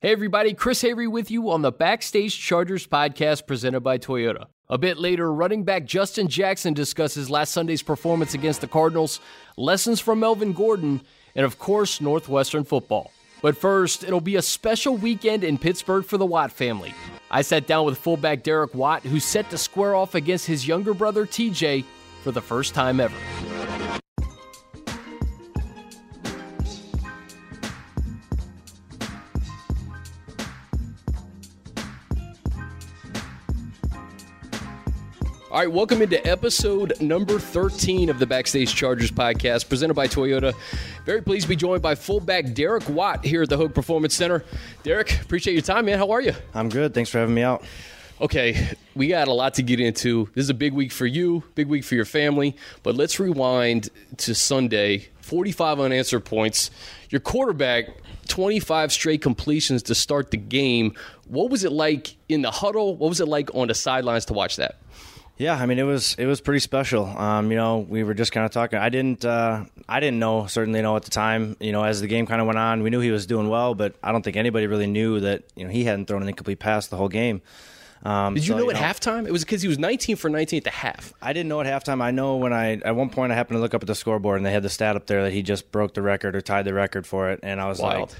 Hey 0.00 0.12
everybody, 0.12 0.54
Chris 0.54 0.84
Avery 0.84 1.08
with 1.08 1.28
you 1.28 1.50
on 1.50 1.62
the 1.62 1.72
Backstage 1.72 2.38
Chargers 2.38 2.86
podcast 2.86 3.48
presented 3.48 3.80
by 3.80 3.98
Toyota. 3.98 4.44
A 4.68 4.78
bit 4.78 4.96
later, 4.96 5.32
running 5.32 5.64
back 5.64 5.86
Justin 5.86 6.28
Jackson 6.28 6.72
discusses 6.72 7.28
last 7.28 7.52
Sunday's 7.52 7.82
performance 7.82 8.32
against 8.32 8.60
the 8.60 8.68
Cardinals, 8.68 9.18
lessons 9.56 9.98
from 9.98 10.20
Melvin 10.20 10.52
Gordon, 10.52 11.00
and 11.34 11.44
of 11.44 11.58
course, 11.58 12.00
Northwestern 12.00 12.62
football. 12.62 13.10
But 13.42 13.56
first, 13.56 14.04
it'll 14.04 14.20
be 14.20 14.36
a 14.36 14.42
special 14.42 14.96
weekend 14.96 15.42
in 15.42 15.58
Pittsburgh 15.58 16.04
for 16.04 16.16
the 16.16 16.24
Watt 16.24 16.52
family. 16.52 16.94
I 17.28 17.42
sat 17.42 17.66
down 17.66 17.84
with 17.84 17.98
fullback 17.98 18.44
Derek 18.44 18.76
Watt, 18.76 19.02
who's 19.02 19.24
set 19.24 19.50
to 19.50 19.58
square 19.58 19.96
off 19.96 20.14
against 20.14 20.46
his 20.46 20.64
younger 20.64 20.94
brother 20.94 21.26
TJ 21.26 21.84
for 22.22 22.30
the 22.30 22.40
first 22.40 22.72
time 22.72 23.00
ever. 23.00 23.16
All 35.50 35.60
right, 35.60 35.72
welcome 35.72 36.02
into 36.02 36.24
episode 36.26 37.00
number 37.00 37.38
13 37.38 38.10
of 38.10 38.18
the 38.18 38.26
Backstage 38.26 38.74
Chargers 38.74 39.10
podcast 39.10 39.66
presented 39.70 39.94
by 39.94 40.06
Toyota. 40.06 40.52
Very 41.06 41.22
pleased 41.22 41.44
to 41.44 41.48
be 41.48 41.56
joined 41.56 41.80
by 41.80 41.94
fullback 41.94 42.52
Derek 42.52 42.86
Watt 42.90 43.24
here 43.24 43.42
at 43.42 43.48
the 43.48 43.56
Hoag 43.56 43.74
Performance 43.74 44.14
Center. 44.14 44.44
Derek, 44.82 45.18
appreciate 45.22 45.54
your 45.54 45.62
time, 45.62 45.86
man. 45.86 45.96
How 45.96 46.10
are 46.10 46.20
you? 46.20 46.34
I'm 46.52 46.68
good. 46.68 46.92
Thanks 46.92 47.08
for 47.08 47.16
having 47.16 47.34
me 47.34 47.40
out. 47.40 47.64
Okay, 48.20 48.76
we 48.94 49.08
got 49.08 49.28
a 49.28 49.32
lot 49.32 49.54
to 49.54 49.62
get 49.62 49.80
into. 49.80 50.28
This 50.34 50.42
is 50.42 50.50
a 50.50 50.54
big 50.54 50.74
week 50.74 50.92
for 50.92 51.06
you, 51.06 51.42
big 51.54 51.68
week 51.68 51.84
for 51.84 51.94
your 51.94 52.04
family, 52.04 52.54
but 52.82 52.94
let's 52.94 53.18
rewind 53.18 53.88
to 54.18 54.34
Sunday 54.34 55.08
45 55.20 55.80
unanswered 55.80 56.26
points. 56.26 56.70
Your 57.08 57.20
quarterback, 57.20 57.86
25 58.26 58.92
straight 58.92 59.22
completions 59.22 59.82
to 59.84 59.94
start 59.94 60.30
the 60.30 60.36
game. 60.36 60.92
What 61.26 61.48
was 61.48 61.64
it 61.64 61.72
like 61.72 62.16
in 62.28 62.42
the 62.42 62.50
huddle? 62.50 62.96
What 62.96 63.08
was 63.08 63.20
it 63.20 63.28
like 63.28 63.54
on 63.54 63.68
the 63.68 63.74
sidelines 63.74 64.26
to 64.26 64.34
watch 64.34 64.56
that? 64.56 64.76
Yeah, 65.38 65.54
I 65.54 65.66
mean 65.66 65.78
it 65.78 65.84
was 65.84 66.16
it 66.18 66.26
was 66.26 66.40
pretty 66.40 66.58
special. 66.58 67.06
Um, 67.06 67.50
you 67.50 67.56
know, 67.56 67.78
we 67.78 68.02
were 68.02 68.12
just 68.12 68.32
kind 68.32 68.44
of 68.44 68.50
talking. 68.50 68.78
I 68.78 68.88
didn't 68.88 69.24
uh, 69.24 69.64
I 69.88 70.00
didn't 70.00 70.18
know 70.18 70.46
certainly 70.46 70.82
know 70.82 70.96
at 70.96 71.04
the 71.04 71.10
time. 71.10 71.56
You 71.60 71.70
know, 71.70 71.84
as 71.84 72.00
the 72.00 72.08
game 72.08 72.26
kind 72.26 72.40
of 72.40 72.46
went 72.48 72.58
on, 72.58 72.82
we 72.82 72.90
knew 72.90 73.00
he 73.00 73.12
was 73.12 73.24
doing 73.24 73.48
well, 73.48 73.74
but 73.74 73.94
I 74.02 74.10
don't 74.10 74.22
think 74.22 74.36
anybody 74.36 74.66
really 74.66 74.88
knew 74.88 75.20
that 75.20 75.44
you 75.54 75.64
know 75.64 75.70
he 75.70 75.84
hadn't 75.84 76.06
thrown 76.06 76.22
an 76.22 76.28
incomplete 76.28 76.58
pass 76.58 76.88
the 76.88 76.96
whole 76.96 77.08
game. 77.08 77.40
Um, 78.02 78.34
Did 78.34 78.46
you 78.46 78.52
so, 78.52 78.58
know 78.58 78.64
you 78.64 78.70
at 78.70 78.76
know, 78.76 78.82
halftime? 78.82 79.26
It 79.26 79.32
was 79.32 79.44
because 79.44 79.62
he 79.62 79.68
was 79.68 79.78
19 79.78 80.16
for 80.16 80.28
19 80.28 80.58
at 80.58 80.64
the 80.64 80.70
half. 80.70 81.12
I 81.20 81.32
didn't 81.32 81.48
know 81.48 81.60
at 81.60 81.66
halftime. 81.66 82.00
I 82.00 82.10
know 82.10 82.36
when 82.36 82.52
I 82.52 82.74
at 82.74 82.96
one 82.96 83.10
point 83.10 83.32
I 83.32 83.34
happened 83.34 83.56
to 83.56 83.60
look 83.60 83.74
up 83.74 83.82
at 83.82 83.86
the 83.86 83.94
scoreboard 83.94 84.38
and 84.38 84.46
they 84.46 84.52
had 84.52 84.62
the 84.62 84.68
stat 84.68 84.96
up 84.96 85.06
there 85.06 85.22
that 85.22 85.32
he 85.32 85.42
just 85.42 85.70
broke 85.70 85.94
the 85.94 86.02
record 86.02 86.34
or 86.34 86.40
tied 86.40 86.64
the 86.64 86.74
record 86.74 87.06
for 87.06 87.30
it, 87.30 87.40
and 87.44 87.60
I 87.60 87.68
was 87.68 87.80
Wild. 87.80 88.10
like 88.10 88.18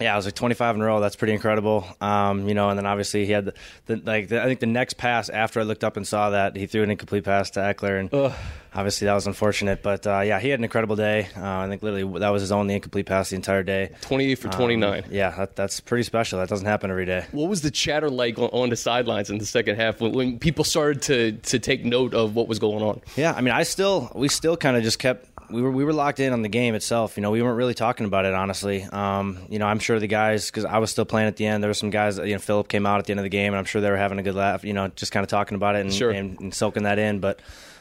yeah, 0.00 0.12
I 0.14 0.16
was 0.16 0.24
like 0.24 0.34
25 0.34 0.76
in 0.76 0.82
a 0.82 0.84
row. 0.84 1.00
That's 1.00 1.16
pretty 1.16 1.32
incredible. 1.34 1.86
Um, 2.00 2.48
you 2.48 2.54
know, 2.54 2.70
and 2.70 2.78
then 2.78 2.86
obviously 2.86 3.26
he 3.26 3.32
had 3.32 3.46
the, 3.46 3.54
the 3.86 3.96
like 3.96 4.28
the, 4.28 4.42
I 4.42 4.46
think 4.46 4.60
the 4.60 4.66
next 4.66 4.94
pass 4.94 5.28
after 5.28 5.60
I 5.60 5.62
looked 5.64 5.84
up 5.84 5.96
and 5.96 6.06
saw 6.06 6.30
that 6.30 6.56
he 6.56 6.66
threw 6.66 6.82
an 6.82 6.90
incomplete 6.90 7.24
pass 7.24 7.50
to 7.50 7.60
Ekeler. 7.60 8.00
and 8.00 8.12
Ugh. 8.14 8.32
obviously 8.74 9.06
that 9.06 9.14
was 9.14 9.26
unfortunate. 9.26 9.82
But 9.82 10.06
uh, 10.06 10.20
yeah, 10.20 10.40
he 10.40 10.48
had 10.48 10.58
an 10.60 10.64
incredible 10.64 10.96
day. 10.96 11.28
Uh, 11.36 11.58
I 11.60 11.68
think 11.68 11.82
literally 11.82 12.18
that 12.20 12.30
was 12.30 12.40
his 12.42 12.52
only 12.52 12.74
incomplete 12.74 13.06
pass 13.06 13.30
the 13.30 13.36
entire 13.36 13.62
day. 13.62 13.90
28 14.02 14.34
for 14.36 14.48
29. 14.48 15.04
Um, 15.04 15.10
yeah, 15.10 15.30
that, 15.36 15.56
that's 15.56 15.80
pretty 15.80 16.04
special. 16.04 16.38
That 16.38 16.48
doesn't 16.48 16.66
happen 16.66 16.90
every 16.90 17.06
day. 17.06 17.26
What 17.32 17.48
was 17.48 17.62
the 17.62 17.70
chatter 17.70 18.08
like 18.10 18.38
on, 18.38 18.48
on 18.50 18.70
the 18.70 18.76
sidelines 18.76 19.30
in 19.30 19.38
the 19.38 19.46
second 19.46 19.76
half 19.76 20.00
when, 20.00 20.12
when 20.12 20.38
people 20.38 20.64
started 20.64 21.02
to 21.02 21.32
to 21.32 21.58
take 21.58 21.84
note 21.84 22.14
of 22.14 22.34
what 22.34 22.48
was 22.48 22.58
going 22.58 22.82
on? 22.82 23.00
Yeah, 23.16 23.32
I 23.32 23.40
mean, 23.40 23.52
I 23.54 23.62
still 23.64 24.10
we 24.14 24.28
still 24.28 24.56
kind 24.56 24.76
of 24.76 24.82
just 24.82 24.98
kept 24.98 25.29
we 25.50 25.62
were 25.62 25.70
we 25.70 25.84
were 25.84 25.92
locked 25.92 26.20
in 26.20 26.32
on 26.32 26.42
the 26.42 26.48
game 26.48 26.74
itself. 26.74 27.16
You 27.16 27.22
know, 27.22 27.30
we 27.30 27.42
weren't 27.42 27.56
really 27.56 27.74
talking 27.74 28.06
about 28.06 28.24
it 28.24 28.34
honestly. 28.34 28.82
Um, 28.84 29.38
you 29.48 29.58
know, 29.58 29.66
I'm 29.66 29.78
sure 29.78 29.98
the 29.98 30.06
guys 30.06 30.46
because 30.46 30.64
I 30.64 30.78
was 30.78 30.90
still 30.90 31.04
playing 31.04 31.28
at 31.28 31.36
the 31.36 31.46
end. 31.46 31.62
There 31.62 31.68
were 31.68 31.74
some 31.74 31.90
guys. 31.90 32.18
You 32.18 32.32
know, 32.32 32.38
Philip 32.38 32.68
came 32.68 32.86
out 32.86 32.98
at 32.98 33.06
the 33.06 33.12
end 33.12 33.20
of 33.20 33.24
the 33.24 33.30
game, 33.30 33.52
and 33.52 33.58
I'm 33.58 33.64
sure 33.64 33.80
they 33.80 33.90
were 33.90 33.96
having 33.96 34.18
a 34.18 34.22
good 34.22 34.34
laugh. 34.34 34.64
You 34.64 34.72
know, 34.72 34.88
just 34.88 35.12
kind 35.12 35.22
of 35.22 35.30
talking 35.30 35.54
about 35.56 35.76
it 35.76 35.80
and, 35.80 35.92
sure. 35.92 36.10
and, 36.10 36.40
and 36.40 36.54
soaking 36.54 36.84
that 36.84 36.98
in. 36.98 37.20
But 37.20 37.40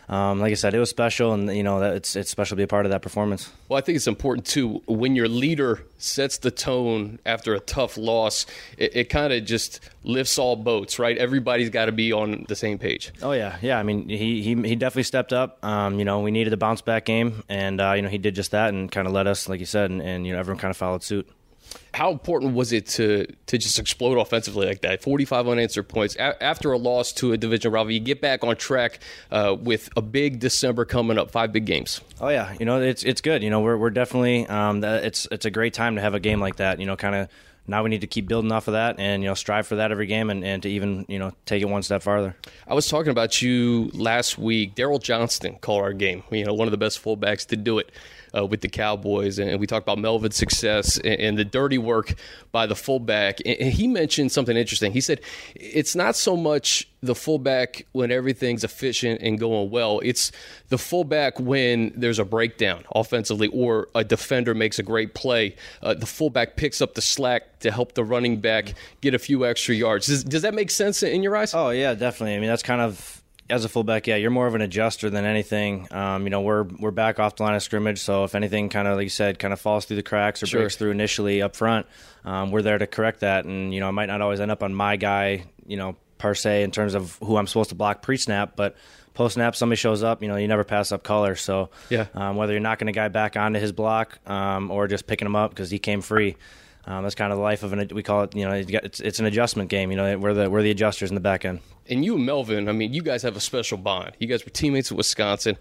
um, 0.10 0.40
like 0.40 0.52
I 0.52 0.56
said, 0.56 0.74
it 0.74 0.80
was 0.80 0.90
special, 0.90 1.34
and 1.34 1.56
you 1.56 1.62
know 1.62 1.82
it's 1.84 2.16
it's 2.16 2.32
special 2.32 2.56
to 2.56 2.58
be 2.58 2.64
a 2.64 2.68
part 2.68 2.88
of 2.88 2.92
that 2.92 3.04
performance. 3.04 3.52
Well, 3.68 3.78
I 3.78 3.82
think 3.82 3.96
it's 3.96 4.08
important 4.08 4.48
too 4.48 4.82
when 4.88 5.16
your 5.16 5.28
leader 5.28 5.84
sets 6.00 6.40
the 6.40 6.50
tone 6.50 7.20
after 7.28 7.54
a 7.54 7.60
tough 7.60 7.96
loss. 7.96 8.48
It, 8.78 8.96
it 8.96 9.04
kind 9.10 9.32
of 9.32 9.46
just 9.46 9.80
lifts 10.04 10.40
all 10.40 10.56
boats, 10.56 10.98
right? 10.98 11.16
Everybody's 11.16 11.70
got 11.70 11.86
to 11.86 11.92
be 11.92 12.12
on 12.12 12.46
the 12.48 12.56
same 12.56 12.80
page. 12.80 13.12
Oh 13.22 13.34
yeah, 13.34 13.58
yeah. 13.62 13.78
I 13.78 13.84
mean, 13.84 14.10
he 14.10 14.42
he, 14.42 14.56
he 14.56 14.76
definitely 14.76 15.04
stepped 15.04 15.32
up. 15.32 15.64
Um, 15.64 16.00
you 16.00 16.06
know, 16.06 16.22
we 16.22 16.32
needed 16.32 16.54
a 16.54 16.58
bounce 16.58 16.82
back 16.82 17.06
game, 17.06 17.44
and 17.48 17.80
uh, 17.80 17.94
you 17.94 18.02
know 18.02 18.10
he 18.10 18.18
did 18.18 18.34
just 18.34 18.50
that, 18.52 18.70
and 18.74 18.92
kind 18.92 19.06
of 19.06 19.14
led 19.14 19.28
us, 19.28 19.48
like 19.48 19.60
you 19.60 19.68
said, 19.68 19.92
and, 19.92 20.02
and 20.02 20.26
you 20.26 20.34
know 20.34 20.40
everyone 20.40 20.60
kind 20.60 20.72
of 20.72 20.78
followed 20.78 21.04
suit 21.04 21.30
how 21.94 22.12
important 22.12 22.54
was 22.54 22.72
it 22.72 22.88
to 22.88 23.26
to 23.48 23.58
just 23.58 23.80
explode 23.80 24.18
offensively 24.18 24.68
like 24.68 24.82
that? 24.82 25.02
45 25.02 25.48
unanswered 25.48 25.88
points 25.88 26.16
a- 26.16 26.42
after 26.42 26.72
a 26.72 26.78
loss 26.78 27.12
to 27.14 27.34
a 27.34 27.38
division 27.38 27.72
rival. 27.72 27.92
You 27.92 28.00
get 28.00 28.22
back 28.22 28.44
on 28.44 28.56
track 28.56 29.00
uh, 29.32 29.56
with 29.60 29.90
a 29.98 30.02
big 30.02 30.40
December 30.40 30.86
coming 30.86 31.18
up, 31.18 31.32
five 31.32 31.52
big 31.52 31.66
games. 31.66 32.02
Oh 32.22 32.30
yeah, 32.30 32.56
you 32.60 32.66
know 32.66 32.82
it's 32.82 33.04
it's 33.04 33.22
good. 33.22 33.44
You 33.44 33.50
know 33.50 33.62
we're 33.62 33.78
we're 33.78 33.90
definitely 33.90 34.48
um, 34.48 34.84
it's 34.84 35.28
it's 35.32 35.46
a 35.46 35.52
great 35.52 35.74
time 35.74 35.96
to 35.96 36.02
have 36.02 36.14
a 36.14 36.20
game 36.20 36.40
like 36.40 36.58
that. 36.58 36.80
You 36.80 36.86
know, 36.86 36.96
kind 36.96 37.16
of 37.16 37.30
now 37.68 37.84
we 37.84 37.90
need 37.90 38.02
to 38.02 38.08
keep 38.08 38.28
building 38.28 38.52
off 38.52 38.68
of 38.68 38.74
that 38.74 39.00
and 39.00 39.22
you 39.22 39.30
know 39.30 39.36
strive 39.36 39.68
for 39.68 39.76
that 39.76 39.92
every 39.92 40.08
game 40.08 40.30
and, 40.30 40.44
and 40.44 40.64
to 40.64 40.70
even 40.70 41.06
you 41.08 41.20
know 41.20 41.32
take 41.46 41.62
it 41.62 41.66
one 41.66 41.84
step 41.84 42.02
farther. 42.02 42.36
I 42.68 42.74
was 42.74 42.88
talking 42.88 43.12
about 43.12 43.42
you 43.42 43.92
last 43.94 44.38
week. 44.38 44.76
Daryl 44.76 45.02
Johnston 45.02 45.56
called 45.56 45.84
our 45.84 45.94
game. 45.94 46.24
You 46.32 46.46
know, 46.46 46.54
one 46.54 46.68
of 46.68 46.72
the 46.72 46.78
best 46.78 47.04
fullbacks 47.04 47.46
to 47.48 47.56
do 47.56 47.78
it 47.80 47.92
uh, 48.36 48.46
with 48.46 48.62
the 48.62 48.70
Cowboys, 48.70 49.40
and 49.40 49.60
we 49.60 49.68
talked 49.68 49.86
about 49.86 50.00
Melvin's 50.00 50.36
success 50.36 50.98
and, 50.98 51.20
and 51.20 51.38
the 51.38 51.46
dirty 51.46 51.78
work 51.78 52.16
by 52.52 52.66
the 52.66 52.76
fullback. 52.76 53.40
And 53.46 53.74
he 53.74 53.88
mentioned 53.88 54.32
something 54.32 54.56
interesting. 54.56 54.92
He 54.92 55.02
said 55.02 55.22
it's 55.56 55.96
not 55.96 56.16
so 56.16 56.36
much 56.36 56.88
the 57.02 57.16
fullback 57.16 57.86
when 57.94 58.12
everything's 58.12 58.64
efficient 58.64 59.22
and 59.22 59.40
going 59.40 59.70
well. 59.70 60.02
It's 60.04 60.32
the 60.68 60.78
fullback 60.78 61.40
when 61.40 61.94
there's 61.96 62.20
a 62.20 62.26
breakdown 62.26 62.84
offensively 62.94 63.48
or 63.48 63.88
a 63.96 64.04
defender 64.04 64.54
makes 64.54 64.80
a 64.80 64.84
great 64.84 65.14
play. 65.14 65.56
Uh, 65.82 65.94
the 65.94 66.06
fullback 66.06 66.56
picks 66.58 66.82
up 66.82 66.96
the 66.96 67.02
slack 67.02 67.60
to 67.60 67.72
help 67.72 67.94
the 67.94 68.04
running 68.04 68.40
back 68.42 68.74
get 69.02 69.14
a 69.14 69.20
few 69.20 69.46
extra 69.46 69.76
yards. 69.76 70.08
Does, 70.08 70.24
does 70.24 70.42
that 70.42 70.54
make 70.54 70.72
sense 70.72 71.04
in 71.04 71.24
your 71.24 71.36
eyes? 71.36 71.54
Oh 71.54 71.70
yeah, 71.70 71.94
definitely. 71.94 72.36
I 72.36 72.40
mean 72.40 72.50
that's 72.50 72.64
kind 72.64 72.82
of 72.82 73.19
as 73.50 73.66
a 73.66 73.70
fullback, 73.70 74.08
yeah, 74.08 74.16
you're 74.16 74.32
more 74.32 74.48
of 74.48 74.56
an 74.56 74.62
adjuster 74.62 75.10
than 75.10 75.26
anything. 75.26 75.88
Um, 75.92 76.24
you 76.24 76.30
know, 76.30 76.42
we're 76.42 76.64
we're 76.64 76.92
back 76.92 77.20
off 77.20 77.36
the 77.36 77.44
line 77.44 77.56
of 77.56 77.64
scrimmage, 77.64 78.00
so 78.00 78.24
if 78.24 78.36
anything, 78.36 78.70
kind 78.70 78.88
of 78.88 78.98
like 78.98 79.04
you 79.04 79.10
said, 79.10 79.40
kind 79.40 79.54
of 79.54 79.60
falls 79.60 79.86
through 79.86 79.98
the 79.98 80.04
cracks 80.04 80.44
or 80.44 80.48
sure. 80.48 80.62
breaks 80.62 80.76
through 80.76 80.92
initially 80.92 81.42
up 81.42 81.56
front, 81.56 81.88
um, 82.26 82.52
we're 82.52 82.62
there 82.62 82.78
to 82.78 82.88
correct 82.88 83.22
that. 83.22 83.46
And 83.46 83.74
you 83.74 83.80
know, 83.80 83.88
I 83.88 83.92
might 83.92 84.06
not 84.06 84.22
always 84.22 84.40
end 84.40 84.52
up 84.52 84.64
on 84.64 84.74
my 84.74 84.96
guy, 84.96 85.46
you 85.66 85.78
know, 85.78 85.96
per 86.18 86.36
se 86.36 86.64
in 86.64 86.72
terms 86.72 86.94
of 86.94 87.18
who 87.24 87.38
I'm 87.38 87.48
supposed 87.48 87.70
to 87.70 87.76
block 87.76 88.02
pre-snap, 88.02 88.56
but 88.56 88.76
post 89.14 89.34
snap 89.34 89.56
somebody 89.56 89.78
shows 89.78 90.04
up, 90.04 90.22
you 90.22 90.28
know, 90.28 90.36
you 90.36 90.48
never 90.48 90.64
pass 90.64 90.92
up 90.92 91.04
color. 91.04 91.36
So 91.36 91.72
yeah, 91.90 92.06
um, 92.14 92.36
whether 92.36 92.54
you're 92.54 92.62
knocking 92.62 92.88
a 92.88 92.94
guy 92.94 93.08
back 93.08 93.36
onto 93.36 93.60
his 93.60 93.72
block 93.72 94.20
um, 94.30 94.70
or 94.70 94.88
just 94.88 95.08
picking 95.08 95.26
him 95.26 95.36
up 95.36 95.52
because 95.52 95.72
he 95.72 95.80
came 95.80 96.02
free. 96.02 96.38
Um, 96.90 97.04
that's 97.04 97.14
kind 97.14 97.32
of 97.32 97.38
the 97.38 97.44
life 97.44 97.62
of 97.62 97.72
an. 97.72 97.88
We 97.94 98.02
call 98.02 98.24
it, 98.24 98.36
you 98.36 98.46
know, 98.46 98.52
it's 98.52 99.00
it's 99.00 99.20
an 99.20 99.28
adjustment 99.28 99.70
game. 99.70 99.92
You 99.92 99.98
know, 99.98 100.18
we're 100.18 100.34
the 100.34 100.50
we're 100.50 100.64
the 100.64 100.72
adjusters 100.72 101.12
in 101.12 101.16
the 101.16 101.22
back 101.22 101.46
end. 101.46 101.60
And 101.88 102.04
you 102.04 102.16
and 102.16 102.26
Melvin, 102.26 102.68
I 102.68 102.72
mean, 102.72 102.94
you 102.94 103.04
guys 103.04 103.22
have 103.22 103.36
a 103.36 103.40
special 103.40 103.78
bond. 103.78 104.14
You 104.20 104.28
guys 104.28 104.44
were 104.44 104.50
teammates 104.50 104.92
at 104.92 104.98
Wisconsin. 104.98 105.58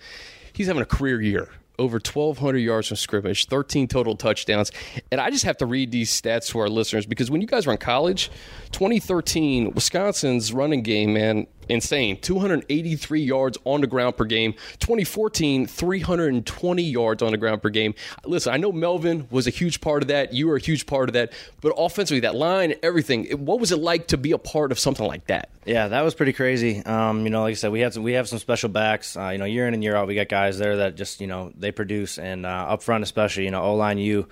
He's 0.55 0.67
having 0.67 0.83
a 0.83 0.87
career 0.87 1.21
year 1.21 1.51
over 1.79 1.97
1,200 1.97 2.59
yards 2.59 2.89
from 2.89 2.97
scrimmage, 2.97 3.47
13 3.47 3.87
total 3.87 4.17
touchdowns. 4.17 4.73
And 5.13 5.21
I 5.21 5.31
just 5.31 5.45
have 5.45 5.57
to 5.59 5.67
read 5.67 5.93
these 5.93 6.11
stats 6.11 6.49
to 6.49 6.59
our 6.59 6.69
listeners 6.69 7.07
because 7.07 7.31
when 7.31 7.41
you 7.41 7.47
guys 7.47 7.67
were 7.67 7.73
in 7.73 7.79
college, 7.79 8.31
2013, 8.73 9.73
Wisconsin's 9.73 10.53
running 10.53 10.83
game, 10.83 11.13
man, 11.13 11.47
insane. 11.69 12.17
283 12.19 13.21
yards 13.21 13.59
on 13.65 13.81
the 13.81 13.87
ground 13.87 14.17
per 14.17 14.25
game. 14.25 14.53
2014, 14.81 15.67
320 15.67 16.83
yards 16.83 17.23
on 17.23 17.33
the 17.33 17.39
ground 17.39 17.63
per 17.63 17.69
game. 17.69 17.95
Listen, 18.25 18.53
I 18.53 18.57
know 18.57 18.73
Melvin 18.73 19.27
was 19.31 19.47
a 19.47 19.51
huge 19.51 19.81
part 19.81 20.03
of 20.03 20.09
that. 20.09 20.33
You 20.33 20.49
were 20.49 20.57
a 20.57 20.61
huge 20.61 20.87
part 20.87 21.09
of 21.09 21.15
that. 21.15 21.33
But 21.61 21.75
offensively, 21.77 22.21
that 22.21 22.35
line, 22.35 22.75
everything, 22.83 23.27
what 23.45 23.61
was 23.61 23.73
it 23.73 23.79
like 23.79 24.09
to 24.09 24.17
be 24.17 24.33
a 24.33 24.39
part 24.39 24.73
of 24.73 24.79
something 24.79 25.07
like 25.07 25.27
that? 25.27 25.51
Yeah, 25.65 25.89
that 25.89 26.03
was 26.03 26.15
pretty 26.15 26.33
crazy. 26.33 26.83
Um, 26.85 27.25
you 27.25 27.31
know, 27.31 27.43
like 27.43 27.53
I 27.53 27.55
said, 27.55 27.73
we 27.73 27.81
had 27.81 27.93
some, 27.93 28.03
we 28.03 28.13
have 28.13 28.29
some 28.29 28.39
special 28.39 28.71
backs. 28.71 29.17
Uh, 29.17 29.29
you 29.29 29.39
know, 29.39 29.45
year 29.45 29.69
in 29.69 29.75
and 29.75 29.83
year 29.83 29.95
out, 29.95 30.09
we 30.09 30.15
got 30.15 30.29
guys 30.29 30.59
there 30.59 30.79
that 30.79 30.97
just 30.97 31.21
you 31.21 31.27
know 31.27 31.53
they 31.59 31.73
produce, 31.73 32.19
and 32.19 32.47
uh, 32.47 32.49
up 32.49 32.83
front 32.83 33.05
especially, 33.05 33.45
you 33.45 33.51
know, 33.51 33.63
O 33.63 33.75
line 33.75 33.99
you. 33.99 34.29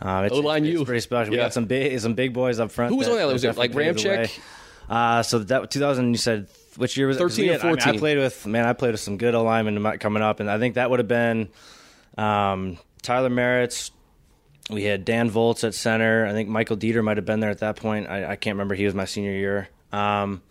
Um, 0.00 0.24
it's, 0.24 0.34
O 0.34 0.40
line 0.40 0.64
you, 0.64 0.84
pretty 0.84 1.00
special. 1.00 1.34
Yeah. 1.34 1.40
We 1.40 1.44
got 1.44 1.52
some 1.52 1.66
big 1.66 1.98
some 2.00 2.14
big 2.14 2.32
boys 2.32 2.58
up 2.58 2.70
front. 2.70 2.90
Who 2.90 2.96
was 2.96 3.06
that, 3.06 3.12
on 3.12 3.18
that? 3.18 3.32
Was 3.32 3.44
it 3.44 3.56
like 3.56 3.72
Ramczyk? 3.72 4.38
Uh, 4.88 5.22
so 5.22 5.40
that 5.40 5.70
2000, 5.70 6.10
you 6.10 6.16
said 6.16 6.48
which 6.78 6.96
year 6.96 7.08
was 7.08 7.16
it? 7.16 7.20
13 7.20 7.50
or 7.50 7.58
14. 7.58 7.68
I, 7.68 7.70
mean, 7.70 7.96
I, 7.96 7.98
played 7.98 8.18
with 8.18 8.46
man, 8.46 8.64
I 8.64 8.72
played 8.72 8.92
with 8.92 9.00
some 9.00 9.18
good 9.18 9.34
alignment 9.34 10.00
coming 10.00 10.22
up, 10.22 10.40
and 10.40 10.50
I 10.50 10.58
think 10.58 10.76
that 10.76 10.90
would 10.90 11.00
have 11.00 11.08
been 11.08 11.48
um, 12.16 12.78
Tyler 13.02 13.30
Merritt's. 13.30 13.90
We 14.70 14.84
had 14.84 15.04
Dan 15.04 15.30
Voltz 15.30 15.64
at 15.64 15.74
center. 15.74 16.26
I 16.26 16.32
think 16.32 16.48
Michael 16.48 16.76
Deiter 16.76 17.02
might 17.02 17.16
have 17.16 17.24
been 17.24 17.40
there 17.40 17.50
at 17.50 17.60
that 17.60 17.76
point. 17.76 18.08
I, 18.08 18.32
I 18.32 18.36
can't 18.36 18.54
remember. 18.54 18.74
He 18.74 18.84
was 18.84 18.94
my 18.94 19.06
senior 19.06 19.32
year. 19.32 19.68
Um, 19.92 20.42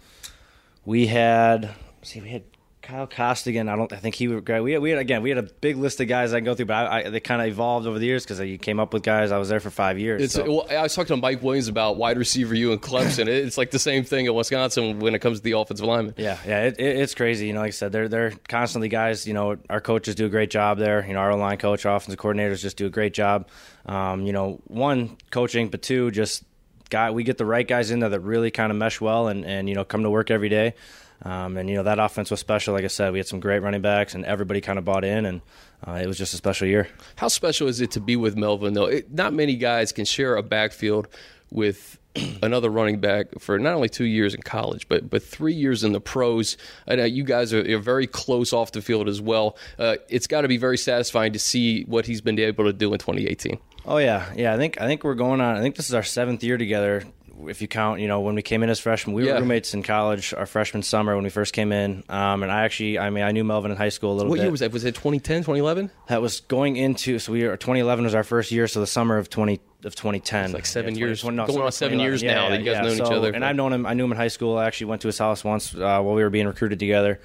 we 0.85 1.07
had 1.07 1.73
see, 2.01 2.21
we 2.21 2.29
had 2.29 2.43
Kyle 2.87 3.05
Costigan. 3.05 3.67
I 3.67 3.75
don't. 3.75 3.91
I 3.91 3.97
think 3.97 4.15
he 4.15 4.29
would. 4.29 4.47
We 4.47 4.71
had, 4.71 4.81
we 4.81 4.91
had 4.91 4.99
again. 4.99 5.21
We 5.21 5.27
had 5.29 5.37
a 5.37 5.43
big 5.43 5.75
list 5.75 5.99
of 5.99 6.07
guys 6.07 6.31
I 6.31 6.37
can 6.37 6.45
go 6.45 6.55
through, 6.55 6.67
but 6.67 6.73
I, 6.73 6.99
I, 6.99 7.09
they 7.09 7.19
kind 7.19 7.41
of 7.41 7.47
evolved 7.49 7.85
over 7.85 7.99
the 7.99 8.05
years 8.05 8.23
because 8.23 8.39
you 8.39 8.57
came 8.57 8.79
up 8.79 8.93
with 8.93 9.03
guys. 9.03 9.33
I 9.33 9.37
was 9.37 9.49
there 9.49 9.59
for 9.59 9.69
five 9.69 9.99
years. 9.99 10.31
So. 10.31 10.49
Well, 10.49 10.67
I 10.69 10.83
was 10.83 10.95
talking 10.95 11.17
to 11.17 11.21
Mike 11.21 11.43
Williams 11.43 11.67
about 11.67 11.97
wide 11.97 12.17
receiver 12.17 12.55
you 12.55 12.71
and 12.71 12.81
Clemson. 12.81 13.27
it's 13.27 13.57
like 13.57 13.71
the 13.71 13.79
same 13.79 14.05
thing 14.05 14.25
at 14.25 14.33
Wisconsin 14.33 14.99
when 14.99 15.15
it 15.15 15.19
comes 15.19 15.39
to 15.39 15.43
the 15.43 15.51
offensive 15.51 15.85
lineman. 15.85 16.15
Yeah, 16.17 16.37
yeah, 16.47 16.63
it, 16.63 16.79
it, 16.79 16.95
it's 16.99 17.13
crazy. 17.13 17.47
You 17.47 17.53
know, 17.53 17.59
like 17.59 17.69
I 17.69 17.71
said, 17.71 17.91
they're 17.91 18.07
they're 18.07 18.31
constantly 18.47 18.87
guys. 18.87 19.27
You 19.27 19.33
know, 19.33 19.57
our 19.69 19.81
coaches 19.81 20.15
do 20.15 20.25
a 20.25 20.29
great 20.29 20.49
job 20.49 20.77
there. 20.77 21.05
You 21.05 21.13
know, 21.13 21.19
our 21.19 21.35
line 21.35 21.57
coach, 21.57 21.85
our 21.85 21.93
offensive 21.93 22.19
coordinators 22.21 22.61
just 22.61 22.77
do 22.77 22.85
a 22.85 22.89
great 22.89 23.13
job. 23.13 23.49
Um, 23.85 24.25
you 24.25 24.31
know, 24.31 24.61
one 24.63 25.17
coaching, 25.29 25.67
but 25.67 25.81
two 25.81 26.09
just 26.11 26.45
guy. 26.89 27.11
We 27.11 27.25
get 27.25 27.37
the 27.37 27.45
right 27.45 27.67
guys 27.67 27.91
in 27.91 27.99
there 27.99 28.07
that 28.07 28.21
really 28.21 28.49
kind 28.49 28.71
of 28.71 28.77
mesh 28.77 29.01
well 29.01 29.27
and 29.27 29.43
and 29.43 29.67
you 29.67 29.75
know 29.75 29.83
come 29.83 30.03
to 30.03 30.09
work 30.09 30.31
every 30.31 30.47
day. 30.47 30.73
Um, 31.23 31.57
and 31.57 31.69
you 31.69 31.75
know 31.75 31.83
that 31.83 31.99
offense 31.99 32.29
was 32.29 32.39
special. 32.39 32.73
Like 32.73 32.83
I 32.83 32.87
said, 32.87 33.11
we 33.11 33.19
had 33.19 33.27
some 33.27 33.39
great 33.39 33.59
running 33.59 33.81
backs, 33.81 34.13
and 34.13 34.23
everybody 34.25 34.61
kind 34.61 34.77
of 34.77 34.85
bought 34.85 35.03
in, 35.03 35.25
and 35.25 35.41
uh, 35.87 35.93
it 35.93 36.07
was 36.07 36.17
just 36.17 36.33
a 36.33 36.37
special 36.37 36.67
year. 36.67 36.87
How 37.15 37.27
special 37.27 37.67
is 37.67 37.81
it 37.81 37.91
to 37.91 37.99
be 37.99 38.15
with 38.15 38.35
Melvin? 38.35 38.73
Though 38.73 38.85
it, 38.85 39.11
not 39.11 39.33
many 39.33 39.55
guys 39.55 39.91
can 39.91 40.05
share 40.05 40.35
a 40.35 40.43
backfield 40.43 41.07
with 41.49 41.97
another 42.43 42.69
running 42.69 42.99
back 42.99 43.27
for 43.39 43.57
not 43.57 43.73
only 43.73 43.89
two 43.89 44.05
years 44.05 44.33
in 44.33 44.41
college, 44.41 44.87
but 44.87 45.09
but 45.09 45.23
three 45.23 45.53
years 45.53 45.83
in 45.83 45.91
the 45.91 46.01
pros. 46.01 46.57
You 46.87 47.23
guys 47.23 47.53
are, 47.53 47.75
are 47.75 47.79
very 47.79 48.07
close 48.07 48.53
off 48.53 48.71
the 48.71 48.81
field 48.81 49.09
as 49.09 49.19
well. 49.19 49.57
Uh, 49.79 49.97
it's 50.09 50.27
got 50.27 50.41
to 50.41 50.47
be 50.47 50.57
very 50.57 50.77
satisfying 50.77 51.33
to 51.33 51.39
see 51.39 51.83
what 51.83 52.05
he's 52.05 52.21
been 52.21 52.37
able 52.39 52.65
to 52.65 52.73
do 52.73 52.93
in 52.93 52.99
2018. 52.99 53.57
Oh 53.85 53.97
yeah, 53.97 54.31
yeah. 54.35 54.53
I 54.53 54.57
think 54.57 54.79
I 54.79 54.85
think 54.85 55.03
we're 55.03 55.15
going 55.15 55.41
on. 55.41 55.55
I 55.55 55.61
think 55.61 55.75
this 55.75 55.87
is 55.87 55.95
our 55.95 56.03
seventh 56.03 56.43
year 56.43 56.57
together 56.57 57.03
if 57.45 57.61
you 57.61 57.67
count, 57.67 57.99
you 57.99 58.07
know, 58.07 58.21
when 58.21 58.35
we 58.35 58.41
came 58.41 58.63
in 58.63 58.69
as 58.69 58.79
freshmen, 58.79 59.15
we 59.15 59.25
yeah. 59.25 59.33
were 59.33 59.41
roommates 59.41 59.73
in 59.73 59.83
college 59.83 60.33
our 60.33 60.45
freshman 60.45 60.81
summer 60.81 61.15
when 61.15 61.23
we 61.23 61.29
first 61.29 61.53
came 61.53 61.71
in. 61.71 62.03
Um, 62.09 62.43
and 62.43 62.51
I 62.51 62.63
actually, 62.63 62.97
I 62.97 63.09
mean, 63.09 63.23
I 63.23 63.31
knew 63.31 63.43
Melvin 63.43 63.71
in 63.71 63.77
high 63.77 63.89
school 63.89 64.11
a 64.11 64.15
little 64.15 64.29
what 64.29 64.37
bit. 64.37 64.39
What 64.39 64.45
year 64.45 64.51
was 64.51 64.59
that? 64.61 64.71
Was 64.71 64.85
it 64.85 64.95
2010, 64.95 65.41
2011? 65.41 65.91
That 66.07 66.21
was 66.21 66.41
going 66.41 66.77
into, 66.77 67.19
so 67.19 67.31
we 67.31 67.43
were, 67.43 67.55
2011 67.55 68.05
was 68.05 68.15
our 68.15 68.23
first 68.23 68.51
year, 68.51 68.67
so 68.67 68.79
the 68.79 68.87
summer 68.87 69.17
of 69.17 69.29
20, 69.29 69.59
of 69.83 69.95
2010. 69.95 70.45
It's 70.45 70.53
like 70.53 70.65
seven 70.65 70.95
yeah, 70.95 71.05
years, 71.05 71.21
20, 71.21 71.37
no, 71.37 71.45
going 71.45 71.61
on 71.61 71.71
seven 71.71 71.99
years 71.99 72.21
yeah, 72.21 72.33
now 72.33 72.43
yeah, 72.43 72.49
that 72.49 72.59
you 72.59 72.65
guys 72.65 72.83
known 72.83 72.97
so, 72.97 73.05
each 73.05 73.17
other. 73.17 73.31
And 73.31 73.45
I've 73.45 73.55
known 73.55 73.73
him, 73.73 73.85
I 73.85 73.93
knew 73.93 74.05
him 74.05 74.11
in 74.11 74.17
high 74.17 74.27
school. 74.29 74.57
I 74.57 74.65
actually 74.65 74.87
went 74.87 75.03
to 75.03 75.07
his 75.07 75.17
house 75.17 75.43
once 75.43 75.75
uh, 75.75 76.01
while 76.01 76.15
we 76.15 76.23
were 76.23 76.29
being 76.29 76.47
recruited 76.47 76.79
together. 76.79 77.19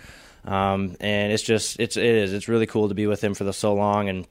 Um, 0.44 0.96
and 1.00 1.32
it's 1.32 1.42
just, 1.42 1.78
it's, 1.78 1.96
it 1.96 2.04
is, 2.04 2.32
it's 2.32 2.48
really 2.48 2.66
cool 2.66 2.88
to 2.88 2.94
be 2.94 3.06
with 3.06 3.22
him 3.22 3.34
for 3.34 3.44
the, 3.44 3.52
so 3.52 3.74
long. 3.74 4.08
And, 4.08 4.26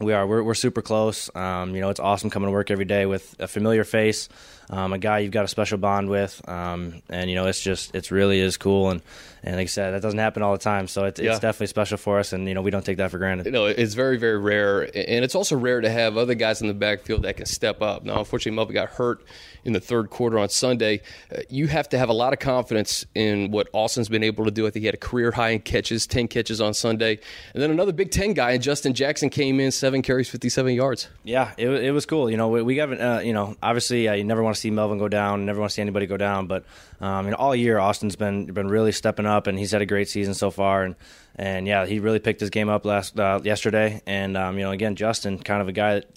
we 0.00 0.12
are. 0.12 0.26
We're, 0.26 0.42
we're 0.42 0.54
super 0.54 0.82
close. 0.82 1.34
Um, 1.34 1.74
you 1.74 1.80
know, 1.80 1.90
it's 1.90 2.00
awesome 2.00 2.30
coming 2.30 2.48
to 2.48 2.52
work 2.52 2.70
every 2.70 2.84
day 2.84 3.06
with 3.06 3.34
a 3.38 3.48
familiar 3.48 3.84
face, 3.84 4.28
um, 4.70 4.92
a 4.92 4.98
guy 4.98 5.20
you've 5.20 5.32
got 5.32 5.44
a 5.44 5.48
special 5.48 5.78
bond 5.78 6.08
with, 6.08 6.40
um, 6.48 7.02
and 7.08 7.30
you 7.30 7.36
know, 7.36 7.46
it's 7.46 7.60
just 7.60 7.94
it's 7.94 8.10
really 8.10 8.40
is 8.40 8.56
cool. 8.56 8.90
And 8.90 9.02
and 9.42 9.56
like 9.56 9.64
I 9.64 9.66
said, 9.66 9.92
that 9.92 10.02
doesn't 10.02 10.18
happen 10.18 10.42
all 10.42 10.52
the 10.52 10.58
time, 10.58 10.88
so 10.88 11.04
it's, 11.04 11.20
yeah. 11.20 11.30
it's 11.30 11.40
definitely 11.40 11.68
special 11.68 11.96
for 11.96 12.18
us, 12.18 12.32
and 12.32 12.48
you 12.48 12.54
know, 12.54 12.62
we 12.62 12.70
don't 12.70 12.84
take 12.84 12.96
that 12.98 13.10
for 13.10 13.18
granted. 13.18 13.46
You 13.46 13.52
know, 13.52 13.66
it's 13.66 13.94
very 13.94 14.18
very 14.18 14.38
rare, 14.38 14.82
and 14.82 15.24
it's 15.24 15.34
also 15.34 15.56
rare 15.56 15.80
to 15.80 15.90
have 15.90 16.16
other 16.16 16.34
guys 16.34 16.60
in 16.60 16.68
the 16.68 16.74
backfield 16.74 17.22
that 17.22 17.36
can 17.36 17.46
step 17.46 17.80
up. 17.80 18.04
Now, 18.04 18.18
unfortunately, 18.18 18.56
Melvin 18.56 18.74
got 18.74 18.90
hurt 18.90 19.24
in 19.64 19.72
the 19.72 19.80
third 19.80 20.10
quarter 20.10 20.38
on 20.38 20.48
Sunday. 20.48 21.00
Uh, 21.34 21.40
you 21.48 21.66
have 21.68 21.88
to 21.90 21.98
have 21.98 22.08
a 22.08 22.12
lot 22.12 22.32
of 22.32 22.38
confidence 22.38 23.06
in 23.14 23.50
what 23.50 23.68
Austin's 23.72 24.08
been 24.08 24.22
able 24.22 24.44
to 24.44 24.50
do. 24.50 24.66
I 24.66 24.70
think 24.70 24.82
he 24.82 24.86
had 24.86 24.94
a 24.94 24.98
career 24.98 25.30
high 25.30 25.50
in 25.50 25.60
catches, 25.60 26.06
ten 26.06 26.28
catches 26.28 26.60
on 26.60 26.74
Sunday, 26.74 27.20
and 27.54 27.62
then 27.62 27.70
another 27.70 27.92
Big 27.92 28.10
Ten 28.10 28.32
guy, 28.34 28.52
and 28.52 28.62
Justin 28.62 28.92
Jackson 28.92 29.30
came 29.30 29.60
in 29.60 29.70
seven 29.70 30.02
carries, 30.02 30.28
fifty-seven 30.28 30.74
yards. 30.74 31.08
Yeah, 31.24 31.52
it, 31.56 31.68
it 31.68 31.92
was 31.92 32.06
cool. 32.06 32.28
You 32.28 32.36
know, 32.36 32.48
we, 32.48 32.62
we 32.62 32.74
got 32.74 33.00
uh, 33.00 33.20
you 33.22 33.32
know, 33.32 33.56
obviously, 33.62 34.08
uh, 34.08 34.14
you 34.14 34.24
never 34.24 34.42
want 34.42 34.56
to 34.56 34.57
see 34.58 34.70
Melvin 34.70 34.98
go 34.98 35.08
down, 35.08 35.46
never 35.46 35.60
want 35.60 35.70
to 35.70 35.74
see 35.74 35.82
anybody 35.82 36.06
go 36.06 36.16
down, 36.16 36.46
but 36.46 36.64
um, 37.00 37.26
you 37.26 37.30
know, 37.30 37.36
all 37.36 37.54
year 37.54 37.78
Austin's 37.78 38.16
been 38.16 38.46
been 38.46 38.68
really 38.68 38.92
stepping 38.92 39.26
up, 39.26 39.46
and 39.46 39.58
he's 39.58 39.72
had 39.72 39.82
a 39.82 39.86
great 39.86 40.08
season 40.08 40.34
so 40.34 40.50
far, 40.50 40.84
and 40.84 40.96
and 41.36 41.66
yeah, 41.66 41.86
he 41.86 42.00
really 42.00 42.18
picked 42.18 42.40
his 42.40 42.50
game 42.50 42.68
up 42.68 42.84
last 42.84 43.18
uh, 43.18 43.40
yesterday, 43.42 44.02
and 44.06 44.36
um, 44.36 44.58
you 44.58 44.64
know, 44.64 44.70
again, 44.70 44.96
Justin, 44.96 45.38
kind 45.38 45.62
of 45.62 45.68
a 45.68 45.72
guy 45.72 45.94
that 45.94 46.10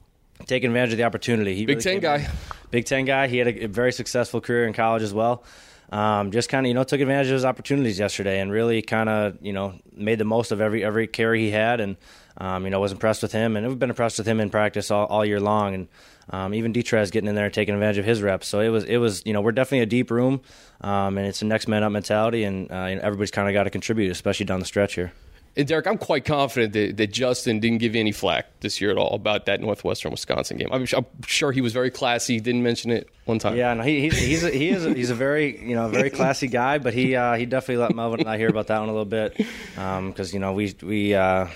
taking 0.47 0.69
advantage 0.69 0.93
of 0.93 0.97
the 0.97 1.03
opportunity. 1.03 1.55
He 1.55 1.65
Big 1.65 1.77
really 1.77 1.99
Ten 1.99 1.99
guy, 1.99 2.27
Big 2.71 2.85
Ten 2.85 3.05
guy. 3.05 3.27
He 3.27 3.37
had 3.37 3.47
a, 3.47 3.65
a 3.65 3.67
very 3.67 3.91
successful 3.91 4.41
career 4.41 4.65
in 4.67 4.73
college 4.73 5.03
as 5.03 5.13
well. 5.13 5.43
Um, 5.91 6.31
just 6.31 6.47
kind 6.47 6.65
of 6.65 6.69
you 6.69 6.73
know 6.73 6.85
took 6.85 7.01
advantage 7.01 7.27
of 7.27 7.33
his 7.33 7.45
opportunities 7.45 7.99
yesterday 7.99 8.39
and 8.39 8.49
really 8.49 8.81
kind 8.81 9.09
of 9.09 9.37
you 9.41 9.51
know 9.51 9.73
made 9.93 10.19
the 10.19 10.25
most 10.25 10.53
of 10.53 10.61
every 10.61 10.85
every 10.85 11.05
carry 11.05 11.41
he 11.41 11.51
had 11.51 11.81
and 11.81 11.97
um, 12.37 12.63
you 12.63 12.69
know 12.69 12.79
was 12.79 12.93
impressed 12.93 13.21
with 13.21 13.33
him 13.33 13.57
and 13.57 13.67
we've 13.67 13.77
been 13.77 13.89
impressed 13.89 14.17
with 14.17 14.25
him 14.25 14.39
in 14.39 14.49
practice 14.49 14.89
all, 14.89 15.05
all 15.07 15.25
year 15.25 15.41
long 15.41 15.73
and 15.73 15.89
um, 16.31 16.53
even 16.53 16.73
Detrez 16.73 17.11
getting 17.11 17.29
in 17.29 17.35
there 17.35 17.45
and 17.45 17.53
taking 17.53 17.73
advantage 17.73 17.97
of 17.97 18.05
his 18.05 18.21
reps 18.21 18.47
so 18.47 18.59
it 18.59 18.69
was 18.69 18.83
it 18.85 18.97
was 18.97 19.21
you 19.25 19.33
know 19.33 19.41
we're 19.41 19.51
definitely 19.51 19.83
a 19.83 19.85
deep 19.85 20.11
room 20.11 20.41
um, 20.81 21.17
and 21.17 21.27
it's 21.27 21.41
a 21.41 21.45
next 21.45 21.67
man 21.67 21.83
up 21.83 21.91
mentality 21.91 22.43
and 22.43 22.71
uh, 22.71 22.85
you 22.85 22.95
know, 22.95 23.01
everybody's 23.01 23.31
kind 23.31 23.47
of 23.47 23.53
got 23.53 23.63
to 23.63 23.69
contribute 23.69 24.11
especially 24.11 24.45
down 24.45 24.59
the 24.59 24.65
stretch 24.65 24.95
here. 24.95 25.11
And 25.57 25.67
Derek, 25.67 25.85
I'm 25.85 25.97
quite 25.97 26.23
confident 26.23 26.71
that, 26.73 26.95
that, 26.95 27.11
Justin 27.11 27.59
didn't 27.59 27.79
give 27.79 27.93
any 27.93 28.13
flack 28.13 28.47
this 28.61 28.79
year 28.79 28.89
at 28.89 28.97
all 28.97 29.13
about 29.13 29.47
that 29.47 29.59
Northwestern 29.59 30.11
Wisconsin 30.11 30.55
game. 30.55 30.69
I'm, 30.71 30.85
I'm 30.95 31.05
sure 31.25 31.51
he 31.51 31.59
was 31.59 31.73
very 31.73 31.91
classy. 31.91 32.39
Didn't 32.39 32.63
mention 32.63 32.89
it 32.89 33.09
one 33.25 33.37
time. 33.37 33.57
Yeah, 33.57 33.73
no, 33.73 33.83
he, 33.83 33.99
he's 33.99 34.17
he's 34.17 34.43
a, 34.45 34.49
he 34.49 34.69
is 34.69 34.85
a, 34.85 34.93
he's 34.93 35.09
a 35.09 35.15
very 35.15 35.61
you 35.61 35.75
know 35.75 35.89
very 35.89 36.09
classy 36.09 36.47
guy, 36.47 36.77
but 36.77 36.93
he 36.93 37.17
uh, 37.17 37.35
he 37.35 37.45
definitely 37.45 37.83
let 37.83 37.93
Melvin 37.93 38.21
and 38.21 38.29
I 38.29 38.37
hear 38.37 38.47
about 38.47 38.67
that 38.67 38.79
one 38.79 38.87
a 38.87 38.93
little 38.93 39.03
bit 39.03 39.35
because 39.35 40.33
um, 40.33 40.33
you 40.33 40.39
know 40.39 40.53
we 40.53 40.73
we 40.81 41.15
uh, 41.15 41.47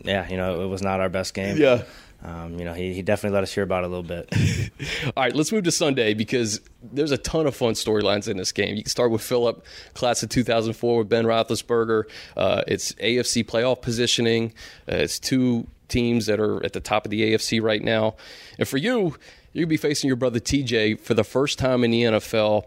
yeah 0.00 0.28
you 0.28 0.36
know 0.36 0.62
it 0.62 0.66
was 0.66 0.82
not 0.82 0.98
our 0.98 1.08
best 1.08 1.32
game. 1.32 1.56
Yeah 1.56 1.84
um, 2.26 2.58
you 2.58 2.64
know, 2.64 2.74
he, 2.74 2.92
he 2.92 3.02
definitely 3.02 3.34
let 3.34 3.44
us 3.44 3.54
hear 3.54 3.62
about 3.62 3.84
it 3.84 3.86
a 3.86 3.88
little 3.88 4.02
bit. 4.02 4.28
All 5.16 5.22
right, 5.22 5.34
let's 5.34 5.52
move 5.52 5.62
to 5.62 5.70
Sunday 5.70 6.12
because 6.12 6.60
there's 6.82 7.12
a 7.12 7.18
ton 7.18 7.46
of 7.46 7.54
fun 7.54 7.74
storylines 7.74 8.26
in 8.28 8.36
this 8.36 8.50
game. 8.50 8.74
You 8.74 8.82
can 8.82 8.90
start 8.90 9.12
with 9.12 9.22
Philip, 9.22 9.64
class 9.94 10.24
of 10.24 10.28
2004 10.30 10.98
with 10.98 11.08
Ben 11.08 11.24
Roethlisberger. 11.24 12.02
Uh, 12.36 12.64
it's 12.66 12.92
AFC 12.94 13.44
playoff 13.44 13.80
positioning. 13.80 14.52
Uh, 14.90 14.96
it's 14.96 15.20
two 15.20 15.68
teams 15.86 16.26
that 16.26 16.40
are 16.40 16.64
at 16.64 16.72
the 16.72 16.80
top 16.80 17.04
of 17.04 17.12
the 17.12 17.32
AFC 17.32 17.62
right 17.62 17.82
now. 17.82 18.16
And 18.58 18.66
for 18.66 18.76
you, 18.76 19.16
you'll 19.52 19.68
be 19.68 19.76
facing 19.76 20.08
your 20.08 20.16
brother 20.16 20.40
TJ 20.40 21.00
for 21.00 21.14
the 21.14 21.22
first 21.22 21.60
time 21.60 21.84
in 21.84 21.92
the 21.92 22.02
NFL. 22.02 22.64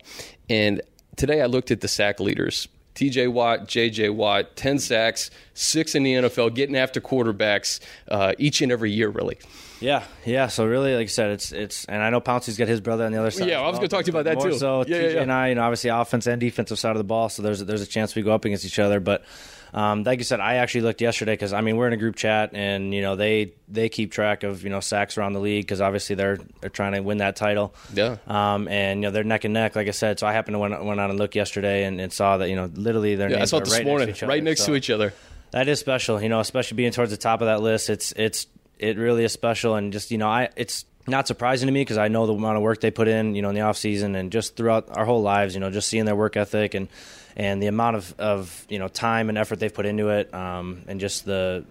And 0.50 0.82
today 1.18 1.42
I 1.42 1.48
looked 1.48 1.70
at 1.70 1.82
the 1.82 1.90
sack 1.90 2.22
leaders. 2.22 2.70
TJ 2.96 3.32
Watt, 3.32 3.68
JJ 3.68 4.14
Watt, 4.14 4.56
10 4.56 4.80
sacks, 4.80 5.32
six 5.54 5.96
in 5.96 6.04
the 6.04 6.14
NFL, 6.16 6.54
getting 6.54 6.76
after 6.76 7.00
quarterbacks 7.00 7.80
uh, 8.10 8.34
each 8.38 8.62
and 8.62 8.72
every 8.72 8.92
year, 8.92 9.10
really. 9.10 9.38
Yeah, 9.80 10.04
yeah. 10.26 10.48
So 10.48 10.66
really, 10.66 10.94
like 10.96 11.06
I 11.06 11.08
said, 11.08 11.32
it's 11.32 11.52
it's, 11.52 11.86
and 11.86 12.02
I 12.04 12.10
know 12.10 12.20
Pouncey's 12.20 12.58
got 12.58 12.68
his 12.68 12.82
brother 12.82 13.06
on 13.06 13.14
the 13.14 13.18
other 13.18 13.32
side. 13.32 13.48
Yeah, 13.48 13.62
I 13.62 13.68
was 13.70 13.78
going 13.78 13.88
to 13.88 13.96
talk 13.96 14.04
to 14.06 14.12
you 14.12 14.18
about 14.18 14.26
that 14.26 14.42
too. 14.42 14.58
So 14.58 14.84
yeah, 14.86 14.98
TJ 14.98 15.02
yeah, 15.02 15.10
yeah. 15.10 15.22
and 15.22 15.32
I, 15.32 15.50
you 15.50 15.56
know, 15.56 15.62
obviously 15.62 15.90
offense 15.90 16.28
and 16.28 16.40
defensive 16.40 16.78
side 16.78 16.92
of 16.92 16.98
the 16.98 17.06
ball. 17.06 17.30
So 17.30 17.42
there's 17.42 17.64
there's 17.64 17.82
a 17.82 17.88
chance 17.88 18.14
we 18.16 18.22
go 18.22 18.34
up 18.34 18.44
against 18.44 18.66
each 18.66 18.80
other, 18.80 19.00
but 19.00 19.24
um, 19.74 20.04
like 20.04 20.20
you 20.20 20.26
said, 20.26 20.40
I 20.40 20.56
actually 20.56 20.82
looked 20.82 21.02
yesterday 21.02 21.34
because 21.34 21.54
I 21.54 21.62
mean 21.62 21.78
we're 21.78 21.88
in 21.88 21.94
a 21.94 21.98
group 21.98 22.16
chat 22.16 22.52
and 22.54 22.94
you 22.94 23.02
know 23.02 23.16
they 23.16 23.54
they 23.68 23.90
keep 23.90 24.12
track 24.12 24.44
of 24.44 24.64
you 24.64 24.70
know 24.70 24.80
sacks 24.80 25.18
around 25.18 25.34
the 25.34 25.40
league 25.40 25.66
because 25.66 25.82
obviously 25.82 26.16
they're 26.16 26.40
they're 26.62 26.70
trying 26.70 26.94
to 26.94 27.02
win 27.02 27.20
that 27.20 27.36
title. 27.36 27.74
Yeah. 27.94 28.18
Um, 28.28 28.68
and 28.68 29.00
you 29.00 29.08
know 29.08 29.12
they're 29.12 29.24
neck 29.24 29.44
and 29.44 29.54
neck, 29.54 29.76
like 29.76 29.88
I 29.88 29.92
said. 29.92 30.20
So 30.20 30.28
I 30.28 30.34
happened 30.34 30.56
to 30.56 30.60
went, 30.60 30.84
went 30.84 31.00
on 31.00 31.10
and 31.10 31.20
look 31.20 31.36
yesterday 31.36 31.84
and, 31.86 32.00
and 32.00 32.12
saw 32.12 32.38
that 32.38 32.50
you 32.50 32.56
know 32.56 32.70
literally 32.74 33.16
their 33.16 33.30
yeah, 33.30 33.38
names 33.38 33.54
I 33.54 33.58
saw 33.58 33.62
it 33.62 33.66
this 33.66 33.74
right 33.74 33.86
morning, 33.86 34.08
next 34.08 34.22
right 34.24 34.44
next 34.44 34.62
so 34.62 34.72
to 34.72 34.76
each 34.76 34.90
other. 34.90 35.14
That 35.52 35.68
is 35.68 35.80
special, 35.80 36.22
you 36.22 36.30
know, 36.30 36.40
especially 36.40 36.76
being 36.76 36.92
towards 36.92 37.12
the 37.12 37.18
top 37.18 37.42
of 37.42 37.48
that 37.48 37.62
list. 37.62 37.90
It's 37.90 38.12
it's 38.14 38.48
it 38.78 38.98
really 38.98 39.24
is 39.24 39.34
special, 39.34 39.76
and 39.76 39.92
just 39.92 40.12
you 40.12 40.18
know 40.18 40.30
I 40.30 40.50
it's 40.56 40.86
not 41.10 41.28
surprising 41.28 41.68
to 41.68 41.72
me 41.72 41.82
because 41.82 41.98
I 41.98 42.08
know 42.08 42.26
the 42.26 42.34
amount 42.34 42.58
of 42.58 42.64
work 42.64 42.82
they 42.82 42.92
put 42.92 43.08
in, 43.08 43.36
you 43.36 43.42
know, 43.42 43.50
in 43.50 43.56
the 43.56 43.62
off 43.62 43.78
season 43.78 44.16
and 44.16 44.32
just 44.32 44.56
throughout 44.56 44.90
our 44.98 45.06
whole 45.06 45.22
lives, 45.22 45.54
you 45.54 45.60
know, 45.60 45.70
just 45.70 45.88
seeing 45.88 46.06
their 46.06 46.16
work 46.16 46.38
ethic 46.38 46.74
and 46.74 46.88
and 47.36 47.62
the 47.62 47.68
amount 47.68 47.96
of, 47.96 48.20
of 48.20 48.66
you 48.70 48.80
know 48.80 48.88
time 48.88 49.30
and 49.30 49.38
effort 49.38 49.60
they've 49.60 49.74
put 49.74 49.86
into 49.86 50.10
it, 50.10 50.34
um, 50.34 50.84
and 50.88 51.00
just 51.00 51.26
the 51.26 51.66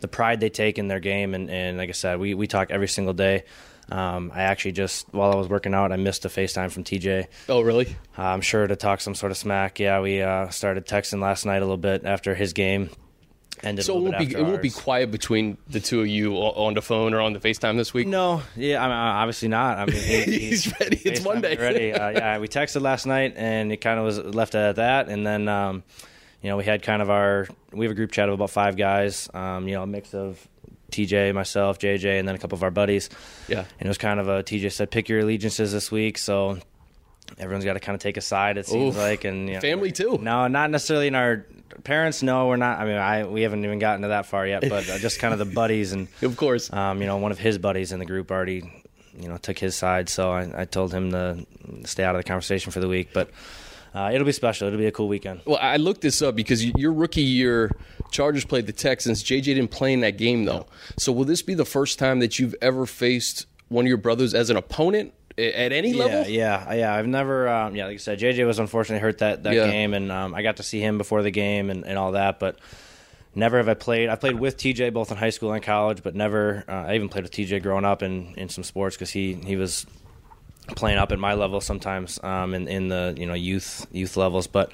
the 0.00 0.08
pride 0.08 0.40
they 0.40 0.50
take 0.50 0.78
in 0.78 0.88
their 0.88 1.00
game. 1.00 1.34
And, 1.34 1.50
and 1.50 1.78
like 1.78 1.88
I 1.88 1.92
said, 1.92 2.18
we 2.18 2.34
we 2.34 2.46
talk 2.46 2.70
every 2.70 2.88
single 2.88 3.14
day. 3.14 3.44
Um, 3.90 4.32
I 4.34 4.42
actually 4.42 4.72
just 4.72 5.12
while 5.12 5.32
I 5.32 5.36
was 5.36 5.48
working 5.48 5.74
out, 5.74 5.92
I 5.92 5.96
missed 5.96 6.24
a 6.24 6.28
FaceTime 6.28 6.70
from 6.70 6.84
TJ. 6.84 7.26
Oh, 7.48 7.60
really? 7.60 7.96
Uh, 8.18 8.22
I'm 8.22 8.40
sure 8.40 8.66
to 8.66 8.76
talk 8.76 9.00
some 9.00 9.14
sort 9.14 9.32
of 9.32 9.38
smack. 9.38 9.78
Yeah, 9.78 10.00
we 10.00 10.22
uh, 10.22 10.48
started 10.48 10.86
texting 10.86 11.20
last 11.20 11.46
night 11.46 11.58
a 11.58 11.60
little 11.60 11.76
bit 11.76 12.04
after 12.04 12.34
his 12.34 12.52
game 12.52 12.90
So 13.80 13.98
it 13.98 14.02
won't 14.02 14.18
be 14.18 14.34
it 14.34 14.42
won't 14.42 14.62
be 14.62 14.70
quiet 14.70 15.10
between 15.10 15.58
the 15.68 15.80
two 15.80 16.00
of 16.00 16.06
you 16.06 16.34
on 16.34 16.74
the 16.74 16.82
phone 16.82 17.14
or 17.14 17.20
on 17.20 17.32
the 17.32 17.40
FaceTime 17.40 17.76
this 17.76 17.94
week. 17.94 18.06
No, 18.06 18.42
yeah, 18.56 18.82
I 18.82 18.86
mean, 18.86 18.96
obviously 18.96 19.48
not. 19.48 19.78
I 19.78 19.86
mean, 19.86 19.96
he, 19.96 20.22
he's, 20.24 20.64
he's, 20.64 20.80
ready. 20.80 21.00
It's 21.04 21.24
Monday. 21.24 21.56
ready. 21.56 21.92
Uh, 21.92 22.10
yeah, 22.10 22.38
we 22.38 22.48
texted 22.48 22.82
last 22.82 23.06
night, 23.06 23.34
and 23.36 23.72
it 23.72 23.78
kind 23.78 23.98
of 23.98 24.04
was 24.04 24.18
left 24.18 24.54
at 24.54 24.76
that, 24.76 25.08
and 25.08 25.26
then. 25.26 25.48
Um, 25.48 25.82
you 26.42 26.50
know, 26.50 26.58
we 26.58 26.64
had 26.64 26.82
kind 26.82 27.00
of 27.00 27.08
our 27.08 27.48
we 27.72 27.86
have 27.86 27.92
a 27.92 27.94
group 27.94 28.12
chat 28.12 28.28
of 28.28 28.34
about 28.34 28.50
five 28.50 28.76
guys. 28.76 29.30
Um, 29.32 29.66
you 29.66 29.76
know, 29.76 29.82
a 29.82 29.86
mix 29.86 30.12
of 30.12 30.46
TJ, 30.94 31.34
myself, 31.34 31.78
JJ, 31.78 32.18
and 32.18 32.28
then 32.28 32.34
a 32.34 32.38
couple 32.38 32.56
of 32.56 32.62
our 32.62 32.70
buddies. 32.70 33.10
Yeah. 33.48 33.60
And 33.60 33.86
it 33.86 33.88
was 33.88 33.98
kind 33.98 34.20
of 34.20 34.28
a 34.28 34.42
TJ 34.42 34.72
said, 34.72 34.90
pick 34.90 35.08
your 35.08 35.20
allegiances 35.20 35.72
this 35.72 35.90
week. 35.90 36.18
So 36.18 36.58
everyone's 37.38 37.64
got 37.64 37.74
to 37.74 37.80
kind 37.80 37.94
of 37.94 38.02
take 38.02 38.16
a 38.16 38.20
side. 38.20 38.58
It 38.58 38.66
seems 38.66 38.94
Oof. 38.94 39.00
like, 39.00 39.24
and 39.24 39.48
you 39.48 39.54
know, 39.54 39.60
family 39.60 39.90
too. 39.90 40.18
No, 40.20 40.46
not 40.46 40.70
necessarily 40.70 41.08
in 41.08 41.14
our 41.14 41.46
parents. 41.82 42.22
No, 42.22 42.48
we're 42.48 42.56
not. 42.56 42.78
I 42.78 42.84
mean, 42.84 42.96
I 42.96 43.24
we 43.24 43.42
haven't 43.42 43.64
even 43.64 43.78
gotten 43.78 44.02
to 44.02 44.08
that 44.08 44.26
far 44.26 44.46
yet. 44.46 44.62
But 44.68 44.88
uh, 44.88 44.98
just 44.98 45.18
kind 45.18 45.32
of 45.32 45.38
the 45.38 45.52
buddies, 45.52 45.92
and 45.92 46.08
of 46.22 46.36
course, 46.36 46.72
um, 46.72 47.00
you 47.00 47.06
know, 47.06 47.16
one 47.16 47.32
of 47.32 47.38
his 47.38 47.58
buddies 47.58 47.92
in 47.92 47.98
the 47.98 48.06
group 48.06 48.30
already, 48.30 48.84
you 49.18 49.28
know, 49.28 49.36
took 49.36 49.58
his 49.58 49.74
side. 49.74 50.08
So 50.08 50.30
I, 50.30 50.62
I 50.62 50.64
told 50.64 50.92
him 50.92 51.10
to 51.10 51.46
stay 51.84 52.04
out 52.04 52.14
of 52.14 52.20
the 52.20 52.28
conversation 52.28 52.70
for 52.72 52.80
the 52.80 52.88
week. 52.88 53.10
But 53.12 53.30
uh, 53.94 54.10
it'll 54.12 54.26
be 54.26 54.32
special. 54.32 54.66
It'll 54.66 54.78
be 54.78 54.86
a 54.86 54.92
cool 54.92 55.08
weekend. 55.08 55.40
Well, 55.44 55.58
I 55.60 55.76
looked 55.76 56.00
this 56.00 56.20
up 56.20 56.34
because 56.34 56.64
your 56.64 56.92
rookie 56.92 57.22
year, 57.22 57.70
Chargers 58.10 58.44
played 58.44 58.66
the 58.66 58.72
Texans. 58.72 59.22
JJ 59.22 59.42
didn't 59.44 59.68
play 59.68 59.92
in 59.92 60.00
that 60.00 60.18
game 60.18 60.44
though. 60.44 60.66
So 60.98 61.12
will 61.12 61.24
this 61.24 61.42
be 61.42 61.54
the 61.54 61.64
first 61.64 61.98
time 61.98 62.18
that 62.20 62.38
you've 62.38 62.56
ever 62.60 62.86
faced 62.86 63.46
one 63.68 63.84
of 63.84 63.88
your 63.88 63.96
brothers 63.96 64.34
as 64.34 64.50
an 64.50 64.56
opponent 64.56 65.14
at 65.36 65.72
any 65.72 65.90
yeah, 65.92 66.04
level? 66.04 66.22
Yeah, 66.28 66.64
yeah. 66.72 66.74
Yeah. 66.74 66.94
I've 66.94 67.06
never, 67.06 67.48
um, 67.48 67.74
yeah, 67.76 67.86
like 67.86 67.94
I 67.94 67.98
said, 67.98 68.18
JJ 68.18 68.46
was 68.46 68.58
unfortunately 68.58 69.00
hurt 69.00 69.18
that, 69.18 69.42
that 69.44 69.54
Yeah. 69.54 69.66
game, 69.70 69.94
and 69.94 70.10
um, 70.12 70.34
I 70.34 70.42
got 70.42 70.56
to 70.56 70.62
see 70.62 70.80
him 70.80 70.98
before 70.98 71.22
the 71.22 71.30
game 71.30 71.70
and, 71.70 71.84
and 71.84 71.98
all 71.98 72.12
that, 72.12 72.38
but 72.38 72.58
never 73.34 73.56
have 73.56 73.68
I 73.68 73.74
played. 73.74 74.08
I 74.08 74.16
played 74.16 74.38
with 74.38 74.56
TJ 74.56 74.92
both 74.92 75.10
in 75.10 75.16
high 75.16 75.30
school 75.30 75.52
and 75.52 75.62
college, 75.62 76.02
but 76.02 76.14
never, 76.14 76.64
uh, 76.68 76.72
I 76.88 76.94
even 76.94 77.08
played 77.08 77.24
with 77.24 77.32
TJ 77.32 77.62
growing 77.62 77.84
up 77.84 78.02
in, 78.02 78.34
in 78.36 78.48
some 78.48 78.62
sports 78.64 78.96
because 78.96 79.10
he, 79.10 79.34
he 79.34 79.56
was 79.56 79.86
playing 80.76 80.98
up 80.98 81.12
at 81.12 81.18
my 81.18 81.34
level 81.34 81.60
sometimes 81.60 82.18
um, 82.22 82.54
in, 82.54 82.68
in 82.68 82.88
the, 82.88 83.14
you 83.18 83.26
know, 83.26 83.34
youth 83.34 83.86
youth 83.92 84.16
levels, 84.16 84.46
but 84.46 84.72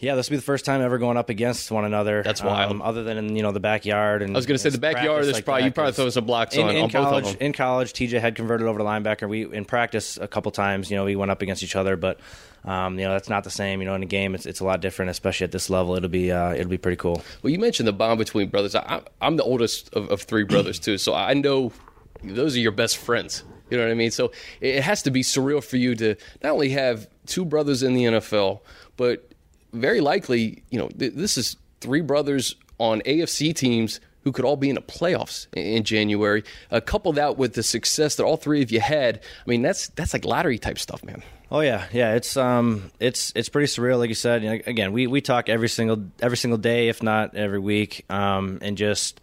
yeah, 0.00 0.14
this 0.14 0.28
will 0.28 0.34
be 0.34 0.36
the 0.36 0.42
first 0.42 0.64
time 0.64 0.80
ever 0.80 0.98
going 0.98 1.16
up 1.16 1.28
against 1.28 1.70
one 1.72 1.84
another. 1.84 2.22
That's 2.22 2.42
wild. 2.42 2.70
Um, 2.70 2.82
other 2.82 3.02
than 3.02 3.18
in 3.18 3.34
you 3.34 3.42
know 3.42 3.50
the 3.50 3.60
backyard 3.60 4.22
and 4.22 4.34
I 4.34 4.38
was 4.38 4.46
going 4.46 4.56
to 4.56 4.62
say 4.62 4.70
the 4.70 4.78
backyard. 4.78 5.24
There's 5.24 5.40
probably 5.40 5.64
you 5.64 5.72
probably 5.72 5.92
throw 5.92 6.08
some 6.10 6.24
blocks 6.24 6.56
in, 6.56 6.66
on, 6.66 6.76
in 6.76 6.84
on 6.84 6.90
college, 6.90 7.24
both 7.24 7.32
of 7.32 7.38
them. 7.38 7.46
in 7.46 7.52
college, 7.52 7.92
TJ 7.92 8.20
had 8.20 8.36
converted 8.36 8.66
over 8.66 8.78
to 8.78 8.84
linebacker. 8.84 9.28
We 9.28 9.52
in 9.52 9.64
practice 9.64 10.16
a 10.16 10.28
couple 10.28 10.52
times, 10.52 10.90
you 10.90 10.96
know, 10.96 11.04
we 11.04 11.16
went 11.16 11.32
up 11.32 11.42
against 11.42 11.64
each 11.64 11.74
other, 11.74 11.96
but 11.96 12.20
um, 12.64 12.98
you 12.98 13.04
know 13.04 13.12
that's 13.12 13.28
not 13.28 13.42
the 13.42 13.50
same. 13.50 13.80
You 13.80 13.86
know, 13.86 13.94
in 13.94 14.02
a 14.04 14.06
game, 14.06 14.36
it's 14.36 14.46
it's 14.46 14.60
a 14.60 14.64
lot 14.64 14.80
different, 14.80 15.10
especially 15.10 15.44
at 15.44 15.52
this 15.52 15.68
level. 15.68 15.96
It'll 15.96 16.08
be 16.08 16.30
uh, 16.30 16.52
it'll 16.52 16.70
be 16.70 16.78
pretty 16.78 16.96
cool. 16.96 17.22
Well, 17.42 17.50
you 17.50 17.58
mentioned 17.58 17.88
the 17.88 17.92
bond 17.92 18.18
between 18.18 18.50
brothers. 18.50 18.76
I, 18.76 19.02
I'm 19.20 19.36
the 19.36 19.44
oldest 19.44 19.92
of, 19.94 20.10
of 20.10 20.22
three 20.22 20.44
brothers 20.44 20.78
too, 20.78 20.98
so 20.98 21.14
I 21.14 21.34
know 21.34 21.72
those 22.22 22.56
are 22.56 22.60
your 22.60 22.72
best 22.72 22.98
friends. 22.98 23.42
You 23.70 23.76
know 23.76 23.84
what 23.84 23.90
I 23.90 23.94
mean? 23.94 24.10
So 24.10 24.32
it 24.60 24.82
has 24.82 25.02
to 25.02 25.10
be 25.10 25.22
surreal 25.22 25.62
for 25.62 25.76
you 25.76 25.94
to 25.96 26.14
not 26.42 26.52
only 26.52 26.70
have 26.70 27.08
two 27.26 27.44
brothers 27.44 27.82
in 27.82 27.94
the 27.94 28.04
NFL, 28.04 28.60
but 28.96 29.27
very 29.72 30.00
likely, 30.00 30.62
you 30.70 30.78
know, 30.78 30.88
th- 30.88 31.14
this 31.14 31.36
is 31.36 31.56
three 31.80 32.00
brothers 32.00 32.56
on 32.78 33.00
AFC 33.02 33.54
teams 33.54 34.00
who 34.24 34.32
could 34.32 34.44
all 34.44 34.56
be 34.56 34.68
in 34.68 34.74
the 34.74 34.82
playoffs 34.82 35.46
in, 35.54 35.84
January. 35.84 36.44
Uh, 36.70 36.80
couple 36.80 37.12
that 37.14 37.38
with 37.38 37.54
the 37.54 37.62
success 37.62 38.16
that 38.16 38.24
all 38.24 38.36
three 38.36 38.62
of 38.62 38.70
you 38.70 38.80
had. 38.80 39.20
I 39.46 39.50
mean, 39.50 39.62
that's 39.62 39.88
that's 39.88 40.12
like 40.12 40.24
lottery 40.24 40.58
type 40.58 40.78
stuff, 40.78 41.02
man. 41.04 41.22
Oh 41.50 41.60
yeah, 41.60 41.86
yeah. 41.92 42.14
It's 42.14 42.36
um, 42.36 42.90
it's 43.00 43.32
it's 43.34 43.48
pretty 43.48 43.68
surreal, 43.68 43.98
like 43.98 44.08
you 44.08 44.14
said. 44.14 44.42
You 44.42 44.50
know, 44.50 44.58
again, 44.66 44.92
we 44.92 45.06
we 45.06 45.20
talk 45.20 45.48
every 45.48 45.68
single 45.68 46.04
every 46.20 46.36
single 46.36 46.58
day, 46.58 46.88
if 46.88 47.02
not 47.02 47.36
every 47.36 47.58
week, 47.58 48.04
um, 48.10 48.58
and 48.60 48.76
just 48.76 49.20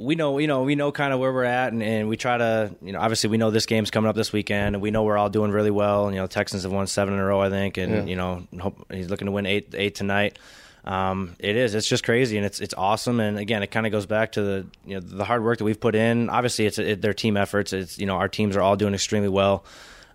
we 0.00 0.14
know 0.14 0.38
you 0.38 0.46
know 0.46 0.62
we 0.62 0.74
know 0.74 0.90
kind 0.92 1.12
of 1.12 1.20
where 1.20 1.32
we're 1.32 1.44
at, 1.44 1.72
and, 1.72 1.82
and 1.82 2.08
we 2.08 2.16
try 2.16 2.38
to 2.38 2.74
you 2.82 2.92
know 2.92 3.00
obviously 3.00 3.30
we 3.30 3.36
know 3.38 3.50
this 3.50 3.66
game's 3.66 3.90
coming 3.90 4.08
up 4.08 4.16
this 4.16 4.32
weekend, 4.32 4.74
and 4.74 4.82
we 4.82 4.90
know 4.90 5.02
we're 5.04 5.16
all 5.18 5.30
doing 5.30 5.50
really 5.50 5.70
well. 5.70 6.06
And, 6.06 6.14
You 6.14 6.20
know, 6.22 6.26
Texans 6.26 6.62
have 6.64 6.72
won 6.72 6.86
seven 6.86 7.14
in 7.14 7.20
a 7.20 7.24
row, 7.24 7.40
I 7.40 7.50
think, 7.50 7.76
and 7.76 7.92
Yeah. 7.92 8.04
you 8.04 8.16
know 8.16 8.42
hope, 8.60 8.86
he's 8.92 9.08
looking 9.10 9.26
to 9.26 9.32
win 9.32 9.46
eight 9.46 9.74
eight 9.76 9.94
tonight. 9.94 10.38
Um, 10.82 11.36
it 11.38 11.56
is. 11.56 11.74
It's 11.74 11.86
just 11.86 12.04
crazy, 12.04 12.36
and 12.38 12.46
it's 12.46 12.58
it's 12.60 12.72
awesome. 12.74 13.20
And 13.20 13.38
again, 13.38 13.62
it 13.62 13.66
kind 13.70 13.84
of 13.84 13.92
goes 13.92 14.06
back 14.06 14.32
to 14.32 14.42
the 14.42 14.66
you 14.86 14.94
know 14.94 15.00
the 15.00 15.24
hard 15.24 15.44
work 15.44 15.58
that 15.58 15.64
we've 15.64 15.78
put 15.78 15.94
in. 15.94 16.30
Obviously, 16.30 16.64
it's 16.66 16.78
it, 16.78 17.02
their 17.02 17.12
team 17.14 17.36
efforts. 17.36 17.72
It's 17.74 17.98
you 17.98 18.06
know 18.06 18.16
our 18.16 18.28
teams 18.28 18.56
are 18.56 18.62
all 18.62 18.76
doing 18.76 18.94
extremely 18.94 19.28
well, 19.28 19.64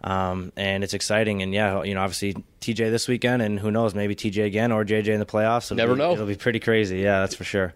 um, 0.04 0.52
and 0.58 0.84
it's 0.84 0.96
exciting. 0.96 1.44
And 1.44 1.54
yeah, 1.54 1.84
you 1.84 1.94
know 1.94 2.02
obviously 2.02 2.34
TJ 2.62 2.90
this 2.90 3.08
weekend, 3.08 3.44
and 3.44 3.60
who 3.60 3.70
knows, 3.70 3.94
maybe 3.94 4.16
TJ 4.16 4.44
again 4.46 4.72
or 4.72 4.84
JJ 4.84 5.10
in 5.10 5.20
the 5.20 5.26
playoffs. 5.26 5.66
It'll 5.66 5.78
Never 5.78 5.94
be- 5.94 6.00
know. 6.00 6.14
It'll 6.14 6.26
be 6.26 6.36
pretty 6.36 6.60
crazy. 6.60 6.98
Yeah, 6.98 7.20
that's 7.20 7.36
for 7.36 7.44
sure. 7.44 7.76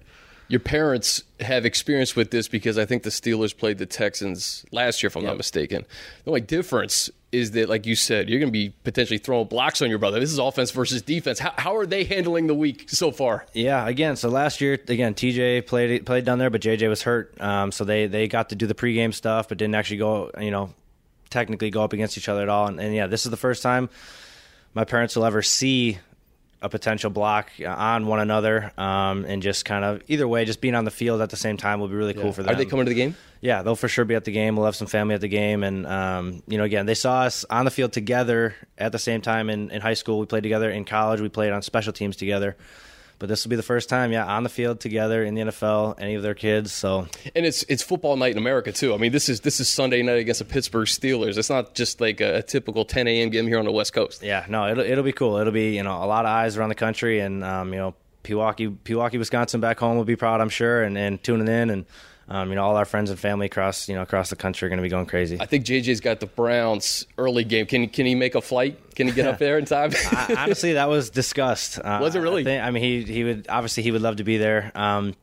Your 0.50 0.60
parents 0.60 1.24
have 1.40 1.66
experience 1.66 2.16
with 2.16 2.32
this 2.32 2.48
because 2.48 2.78
I 2.78 2.86
think 2.86 3.04
the 3.04 3.12
Steelers 3.12 3.56
played 3.56 3.78
the 3.78 3.86
Texans 3.86 4.66
last 4.72 5.02
year, 5.02 5.08
if 5.08 5.16
I'm 5.16 5.24
not 5.24 5.38
mistaken. 5.38 5.86
The 6.26 6.32
only 6.32 6.42
difference 6.42 7.10
is 7.32 7.52
that, 7.52 7.70
like 7.70 7.86
you 7.86 7.96
said, 7.96 8.28
you're 8.28 8.40
going 8.40 8.52
to 8.52 8.52
be 8.52 8.74
potentially 8.84 9.20
throwing 9.20 9.48
blocks 9.48 9.82
on 9.84 9.90
your 9.90 10.00
brother. 10.00 10.20
This 10.20 10.32
is 10.32 10.40
offense 10.40 10.72
versus 10.72 11.04
defense. 11.04 11.38
How, 11.38 11.54
how 11.56 11.76
are 11.78 11.86
they 11.86 12.04
handling 12.04 12.48
the 12.48 12.56
week 12.56 12.90
so 12.90 13.12
far? 13.12 13.46
Yeah, 13.54 13.88
again, 13.88 14.16
so 14.16 14.30
last 14.30 14.60
year 14.60 14.74
again 14.74 15.14
TJ 15.14 15.68
played 15.68 16.06
played 16.06 16.26
down 16.26 16.40
there, 16.40 16.50
but 16.50 16.62
JJ 16.62 16.90
was 16.90 17.04
hurt, 17.04 17.40
um, 17.40 17.72
so 17.72 17.86
they 17.86 18.08
they 18.08 18.28
got 18.28 18.50
to 18.50 18.56
do 18.56 18.66
the 18.66 18.74
pregame 18.74 19.14
stuff, 19.14 19.48
but 19.48 19.60
didn't 19.60 19.76
actually 19.76 19.98
go, 19.98 20.32
you 20.40 20.50
know, 20.50 20.74
technically 21.30 21.70
go 21.70 21.84
up 21.84 21.94
against 21.94 22.18
each 22.18 22.28
other 22.28 22.42
at 22.42 22.50
all. 22.50 22.68
And, 22.68 22.80
and 22.80 22.96
yeah, 22.96 23.06
this 23.06 23.26
is 23.26 23.32
the 23.32 23.38
first 23.38 23.62
time 23.62 23.90
my 24.74 24.84
parents 24.84 25.16
will 25.16 25.26
ever 25.26 25.42
see 25.42 26.00
a 26.62 26.70
potential 26.70 27.10
block 27.10 27.52
on 27.66 28.06
one 28.06 28.20
another, 28.20 28.72
um, 28.78 29.26
and 29.26 29.42
just 29.42 29.64
kind 29.64 29.86
of 29.86 30.02
either 30.08 30.28
way, 30.28 30.44
just 30.46 30.60
being 30.60 30.76
on 30.76 30.84
the 30.84 30.92
field 30.92 31.22
at 31.22 31.30
the 31.30 31.38
same 31.38 31.56
time 31.56 31.80
will 31.80 31.88
be 31.88 31.96
really 31.96 32.14
cool 32.14 32.34
for 32.34 32.44
them. 32.44 32.54
Are 32.54 32.58
they 32.58 32.66
coming 32.66 32.86
to 32.86 32.90
the 32.90 32.96
game? 32.96 33.16
Yeah, 33.42 33.62
they'll 33.62 33.78
for 33.78 33.88
sure 33.88 34.04
be 34.04 34.16
at 34.16 34.26
the 34.26 34.32
game. 34.32 34.58
We'll 34.58 34.66
have 34.66 34.76
some 34.76 34.88
family 34.88 35.16
at 35.16 35.22
the 35.22 35.30
game, 35.30 35.64
and 35.64 35.88
um, 35.88 36.44
you 36.48 36.58
know, 36.58 36.66
again, 36.66 36.86
they 36.86 36.96
saw 36.96 37.22
us 37.22 37.46
on 37.50 37.66
the 37.66 37.72
field 37.72 37.94
together 37.94 38.56
at 38.78 38.92
the 38.92 39.00
same 39.00 39.22
time 39.22 39.50
in, 39.50 39.72
in 39.72 39.82
high 39.82 39.94
school. 39.94 40.20
We 40.20 40.26
played 40.26 40.44
together 40.44 40.70
in 40.70 40.84
college. 40.84 41.22
We 41.22 41.30
played 41.30 41.54
on 41.54 41.62
special 41.62 41.94
teams 41.94 42.18
together. 42.18 42.58
But 43.20 43.28
this 43.28 43.44
will 43.44 43.50
be 43.50 43.58
the 43.58 43.64
first 43.64 43.90
time, 43.90 44.14
yeah, 44.14 44.26
on 44.26 44.44
the 44.44 44.50
field 44.50 44.80
together 44.80 45.24
in 45.24 45.36
the 45.36 45.42
NFL. 45.42 45.96
Any 46.00 46.16
of 46.16 46.24
their 46.24 46.34
kids, 46.34 46.72
so 46.72 47.06
And 47.36 47.46
it's 47.46 47.64
it's 47.64 47.84
football 47.84 48.16
night 48.16 48.32
in 48.32 48.38
America 48.38 48.72
too. 48.72 48.94
I 48.94 48.98
mean, 48.98 49.12
this 49.12 49.28
is 49.28 49.42
this 49.42 49.60
is 49.60 49.68
Sunday 49.68 50.02
night 50.02 50.20
against 50.20 50.40
the 50.40 50.46
Pittsburgh 50.46 50.88
Steelers. 50.88 51.38
It's 51.38 51.50
not 51.50 51.76
just 51.76 52.00
like 52.00 52.22
a, 52.22 52.38
a 52.38 52.42
typical 52.42 52.86
10 52.86 53.08
a.m. 53.08 53.30
game 53.30 53.46
here 53.46 53.60
on 53.60 53.66
the 53.66 53.74
West 53.74 53.92
Coast. 53.92 54.24
yeah, 54.24 54.46
no, 54.48 54.70
it'll 54.70 54.86
it'll 54.86 55.04
be 55.04 55.12
cool. 55.12 55.38
It'll 55.38 55.52
be 55.52 55.76
you 55.76 55.84
know 55.84 56.02
a 56.02 56.08
lot 56.08 56.26
of 56.26 56.30
eyes 56.30 56.56
around 56.56 56.70
the 56.70 56.76
country, 56.76 57.20
and 57.20 57.44
um, 57.44 57.74
you 57.74 57.80
know, 57.80 57.96
Pewaukee, 58.24 58.78
Pewaukee, 58.84 59.20
Wisconsin, 59.20 59.60
back 59.60 59.80
home 59.80 59.98
will 59.98 60.06
be 60.06 60.16
proud, 60.16 60.40
I'm 60.40 60.50
sure, 60.50 60.84
and, 60.84 60.98
and 60.98 61.22
tuning 61.22 61.48
in, 61.48 61.70
and 61.70 61.86
um, 62.30 62.50
you 62.50 62.56
know, 62.56 62.64
all 62.64 62.76
our 62.78 62.86
friends 62.86 63.10
and 63.10 63.20
family 63.20 63.48
across 63.48 63.90
you 63.90 63.96
know 63.96 64.02
across 64.02 64.30
the 64.30 64.36
country 64.36 64.66
are 64.66 64.70
going 64.70 64.78
to 64.78 64.84
be 64.84 64.90
going 64.90 65.06
crazy. 65.08 65.38
I 65.40 65.46
think 65.46 65.66
JJ's 65.66 66.00
got 66.00 66.20
the 66.20 66.26
Browns 66.28 67.06
early 67.18 67.44
game. 67.44 67.66
Can 67.66 67.90
can 67.90 68.06
he 68.06 68.16
make 68.16 68.36
a 68.36 68.42
flight? 68.42 68.96
Can 68.96 69.08
he 69.08 69.14
get 69.14 69.26
up 69.28 69.40
there 69.40 69.58
in 69.58 69.66
time? 69.78 69.92
I- 70.12 70.36
honestly, 70.38 70.74
that 70.74 70.90
was 70.90 71.10
discussed. 71.10 71.80
Uh, 71.80 72.00
Was 72.02 72.16
it 72.16 72.20
really? 72.20 72.42
I, 72.42 72.46
think- 72.46 72.64
I 72.64 72.72
mean, 72.72 72.84
he 72.84 73.04
he 73.12 73.24
would 73.24 73.48
obviously 73.50 73.84
he 73.84 73.92
would 73.92 74.02
love 74.02 74.18
to 74.18 74.24
be 74.24 74.38
there. 74.38 74.72
Um, 74.76 75.16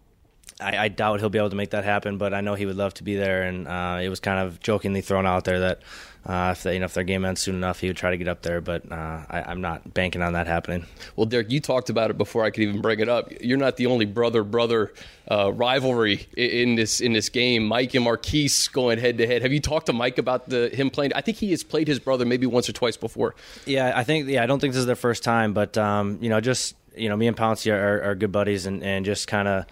I, 0.61 0.79
I 0.79 0.89
doubt 0.89 1.21
he'll 1.21 1.29
be 1.29 1.39
able 1.39 1.51
to 1.51 1.57
make 1.57 1.71
that 1.71 1.85
happen, 1.85 2.17
but 2.17 2.33
I 2.33 2.41
know 2.41 2.55
he 2.55 2.65
would 2.65 2.77
love 2.77 2.95
to 2.95 3.05
be 3.05 3.15
there. 3.15 3.43
And 3.43 3.69
uh, 3.69 3.99
it 4.03 4.09
was 4.09 4.21
kind 4.21 4.39
of 4.41 4.59
jokingly 4.59 5.03
thrown 5.03 5.27
out 5.27 5.45
there 5.45 5.61
that 5.61 5.83
uh, 6.27 6.51
if 6.53 6.65
they, 6.65 6.75
you 6.75 6.81
know 6.81 6.87
if 6.87 6.95
their 6.95 7.05
game 7.05 7.25
ends 7.25 7.41
soon 7.41 7.55
enough, 7.55 7.81
he 7.81 7.87
would 7.87 7.97
try 7.97 8.11
to 8.11 8.17
get 8.17 8.27
up 8.27 8.43
there. 8.43 8.61
But 8.61 8.91
uh, 8.91 9.25
I, 9.31 9.45
I'm 9.47 9.61
not 9.61 9.95
banking 9.95 10.23
on 10.23 10.33
that 10.33 10.47
happening. 10.47 10.85
Well, 11.15 11.27
Derek, 11.27 11.51
you 11.51 11.61
talked 11.61 11.89
about 11.89 12.11
it 12.11 12.19
before 12.19 12.45
I 12.45 12.51
could 12.51 12.65
even 12.65 12.81
bring 12.81 13.01
it 13.01 13.09
up. 13.09 13.33
You're 13.41 13.59
not 13.59 13.77
the 13.77 13.87
only 13.87 14.07
brother 14.07 14.43
brother 14.43 14.93
uh, 15.31 15.53
rivalry 15.53 16.27
in 16.37 16.75
this 16.75 17.01
in 17.01 17.13
this 17.13 17.29
game. 17.29 17.67
Mike 17.67 17.95
and 17.95 18.05
Maurkice 18.05 18.69
going 18.69 18.99
head 18.99 19.19
to 19.19 19.27
head. 19.27 19.43
Have 19.43 19.53
you 19.53 19.61
talked 19.61 19.87
to 19.87 19.93
Mike 19.93 20.19
about 20.19 20.49
the 20.49 20.69
him 20.71 20.91
playing? 20.91 21.13
I 21.15 21.21
think 21.21 21.37
he 21.37 21.53
has 21.53 21.63
played 21.63 21.87
his 21.87 22.01
brother 22.01 22.25
maybe 22.25 22.47
once 22.47 22.69
or 22.69 22.73
twice 22.73 22.97
before. 22.97 23.37
Yeah, 23.65 23.93
I 23.95 24.03
think 24.03 24.29
yeah, 24.29 24.43
I 24.43 24.47
don't 24.47 24.59
think 24.59 24.73
this 24.73 24.81
is 24.81 24.87
their 24.87 24.97
first 24.97 25.23
time, 25.23 25.53
but 25.53 25.79
um, 25.79 26.19
you 26.21 26.29
know, 26.29 26.41
just 26.41 26.75
you 26.97 27.09
know, 27.09 27.17
me 27.17 27.27
and 27.27 27.37
Pouncey 27.37 27.73
are, 27.73 28.03
are 28.03 28.15
good 28.15 28.33
buddies, 28.33 28.67
and, 28.67 28.83
and 28.83 29.05
just 29.05 29.29
kind 29.29 29.47
of 29.47 29.67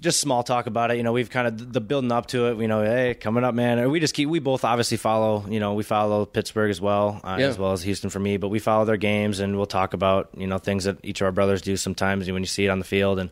just 0.00 0.20
small 0.20 0.42
talk 0.42 0.66
about 0.66 0.90
it. 0.90 0.96
You 0.96 1.02
know, 1.02 1.12
we've 1.12 1.28
kind 1.30 1.46
of 1.46 1.72
the 1.72 1.80
building 1.80 2.10
up 2.12 2.26
to 2.28 2.46
it. 2.46 2.58
You 2.58 2.68
know, 2.68 2.82
hey, 2.82 3.14
coming 3.14 3.44
up, 3.44 3.54
man. 3.54 3.90
We 3.90 4.00
just 4.00 4.14
keep. 4.14 4.28
We 4.28 4.38
both 4.38 4.64
obviously 4.64 4.96
follow. 4.96 5.44
You 5.48 5.60
know, 5.60 5.74
we 5.74 5.82
follow 5.82 6.24
Pittsburgh 6.24 6.70
as 6.70 6.80
well, 6.80 7.20
uh, 7.24 7.36
Yeah. 7.38 7.46
as 7.48 7.58
well 7.58 7.72
as 7.72 7.82
Houston 7.82 8.10
for 8.10 8.18
me. 8.18 8.36
But 8.36 8.48
we 8.48 8.58
follow 8.58 8.84
their 8.84 8.96
games, 8.96 9.40
and 9.40 9.56
we'll 9.56 9.66
talk 9.66 9.94
about 9.94 10.30
you 10.36 10.46
know 10.46 10.58
things 10.58 10.84
that 10.84 10.98
each 11.02 11.20
of 11.20 11.26
our 11.26 11.32
brothers 11.32 11.62
do 11.62 11.76
sometimes 11.76 12.30
when 12.30 12.42
you 12.42 12.46
see 12.46 12.64
it 12.64 12.68
on 12.68 12.78
the 12.78 12.84
field, 12.84 13.18
and 13.18 13.30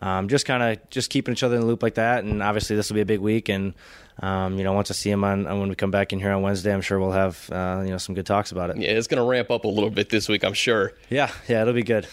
um, 0.00 0.28
just 0.28 0.46
kind 0.46 0.62
of 0.62 0.90
just 0.90 1.10
keeping 1.10 1.32
each 1.32 1.42
other 1.42 1.54
in 1.56 1.60
the 1.62 1.66
loop 1.66 1.82
like 1.82 1.94
that. 1.94 2.24
And 2.24 2.42
obviously, 2.42 2.76
this 2.76 2.90
will 2.90 2.96
be 2.96 3.02
a 3.02 3.06
big 3.06 3.20
week, 3.20 3.48
and 3.48 3.74
um, 4.22 4.58
you 4.58 4.64
know, 4.64 4.72
once 4.72 4.90
I 4.90 4.94
see 4.94 5.10
him 5.10 5.24
on, 5.24 5.46
on 5.46 5.60
when 5.60 5.68
we 5.70 5.74
come 5.76 5.90
back 5.90 6.12
in 6.12 6.18
here 6.18 6.32
on 6.32 6.42
Wednesday, 6.42 6.74
I'm 6.74 6.82
sure 6.82 6.98
we'll 6.98 7.12
have 7.12 7.48
uh, 7.52 7.82
you 7.84 7.90
know 7.90 7.98
some 7.98 8.14
good 8.14 8.26
talks 8.26 8.50
about 8.52 8.70
it. 8.70 8.76
Yeah, 8.78 8.90
it's 8.90 9.06
going 9.06 9.22
to 9.22 9.28
ramp 9.28 9.50
up 9.50 9.64
a 9.64 9.68
little 9.68 9.90
bit 9.90 10.10
this 10.10 10.28
week, 10.28 10.44
I'm 10.44 10.54
sure. 10.54 10.92
Yeah, 11.08 11.30
yeah, 11.48 11.62
it'll 11.62 11.72
be 11.74 11.82
good. 11.84 12.06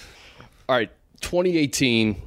All 0.70 0.76
right, 0.76 0.92
2018, 1.22 2.22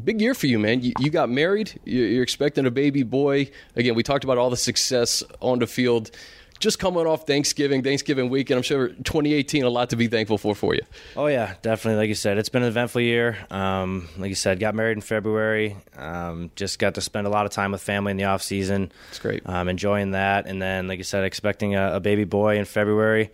big 0.00 0.20
year 0.20 0.34
for 0.34 0.46
you, 0.46 0.58
man. 0.58 0.82
You, 0.82 0.92
you 1.00 1.10
got 1.10 1.30
married. 1.30 1.78
You- 1.84 2.04
You're 2.04 2.22
expecting 2.22 2.66
a 2.66 2.70
baby 2.70 3.02
boy. 3.02 3.50
Again, 3.76 3.94
we 3.94 4.02
talked 4.02 4.24
about 4.24 4.38
all 4.38 4.50
the 4.50 4.56
success 4.56 5.22
on 5.40 5.58
the 5.58 5.66
field. 5.66 6.10
Just 6.58 6.78
coming 6.78 7.06
off 7.06 7.26
Thanksgiving, 7.26 7.82
Thanksgiving 7.82 8.28
weekend. 8.28 8.58
I'm 8.58 8.62
sure 8.62 8.88
2018, 8.88 9.64
a 9.64 9.70
lot 9.70 9.88
to 9.90 9.96
be 9.96 10.08
thankful 10.08 10.36
for 10.36 10.54
for 10.54 10.74
you. 10.74 10.82
Oh 11.16 11.26
yeah, 11.26 11.54
definitely. 11.62 11.98
Like 11.98 12.08
you 12.08 12.14
said, 12.14 12.36
it's 12.36 12.50
been 12.50 12.62
an 12.62 12.68
eventful 12.68 13.00
year. 13.00 13.38
Um, 13.50 14.08
like 14.18 14.28
you 14.28 14.34
said, 14.34 14.60
got 14.60 14.74
married 14.74 14.92
in 14.98 15.00
February. 15.00 15.74
Um, 15.96 16.50
just 16.56 16.78
got 16.78 16.96
to 16.96 17.00
spend 17.00 17.26
a 17.26 17.30
lot 17.30 17.46
of 17.46 17.52
time 17.52 17.72
with 17.72 17.80
family 17.80 18.10
in 18.10 18.18
the 18.18 18.24
off 18.24 18.42
season. 18.42 18.92
It's 19.08 19.18
great. 19.18 19.40
Um, 19.46 19.70
enjoying 19.70 20.10
that, 20.10 20.46
and 20.46 20.60
then 20.60 20.86
like 20.86 20.98
you 20.98 21.04
said, 21.04 21.24
expecting 21.24 21.76
a, 21.76 21.94
a 21.96 22.00
baby 22.00 22.24
boy 22.24 22.58
in 22.58 22.66
February. 22.66 23.30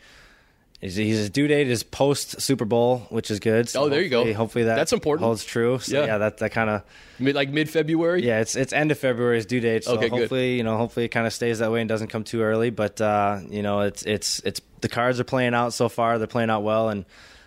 His, 0.81 0.97
his 0.97 1.31
due 1.31 1.49
date 1.49 1.69
is 1.69 1.83
post 1.83 2.41
Super 2.41 2.67
Bowl, 2.67 3.07
which 3.09 3.31
is 3.31 3.41
good. 3.41 3.69
So 3.69 3.85
Oh, 3.85 3.89
there 3.89 4.03
you 4.03 4.11
go. 4.11 4.31
hopefully- 4.35 4.65
that 4.65 4.77
That's 4.77 4.93
important. 4.93 5.25
holds 5.25 5.43
true. 5.45 5.79
So 5.79 6.01
Yeah. 6.01 6.07
yeah, 6.07 6.19
that 6.19 6.39
that 6.39 6.53
kind 6.53 6.69
of 6.69 6.83
Mid, 7.19 7.35
like 7.35 7.49
mid 7.49 7.71
February. 7.71 8.23
yeah, 8.25 8.41
it's 8.41 8.57
it's 8.57 8.75
end 8.75 8.91
of 8.91 8.99
February's 8.99 9.47
due 9.47 9.61
date. 9.61 9.85
So 9.85 9.93
Okay, 9.95 10.11
good. 10.11 10.19
hopefully, 10.21 10.57
you 10.57 10.63
know, 10.63 10.77
hopefully 10.77 11.07
it 11.07 11.09
kind 11.09 11.27
of 11.27 11.33
stays 11.33 11.61
that 11.61 11.73
way 11.73 11.81
and 11.81 11.89
doesn't 11.89 12.09
come 12.09 12.25
too 12.25 12.43
early. 12.43 12.69
But 12.71 13.01
uh, 13.01 13.41
you 13.49 13.63
know, 13.63 13.81
it's 13.81 14.03
it's 14.03 14.41
it's 14.45 14.61
the 14.83 14.89
cards 14.91 15.19
are 15.19 15.25
playing 15.25 15.55
out 15.55 15.73
so 15.73 15.89
far. 15.89 16.19
They're 16.19 16.27
playing 16.27 16.51
out 16.51 16.63
well, 16.63 16.91
and 16.91 17.07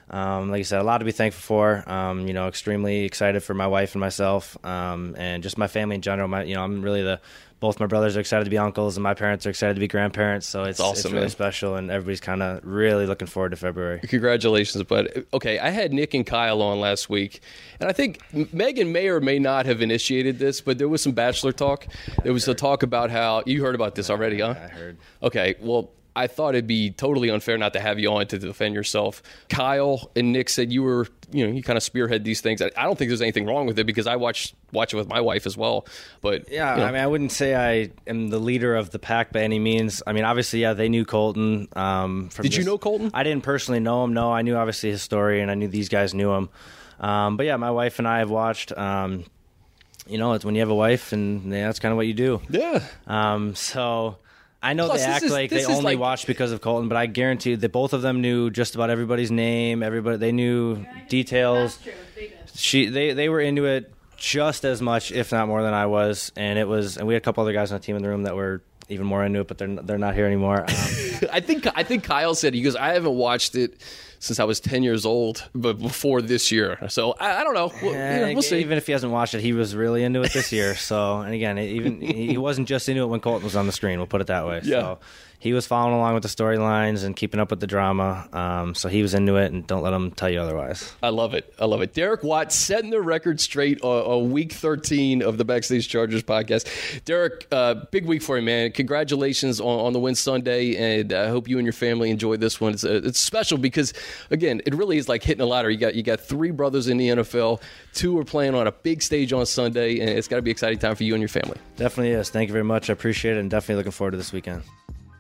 um, 0.10 0.50
like 0.50 0.62
I 0.62 0.64
said, 0.64 0.82
a 0.82 0.84
lot 0.84 0.98
to 0.98 1.06
be 1.06 1.12
thankful 1.12 1.42
for. 1.42 1.88
Um, 1.88 2.28
you 2.28 2.34
know, 2.34 2.48
extremely 2.48 3.06
excited 3.06 3.44
for 3.44 3.54
my 3.54 3.68
wife 3.68 3.94
and 3.94 4.00
myself, 4.00 4.58
um, 4.66 5.16
and 5.20 5.44
just 5.44 5.56
my 5.56 5.68
family 5.68 5.96
in 5.98 6.02
general. 6.02 6.28
My, 6.28 6.42
you 6.44 6.56
know, 6.56 6.64
I'm 6.64 6.82
really 6.82 7.04
the 7.04 7.20
both 7.60 7.80
my 7.80 7.86
brothers 7.86 8.16
are 8.16 8.20
excited 8.20 8.46
to 8.46 8.50
be 8.50 8.58
uncles, 8.58 8.98
and 8.98 9.04
my 9.04 9.14
parents 9.14 9.46
are 9.46 9.50
excited 9.50 9.74
to 9.74 9.80
be 9.80 9.88
grandparents. 9.88 10.48
So 10.48 10.64
it's 10.64 10.80
awesome, 10.80 10.92
it's 10.92 11.06
really 11.06 11.20
man. 11.22 11.30
special, 11.30 11.76
and 11.76 11.92
everybody's 11.92 12.22
kind 12.22 12.42
of 12.42 12.62
really 12.64 13.06
looking 13.06 13.28
forward 13.28 13.50
to 13.50 13.56
February. 13.56 14.00
Congratulations, 14.00 14.84
but 14.84 15.26
okay, 15.34 15.60
I 15.60 15.70
had 15.70 15.94
Nick 15.94 16.14
and 16.14 16.26
Kyle 16.26 16.62
on 16.62 16.80
last 16.80 17.10
week, 17.10 17.42
and 17.80 17.90
I 17.90 17.94
think 17.94 18.22
Megan 18.54 18.92
may 18.92 19.10
or 19.10 19.20
may 19.20 19.40
not 19.40 19.66
have 19.66 19.82
initiated 19.82 20.40
this, 20.40 20.62
but 20.62 20.78
there 20.78 20.88
was 20.88 21.02
some 21.02 21.14
bachelor 21.14 21.52
talk. 21.52 21.88
There 22.24 22.34
was 22.34 22.48
a 22.48 22.56
talk 22.56 22.84
about 22.84 23.10
how 23.10 23.44
you 23.46 23.64
heard 23.64 23.76
about 23.76 23.96
this 23.96 24.10
already, 24.10 24.40
huh? 24.40 24.56
I 24.58 24.68
heard. 24.68 24.98
Okay, 25.22 25.56
well, 25.60 25.92
I 26.20 26.28
thought 26.28 26.50
it'd 26.56 26.68
be 26.68 26.92
totally 26.92 27.30
unfair 27.30 27.58
not 27.58 27.74
to 27.74 27.80
have 27.80 27.98
you 28.00 28.12
on 28.12 28.28
to 28.28 28.38
defend 28.40 28.76
yourself. 28.76 29.24
Kyle 29.50 30.12
and 30.16 30.34
Nick 30.34 30.50
said 30.50 30.72
you 30.72 30.84
were, 30.84 31.08
you 31.32 31.48
know, 31.48 31.54
you 31.54 31.64
kind 31.64 31.78
of 31.78 31.84
spearhead 31.84 32.24
these 32.24 32.42
things. 32.42 32.62
I 32.62 32.70
I 32.76 32.84
don't 32.84 32.98
think 32.98 33.10
there's 33.10 33.22
anything 33.22 33.46
wrong 33.46 33.66
with 33.68 33.80
it 33.80 33.86
because 33.86 34.06
I 34.08 34.16
watch 34.18 34.54
watch 34.74 34.94
it 34.94 34.98
with 34.98 35.08
my 35.08 35.22
wife 35.22 35.46
as 35.46 35.56
well. 35.58 35.86
But 36.22 36.52
Yeah, 36.52 36.74
you 36.76 36.82
know, 36.82 36.88
I 36.88 36.92
mean, 36.92 37.02
I 37.02 37.08
wouldn't 37.08 37.32
say 37.32 37.56
I 37.56 37.92
am 38.06 38.28
the 38.30 38.40
leader 38.40 38.76
of 38.76 38.90
the 38.92 39.00
pack 39.00 39.32
by 39.32 39.42
any 39.42 39.60
means. 39.60 40.04
I 40.06 40.14
mean, 40.14 40.26
obviously, 40.26 40.62
yeah, 40.62 40.74
they 40.74 40.90
knew 40.90 41.06
Colton. 41.06 41.68
Um, 41.76 42.30
from 42.30 42.44
Did 42.44 42.56
you 42.56 42.64
know 42.64 42.78
Colton? 42.78 43.12
I 43.14 43.24
didn't 43.24 43.44
personally 43.44 43.80
know 43.80 44.04
him. 44.04 44.14
No, 44.14 44.32
I 44.32 44.42
knew 44.42 44.56
obviously 44.58 44.92
his 44.92 45.02
story, 45.02 45.42
and 45.42 45.50
I 45.50 45.56
knew 45.56 45.68
these 45.68 45.90
guys 45.90 46.14
knew 46.14 46.32
him. 46.34 46.50
Um, 47.00 47.38
but 47.38 47.46
yeah, 47.46 47.56
my 47.56 47.72
wife 47.72 48.00
and 48.00 48.08
I 48.08 48.20
have 48.20 48.30
watched. 48.30 48.78
Um, 48.78 49.24
you 50.08 50.18
know, 50.18 50.34
it's 50.34 50.44
when 50.44 50.56
you 50.56 50.62
have 50.62 50.70
a 50.70 50.76
wife, 50.76 51.14
and 51.14 51.52
yeah, 51.52 51.68
that's 51.68 51.80
kind 51.80 51.92
of 51.92 51.96
what 51.96 52.08
you 52.08 52.14
do. 52.16 52.42
yeah, 52.50 52.84
Um, 53.08 53.56
so 53.56 54.18
I 54.62 54.74
know 54.74 54.88
Plus, 54.88 55.02
they 55.06 55.08
act 55.12 55.24
is- 55.26 55.32
like 55.32 55.50
they 55.50 55.66
only 55.66 55.84
like- 55.96 56.00
watched 56.00 56.28
because 56.28 56.52
of 56.52 56.60
Colton, 56.62 56.90
but 56.90 56.98
I 56.98 57.06
guarantee 57.06 57.56
that 57.56 57.72
both 57.72 57.94
of 57.94 58.02
them 58.02 58.22
knew 58.22 58.50
just 58.50 58.76
about 58.76 58.90
everybody's 58.90 59.32
name. 59.32 59.82
Everybody, 59.84 60.18
they 60.18 60.32
knew 60.34 60.86
details 61.08 61.78
That's 61.78 61.84
true. 61.84 61.94
They 62.16 62.34
she 62.56 62.86
they 62.90 63.14
they 63.14 63.30
were 63.30 63.40
into 63.40 63.66
it 63.66 63.94
just 64.18 64.66
as 64.66 64.82
much, 64.82 65.12
if 65.14 65.32
not 65.32 65.48
more, 65.48 65.64
than 65.64 65.74
I 65.74 65.86
was, 65.86 66.32
and 66.36 66.60
it 66.60 66.68
was. 66.68 66.98
And 66.98 67.08
we 67.08 67.14
had 67.14 67.22
a 67.22 67.24
couple 67.24 67.42
other 67.44 67.54
guys 67.54 67.72
on 67.72 67.80
the 67.80 67.86
team 67.86 67.96
in 67.96 68.02
the 68.04 68.10
room 68.10 68.24
that 68.24 68.36
were 68.36 68.62
even 68.90 69.06
more 69.06 69.24
into 69.24 69.40
it, 69.40 69.48
but 69.48 69.58
they're 69.58 69.68
they're 69.76 69.98
not 69.98 70.14
here 70.16 70.26
anymore. 70.26 70.66
Um, 71.22 71.30
I 71.34 71.42
think 71.42 71.68
I 71.76 71.84
think 71.84 72.06
Kyle 72.06 72.34
said 72.34 72.54
he 72.54 72.62
goes. 72.62 72.76
I 72.78 72.94
haven't 72.94 73.16
watched 73.16 73.56
it 73.56 73.74
since 74.20 74.40
I 74.40 74.44
was 74.44 74.60
ten 74.60 74.84
years 74.84 75.06
old, 75.06 75.50
but 75.56 75.80
before 75.80 76.22
this 76.22 76.52
year. 76.52 76.78
So 76.90 77.14
I, 77.14 77.42
I 77.42 77.44
don't 77.44 77.54
know. 77.54 77.72
We'll, 77.82 77.94
you 77.94 77.98
know, 77.98 78.34
we'll 78.34 78.42
see. 78.42 78.60
Even 78.60 78.78
if 78.78 78.86
he 78.86 78.92
hasn't 78.92 79.12
watched 79.12 79.34
it, 79.34 79.42
he 79.42 79.54
was 79.54 79.76
really 79.76 80.04
into 80.04 80.22
it 80.22 80.34
this 80.34 80.52
year. 80.52 80.76
So, 80.76 81.22
and 81.22 81.34
again, 81.34 81.58
even 81.58 82.02
he 82.02 82.38
wasn't 82.38 82.68
just 82.68 82.90
into 82.90 83.02
it 83.04 83.08
when 83.08 83.20
Colton 83.22 83.44
was 83.44 83.56
on 83.56 83.66
the 83.66 83.72
screen. 83.72 83.98
We'll 83.98 84.08
put 84.08 84.22
it 84.22 84.28
that 84.28 84.46
way. 84.46 84.62
Yeah. 84.64 84.82
So 84.82 85.00
he 85.40 85.54
was 85.54 85.66
following 85.66 85.96
along 85.96 86.16
with 86.16 86.24
the 86.24 86.30
storylines 86.30 87.06
and 87.06 87.16
keeping 87.16 87.40
up 87.40 87.50
with 87.50 87.62
the 87.62 87.68
drama. 87.68 88.28
Um, 88.34 88.76
so 88.76 88.90
he 88.90 89.02
was 89.02 89.14
into 89.14 89.38
it, 89.38 89.54
and 89.54 89.66
don't 89.66 89.82
let 89.82 89.94
him 89.94 90.12
tell 90.12 90.30
you 90.30 90.42
otherwise. 90.42 90.94
I 91.02 91.10
love 91.10 91.34
it. 91.34 91.54
I 91.58 91.64
love 91.64 91.82
it. 91.82 91.94
Derek 91.94 92.24
Watt 92.24 92.52
setting 92.52 92.90
the 92.90 93.02
record 93.02 93.40
straight 93.40 93.82
on, 93.82 94.04
on 94.04 94.32
week 94.32 94.52
13 94.52 95.22
of 95.22 95.38
the 95.38 95.46
Backstage 95.46 95.88
Chargers 95.88 96.24
podcast. 96.24 96.68
Derek, 97.06 97.48
uh, 97.54 97.76
big 97.90 98.06
week 98.06 98.22
for 98.22 98.38
you, 98.38 98.44
man. 98.44 98.74
Congratulations 98.74 99.62
on, 99.62 99.80
on 99.80 99.94
the 99.94 100.00
win 100.00 100.14
Sunday, 100.14 100.76
and 100.76 101.14
I 101.14 101.30
hope 101.30 101.48
you 101.48 101.58
and 101.58 101.66
your 101.66 101.74
family 101.74 102.12
enjoyed 102.12 102.42
this 102.42 102.60
one. 102.60 102.74
It's, 102.74 102.84
uh, 102.84 103.00
it's 103.06 103.20
special 103.20 103.58
because, 103.58 103.94
again, 104.32 104.62
it 104.66 104.76
really 104.76 104.98
is 104.98 105.08
like 105.08 105.24
hitting 105.24 105.42
a 105.42 105.46
ladder. 105.46 105.70
You 105.70 105.78
got 105.78 105.96
you 105.96 106.04
got 106.04 106.20
three 106.20 106.52
brothers 106.52 106.90
in 106.90 106.98
the 106.98 107.08
NFL. 107.08 107.62
Two 107.94 108.20
are 108.20 108.26
playing 108.26 108.56
on 108.56 108.68
a 108.68 108.74
big 108.74 109.02
stage 109.02 109.32
on 109.32 109.46
Sunday, 109.46 110.00
and 110.02 110.10
it's 110.10 110.28
got 110.28 110.36
to 110.36 110.42
be 110.42 110.50
an 110.50 110.54
exciting 110.54 110.80
time 110.80 110.96
for 110.96 111.06
you 111.06 111.14
and 111.14 111.22
your 111.22 111.30
family. 111.30 111.58
Definitely 111.78 112.12
is. 112.12 112.30
Thank 112.30 112.50
you 112.50 112.54
very 112.54 112.66
much. 112.66 112.90
I 112.90 112.94
appreciate 112.94 113.38
it, 113.38 113.40
and 113.40 113.50
definitely 113.50 113.76
looking 113.76 113.94
forward 113.94 114.12
to 114.12 114.18
this 114.18 114.34
weekend. 114.34 114.64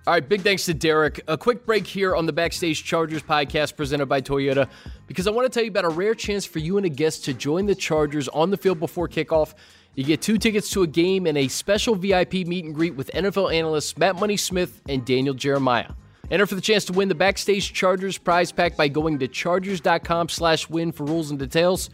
All 0.07 0.13
right, 0.13 0.27
big 0.27 0.41
thanks 0.41 0.65
to 0.65 0.73
Derek. 0.73 1.21
A 1.27 1.37
quick 1.37 1.65
break 1.65 1.85
here 1.85 2.15
on 2.15 2.25
the 2.25 2.33
Backstage 2.33 2.83
Chargers 2.83 3.21
podcast 3.21 3.75
presented 3.75 4.07
by 4.07 4.21
Toyota 4.21 4.67
because 5.07 5.27
I 5.27 5.31
want 5.31 5.45
to 5.45 5.49
tell 5.55 5.63
you 5.63 5.69
about 5.69 5.85
a 5.85 5.89
rare 5.89 6.15
chance 6.15 6.45
for 6.45 6.59
you 6.59 6.77
and 6.77 6.85
a 6.85 6.89
guest 6.89 7.25
to 7.25 7.33
join 7.33 7.65
the 7.67 7.75
Chargers 7.75 8.27
on 8.29 8.49
the 8.49 8.57
field 8.57 8.79
before 8.79 9.07
kickoff. 9.07 9.53
You 9.95 10.03
get 10.03 10.21
two 10.21 10.37
tickets 10.37 10.69
to 10.71 10.83
a 10.83 10.87
game 10.87 11.27
and 11.27 11.37
a 11.37 11.47
special 11.47 11.93
VIP 11.95 12.33
meet 12.33 12.65
and 12.65 12.73
greet 12.73 12.95
with 12.95 13.11
NFL 13.13 13.53
analysts 13.53 13.97
Matt 13.97 14.15
Money 14.15 14.37
Smith 14.37 14.81
and 14.87 15.05
Daniel 15.05 15.35
Jeremiah. 15.35 15.91
Enter 16.31 16.47
for 16.47 16.55
the 16.55 16.61
chance 16.61 16.85
to 16.85 16.93
win 16.93 17.09
the 17.09 17.15
Backstage 17.15 17.73
Chargers 17.73 18.17
prize 18.17 18.51
pack 18.51 18.77
by 18.77 18.87
going 18.87 19.19
to 19.19 19.27
chargers.com 19.27 20.29
slash 20.29 20.69
win 20.69 20.91
for 20.91 21.05
rules 21.05 21.29
and 21.29 21.39
details. 21.39 21.89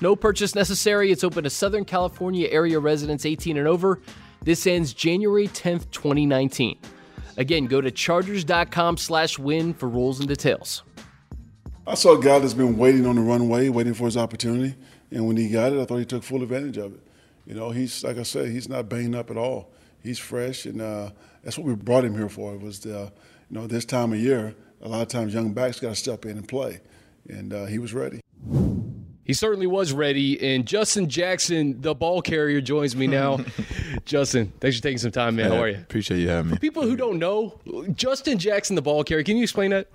No 0.00 0.14
purchase 0.14 0.54
necessary. 0.54 1.10
It's 1.10 1.24
open 1.24 1.44
to 1.44 1.50
Southern 1.50 1.84
California 1.84 2.48
area 2.50 2.78
residents 2.78 3.24
18 3.24 3.56
and 3.56 3.66
over. 3.66 4.00
This 4.42 4.66
ends 4.66 4.92
January 4.92 5.48
10th, 5.48 5.90
2019. 5.90 6.78
Again, 7.38 7.66
go 7.66 7.80
to 7.80 7.90
chargers.com 7.90 8.96
slash 8.96 9.38
win 9.38 9.72
for 9.72 9.88
rules 9.88 10.18
and 10.18 10.28
details. 10.28 10.82
I 11.86 11.94
saw 11.94 12.18
a 12.18 12.22
guy 12.22 12.40
that's 12.40 12.52
been 12.52 12.76
waiting 12.76 13.06
on 13.06 13.14
the 13.14 13.22
runway, 13.22 13.68
waiting 13.70 13.94
for 13.94 14.04
his 14.04 14.16
opportunity, 14.16 14.74
and 15.10 15.26
when 15.26 15.36
he 15.36 15.48
got 15.48 15.72
it, 15.72 15.80
I 15.80 15.84
thought 15.86 15.98
he 15.98 16.04
took 16.04 16.24
full 16.24 16.42
advantage 16.42 16.76
of 16.76 16.94
it. 16.94 17.00
You 17.46 17.54
know, 17.54 17.70
he's 17.70 18.04
like 18.04 18.18
I 18.18 18.24
said, 18.24 18.48
he's 18.48 18.68
not 18.68 18.90
banged 18.90 19.14
up 19.14 19.30
at 19.30 19.38
all. 19.38 19.70
He's 20.02 20.18
fresh, 20.18 20.66
and 20.66 20.82
uh, 20.82 21.12
that's 21.42 21.56
what 21.56 21.66
we 21.66 21.74
brought 21.74 22.04
him 22.04 22.14
here 22.14 22.28
for. 22.28 22.54
It 22.54 22.60
was 22.60 22.80
the, 22.80 23.10
you 23.48 23.58
know 23.58 23.66
this 23.66 23.84
time 23.84 24.12
of 24.12 24.18
year. 24.18 24.54
A 24.82 24.88
lot 24.88 25.02
of 25.02 25.08
times, 25.08 25.32
young 25.32 25.52
backs 25.52 25.80
got 25.80 25.90
to 25.90 25.96
step 25.96 26.26
in 26.26 26.36
and 26.36 26.46
play, 26.46 26.80
and 27.28 27.54
uh, 27.54 27.66
he 27.66 27.78
was 27.78 27.94
ready. 27.94 28.20
He 29.28 29.34
certainly 29.34 29.66
was 29.66 29.92
ready. 29.92 30.54
And 30.54 30.66
Justin 30.66 31.06
Jackson, 31.10 31.82
the 31.82 31.94
ball 31.94 32.22
carrier, 32.22 32.62
joins 32.62 32.96
me 32.96 33.06
now. 33.06 33.40
Justin, 34.06 34.54
thanks 34.58 34.78
for 34.78 34.82
taking 34.82 34.96
some 34.96 35.12
time, 35.12 35.36
man. 35.36 35.52
How 35.52 35.62
are 35.62 35.68
you? 35.68 35.76
Appreciate 35.76 36.20
you 36.20 36.30
having 36.30 36.52
me. 36.52 36.58
People 36.58 36.82
who 36.82 36.96
don't 36.96 37.18
know, 37.18 37.60
Justin 37.94 38.38
Jackson, 38.38 38.74
the 38.74 38.80
ball 38.80 39.04
carrier, 39.04 39.22
can 39.22 39.36
you 39.36 39.42
explain 39.42 39.70
that? 39.72 39.88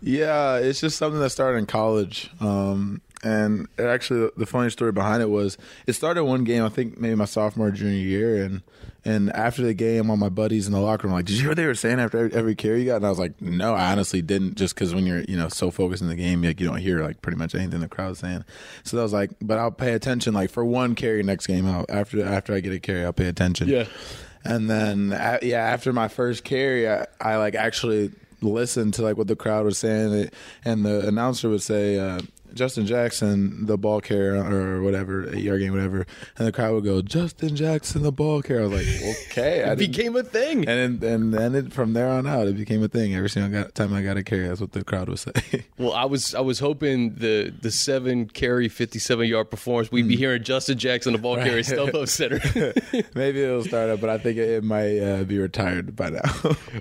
Yeah, 0.00 0.56
it's 0.56 0.80
just 0.80 0.96
something 0.96 1.20
that 1.20 1.28
started 1.28 1.58
in 1.58 1.66
college. 1.66 2.30
Um, 2.40 3.02
and 3.22 3.68
actually, 3.78 4.30
the 4.36 4.46
funny 4.46 4.70
story 4.70 4.92
behind 4.92 5.22
it 5.22 5.28
was 5.28 5.58
it 5.86 5.92
started 5.92 6.24
one 6.24 6.44
game, 6.44 6.64
I 6.64 6.70
think 6.70 6.98
maybe 6.98 7.14
my 7.14 7.26
sophomore 7.26 7.68
or 7.68 7.70
junior 7.70 7.98
year. 7.98 8.42
And 8.42 8.62
and 9.04 9.30
after 9.32 9.62
the 9.62 9.74
game, 9.74 10.10
all 10.10 10.16
my 10.16 10.28
buddies 10.28 10.66
in 10.66 10.72
the 10.72 10.80
locker 10.80 11.06
room 11.06 11.12
were 11.12 11.18
like, 11.18 11.26
Did 11.26 11.34
you 11.34 11.40
hear 11.40 11.50
what 11.50 11.56
they 11.56 11.66
were 11.66 11.74
saying 11.74 12.00
after 12.00 12.18
every, 12.18 12.32
every 12.32 12.54
carry 12.54 12.80
you 12.80 12.86
got? 12.86 12.96
And 12.96 13.06
I 13.06 13.10
was 13.10 13.18
like, 13.18 13.40
No, 13.40 13.74
I 13.74 13.92
honestly 13.92 14.22
didn't. 14.22 14.56
Just 14.56 14.74
because 14.74 14.94
when 14.94 15.04
you're, 15.04 15.22
you 15.22 15.36
know, 15.36 15.48
so 15.48 15.70
focused 15.70 16.02
in 16.02 16.08
the 16.08 16.14
game, 16.14 16.42
like, 16.42 16.60
you 16.60 16.66
don't 16.66 16.78
hear 16.78 17.02
like 17.02 17.20
pretty 17.20 17.36
much 17.36 17.54
anything 17.54 17.80
the 17.80 17.88
crowd's 17.88 18.20
saying. 18.20 18.44
So 18.84 18.98
I 18.98 19.02
was 19.02 19.12
like, 19.12 19.30
But 19.42 19.58
I'll 19.58 19.70
pay 19.70 19.92
attention. 19.92 20.32
Like 20.32 20.50
for 20.50 20.64
one 20.64 20.94
carry 20.94 21.22
next 21.22 21.46
game, 21.46 21.66
I'll, 21.66 21.84
after 21.88 22.24
after 22.24 22.54
I 22.54 22.60
get 22.60 22.72
a 22.72 22.80
carry, 22.80 23.04
I'll 23.04 23.12
pay 23.12 23.26
attention. 23.26 23.68
Yeah. 23.68 23.84
And 24.42 24.70
then, 24.70 25.10
yeah, 25.42 25.64
after 25.64 25.92
my 25.92 26.08
first 26.08 26.44
carry, 26.44 26.88
I, 26.88 27.06
I 27.20 27.36
like 27.36 27.54
actually 27.54 28.12
listened 28.40 28.94
to 28.94 29.02
like 29.02 29.18
what 29.18 29.26
the 29.26 29.36
crowd 29.36 29.66
was 29.66 29.76
saying, 29.78 30.30
and 30.64 30.84
the 30.84 31.06
announcer 31.06 31.50
would 31.50 31.62
say, 31.62 31.98
uh, 31.98 32.20
"Justin 32.54 32.86
Jackson, 32.86 33.66
the 33.66 33.76
ball 33.78 34.00
carrier, 34.00 34.36
or 34.44 34.82
whatever, 34.82 35.28
eight 35.34 35.42
yard 35.44 35.60
game, 35.60 35.72
whatever," 35.72 36.06
and 36.38 36.46
the 36.46 36.52
crowd 36.52 36.74
would 36.74 36.84
go, 36.84 37.02
"Justin 37.02 37.56
Jackson, 37.56 38.02
the 38.02 38.12
ball 38.12 38.42
carrier." 38.42 38.62
I 38.64 38.66
was 38.66 38.72
like, 39.02 39.16
"Okay," 39.30 39.60
It 39.60 39.78
became 39.78 40.16
a 40.16 40.22
thing. 40.22 40.68
and 40.68 41.00
then, 41.00 41.12
and 41.12 41.34
then 41.34 41.54
it, 41.54 41.72
from 41.72 41.92
there 41.92 42.08
on 42.08 42.26
out, 42.26 42.46
it 42.48 42.56
became 42.56 42.82
a 42.82 42.88
thing. 42.88 43.14
Every 43.14 43.30
single 43.30 43.50
got, 43.62 43.74
time 43.74 43.92
I 43.94 44.02
got 44.02 44.16
a 44.16 44.22
carry, 44.22 44.48
that's 44.48 44.60
what 44.60 44.72
the 44.72 44.84
crowd 44.84 45.08
would 45.08 45.18
say. 45.18 45.32
Well, 45.78 45.94
I 45.94 46.04
was 46.04 46.34
I 46.34 46.40
was 46.40 46.58
hoping 46.58 47.14
the 47.14 47.50
the 47.58 47.70
seven 47.70 48.26
carry 48.26 48.68
fifty 48.68 48.98
seven 48.98 49.26
yard 49.26 49.50
performance 49.50 49.90
we'd 49.90 50.06
be 50.06 50.14
hearing 50.16 50.42
Justin 50.42 50.76
Jackson 50.76 51.14
the 51.14 51.18
ball 51.18 51.36
carrier 51.36 51.62
still 51.62 51.88
up 51.96 52.06
center. 52.08 52.38
Maybe 53.14 53.42
it'll 53.42 53.64
start 53.64 53.88
up, 53.88 53.98
but 54.00 54.10
I 54.10 54.18
think 54.18 54.36
it, 54.36 54.48
it 54.50 54.64
might 54.64 54.98
uh, 54.98 55.24
be 55.24 55.38
retired 55.38 55.96
by 55.96 56.10
now. 56.10 56.20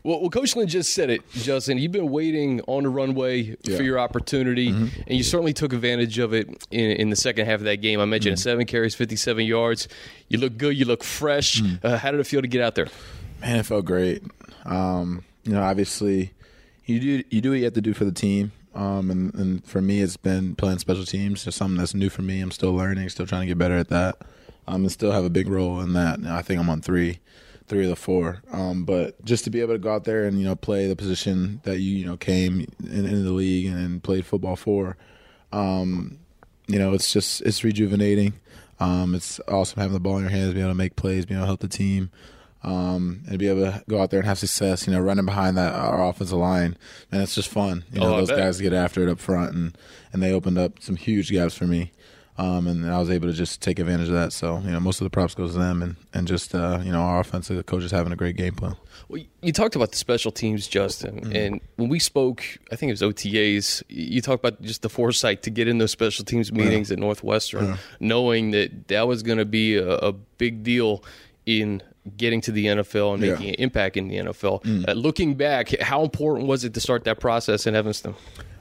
well, 0.04 0.20
well, 0.20 0.30
Coach 0.30 0.56
Lynn 0.58 0.68
just 0.68 0.94
said 0.94 1.10
it, 1.10 1.22
Justin. 1.32 1.78
You've 1.78 1.94
been 1.94 2.10
waiting 2.10 2.60
on 2.68 2.84
the 2.84 2.90
runway 2.90 3.42
Yeah. 3.42 3.54
Mm-hmm. 3.56 3.78
for 3.78 3.84
your 3.84 4.00
opportunity, 4.00 4.68
and 4.68 4.92
you 5.08 5.24
certainly 5.24 5.54
took 5.60 5.74
advantage 5.74 6.18
of 6.20 6.34
it 6.34 6.48
in, 6.72 6.92
in 6.92 7.10
the 7.10 7.16
second 7.16 7.46
half 7.46 7.60
of 7.60 7.66
that 7.66 7.78
game. 7.78 8.00
I 8.00 8.06
mentioned 8.06 8.38
Mm-hmm. 8.38 8.42
seven 8.44 8.66
carries, 8.66 8.96
fifty 8.96 9.16
seven 9.16 9.46
yards. 9.46 9.88
You 10.30 10.40
look 10.40 10.58
good. 10.58 10.78
You 10.78 10.86
look 10.86 11.04
fresh. 11.04 11.62
Mm. 11.62 11.84
Uh, 11.84 11.98
how 11.98 12.12
did 12.12 12.20
it 12.20 12.26
feel 12.28 12.42
to 12.42 12.48
get 12.48 12.62
out 12.62 12.76
there? 12.76 12.88
Man, 13.42 13.58
it 13.58 13.66
felt 13.66 13.86
great. 13.86 14.24
Um, 14.66 15.24
you 15.44 15.52
know, 15.54 15.62
obviously, 15.62 16.34
you 16.86 17.00
do 17.00 17.24
you 17.30 17.42
do 17.42 17.50
what 17.52 17.58
you 17.60 17.64
have 17.66 17.74
to 17.74 17.82
do 17.82 17.94
for 17.94 18.06
the 18.06 18.12
team. 18.12 18.52
Um, 18.76 19.10
and, 19.12 19.34
and 19.34 19.66
for 19.66 19.82
me, 19.82 20.02
it's 20.02 20.16
been 20.18 20.56
playing 20.56 20.80
special 20.80 21.04
teams. 21.04 21.46
It's 21.48 21.58
something 21.58 21.78
that's 21.78 21.94
new 21.96 22.10
for 22.10 22.22
me. 22.22 22.40
I'm 22.40 22.52
still 22.52 22.74
learning, 22.74 23.10
still 23.10 23.26
trying 23.26 23.42
to 23.42 23.48
get 23.48 23.58
better 23.58 23.78
at 23.78 23.90
that. 23.90 24.18
Um, 24.68 24.84
and 24.84 24.92
still 24.92 25.12
have 25.12 25.26
a 25.26 25.30
big 25.30 25.48
role 25.50 25.82
in 25.82 25.94
that. 25.94 26.20
I 26.26 26.44
think 26.44 26.60
I'm 26.62 26.70
on 26.70 26.80
three, 26.82 27.20
three 27.68 27.84
of 27.84 27.90
the 27.90 27.96
four. 27.96 28.44
Um, 28.52 28.86
but 28.86 29.26
just 29.26 29.44
to 29.46 29.50
be 29.50 29.60
able 29.62 29.74
to 29.74 29.80
go 29.80 29.92
out 29.92 30.04
there 30.04 30.26
and 30.26 30.38
you 30.40 30.46
know 30.46 30.56
play 30.56 30.88
the 30.88 30.96
position 30.96 31.60
that 31.64 31.80
you 31.80 31.98
you 31.98 32.06
know 32.06 32.16
came 32.18 32.68
in, 32.84 33.06
into 33.06 33.24
the 33.24 33.32
league 33.32 33.66
and, 33.66 33.78
and 33.80 34.04
played 34.04 34.26
football 34.28 34.56
for, 34.56 34.96
um, 35.52 36.20
you 36.68 36.78
know, 36.80 36.94
it's 36.94 37.12
just 37.12 37.42
it's 37.42 37.64
rejuvenating. 37.64 38.34
Um, 38.80 39.14
it's 39.16 39.40
awesome 39.48 39.80
having 39.80 39.94
the 39.94 40.00
ball 40.00 40.18
in 40.18 40.22
your 40.24 40.32
hands, 40.32 40.54
being 40.54 40.64
able 40.64 40.72
to 40.72 40.78
make 40.78 40.96
plays, 40.96 41.26
being 41.26 41.38
able 41.38 41.44
to 41.46 41.48
help 41.48 41.60
the 41.60 41.68
team, 41.68 42.12
um, 42.64 43.24
and 43.28 43.38
be 43.38 43.48
able 43.48 43.62
to 43.64 43.84
go 43.90 44.02
out 44.02 44.10
there 44.10 44.20
and 44.20 44.28
have 44.28 44.38
success. 44.40 44.88
You 44.88 44.94
know, 44.94 45.00
running 45.00 45.26
behind 45.26 45.58
that 45.58 45.74
our 45.74 46.08
offensive 46.08 46.38
line, 46.38 46.78
and 47.12 47.22
it's 47.22 47.36
just 47.36 47.50
fun. 47.50 47.84
You 47.92 48.00
know, 48.00 48.14
Oh, 48.14 48.18
those 48.18 48.30
guys 48.30 48.62
get 48.62 48.74
after 48.74 49.04
it 49.04 49.10
up 49.10 49.20
front, 49.20 49.54
and 49.54 49.78
and 50.14 50.22
they 50.24 50.32
opened 50.32 50.58
up 50.58 50.82
some 50.82 50.96
huge 50.96 51.32
gaps 51.32 51.56
for 51.56 51.66
me. 51.66 51.92
Um, 52.40 52.68
and 52.68 52.90
I 52.90 52.98
was 52.98 53.10
able 53.10 53.28
to 53.28 53.34
just 53.34 53.62
take 53.62 53.80
advantage 53.80 54.08
of 54.08 54.14
that. 54.14 54.32
So 54.32 54.60
you 54.60 54.72
know, 54.72 54.80
most 54.80 55.02
of 55.02 55.06
the 55.06 55.10
props 55.10 55.36
goes 55.36 55.52
to 55.54 55.60
them, 55.60 55.84
and 55.84 55.98
and 56.14 56.26
just 56.26 56.56
uh, 56.56 56.80
you 56.82 56.92
know, 56.92 57.02
our 57.02 57.20
offensive 57.20 57.66
coach 57.66 57.84
is 57.84 57.92
having 57.92 58.14
a 58.14 58.16
great 58.16 58.38
game 58.38 58.56
plan. 58.56 58.78
Well, 59.10 59.22
you 59.42 59.52
talked 59.52 59.76
about 59.76 59.92
the 59.92 59.98
special 59.98 60.32
teams, 60.32 60.66
Justin, 60.66 61.20
mm-hmm. 61.20 61.36
and 61.36 61.62
when 61.76 61.90
we 61.90 62.00
spoke, 62.00 62.46
I 62.72 62.78
think 62.78 62.92
it 62.92 62.94
was 62.94 63.02
OTAs. 63.02 63.84
You 63.90 64.22
talked 64.22 64.46
about 64.46 64.62
just 64.62 64.84
the 64.84 64.90
foresight 64.90 65.44
to 65.44 65.50
get 65.50 65.68
in 65.68 65.80
those 65.80 65.92
special 65.92 66.24
teams 66.24 66.54
meetings 66.54 66.90
yeah. 66.90 66.94
at 66.94 67.00
Northwestern, 67.00 67.66
yeah. 67.66 67.78
knowing 68.00 68.52
that 68.52 68.88
that 68.88 69.06
was 69.06 69.22
going 69.22 69.40
to 69.40 69.46
be 69.46 69.76
a, 69.76 69.96
a, 69.96 70.14
big 70.14 70.64
deal 70.64 71.04
in 71.46 71.84
getting 72.16 72.40
to 72.40 72.54
the 72.54 72.68
NFL 72.68 73.14
and 73.14 73.22
making 73.22 73.48
yeah. 73.48 73.54
an 73.54 73.56
impact 73.56 73.98
in 73.98 74.08
the 74.08 74.16
NFL. 74.16 74.64
Mm. 74.64 74.88
Uh, 74.88 74.94
looking 74.94 75.36
back, 75.36 75.78
how 75.82 76.04
important 76.04 76.48
was 76.48 76.64
it 76.64 76.74
to 76.76 76.80
start 76.80 77.04
that 77.04 77.20
process 77.20 77.68
in 77.68 77.76
Evanston? 77.76 78.16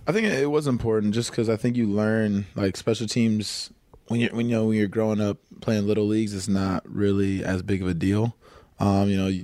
I 0.08 0.12
think 0.12 0.26
it 0.26 0.50
was 0.50 0.66
important 0.66 1.12
just 1.12 1.30
because 1.30 1.50
I 1.50 1.56
think 1.56 1.76
you 1.76 1.86
learn 1.86 2.46
like 2.54 2.78
special 2.78 3.06
teams 3.06 3.70
when 4.06 4.20
you 4.20 4.30
when 4.32 4.48
you 4.48 4.56
know 4.56 4.64
when 4.64 4.78
you're 4.78 4.86
growing 4.86 5.20
up 5.20 5.36
playing 5.60 5.86
little 5.86 6.06
leagues. 6.06 6.34
It's 6.34 6.48
not 6.48 6.82
really 6.88 7.44
as 7.44 7.60
big 7.60 7.82
of 7.82 7.88
a 7.88 7.94
deal. 7.94 8.34
Um, 8.80 9.10
you 9.10 9.18
know, 9.18 9.26
you, 9.26 9.42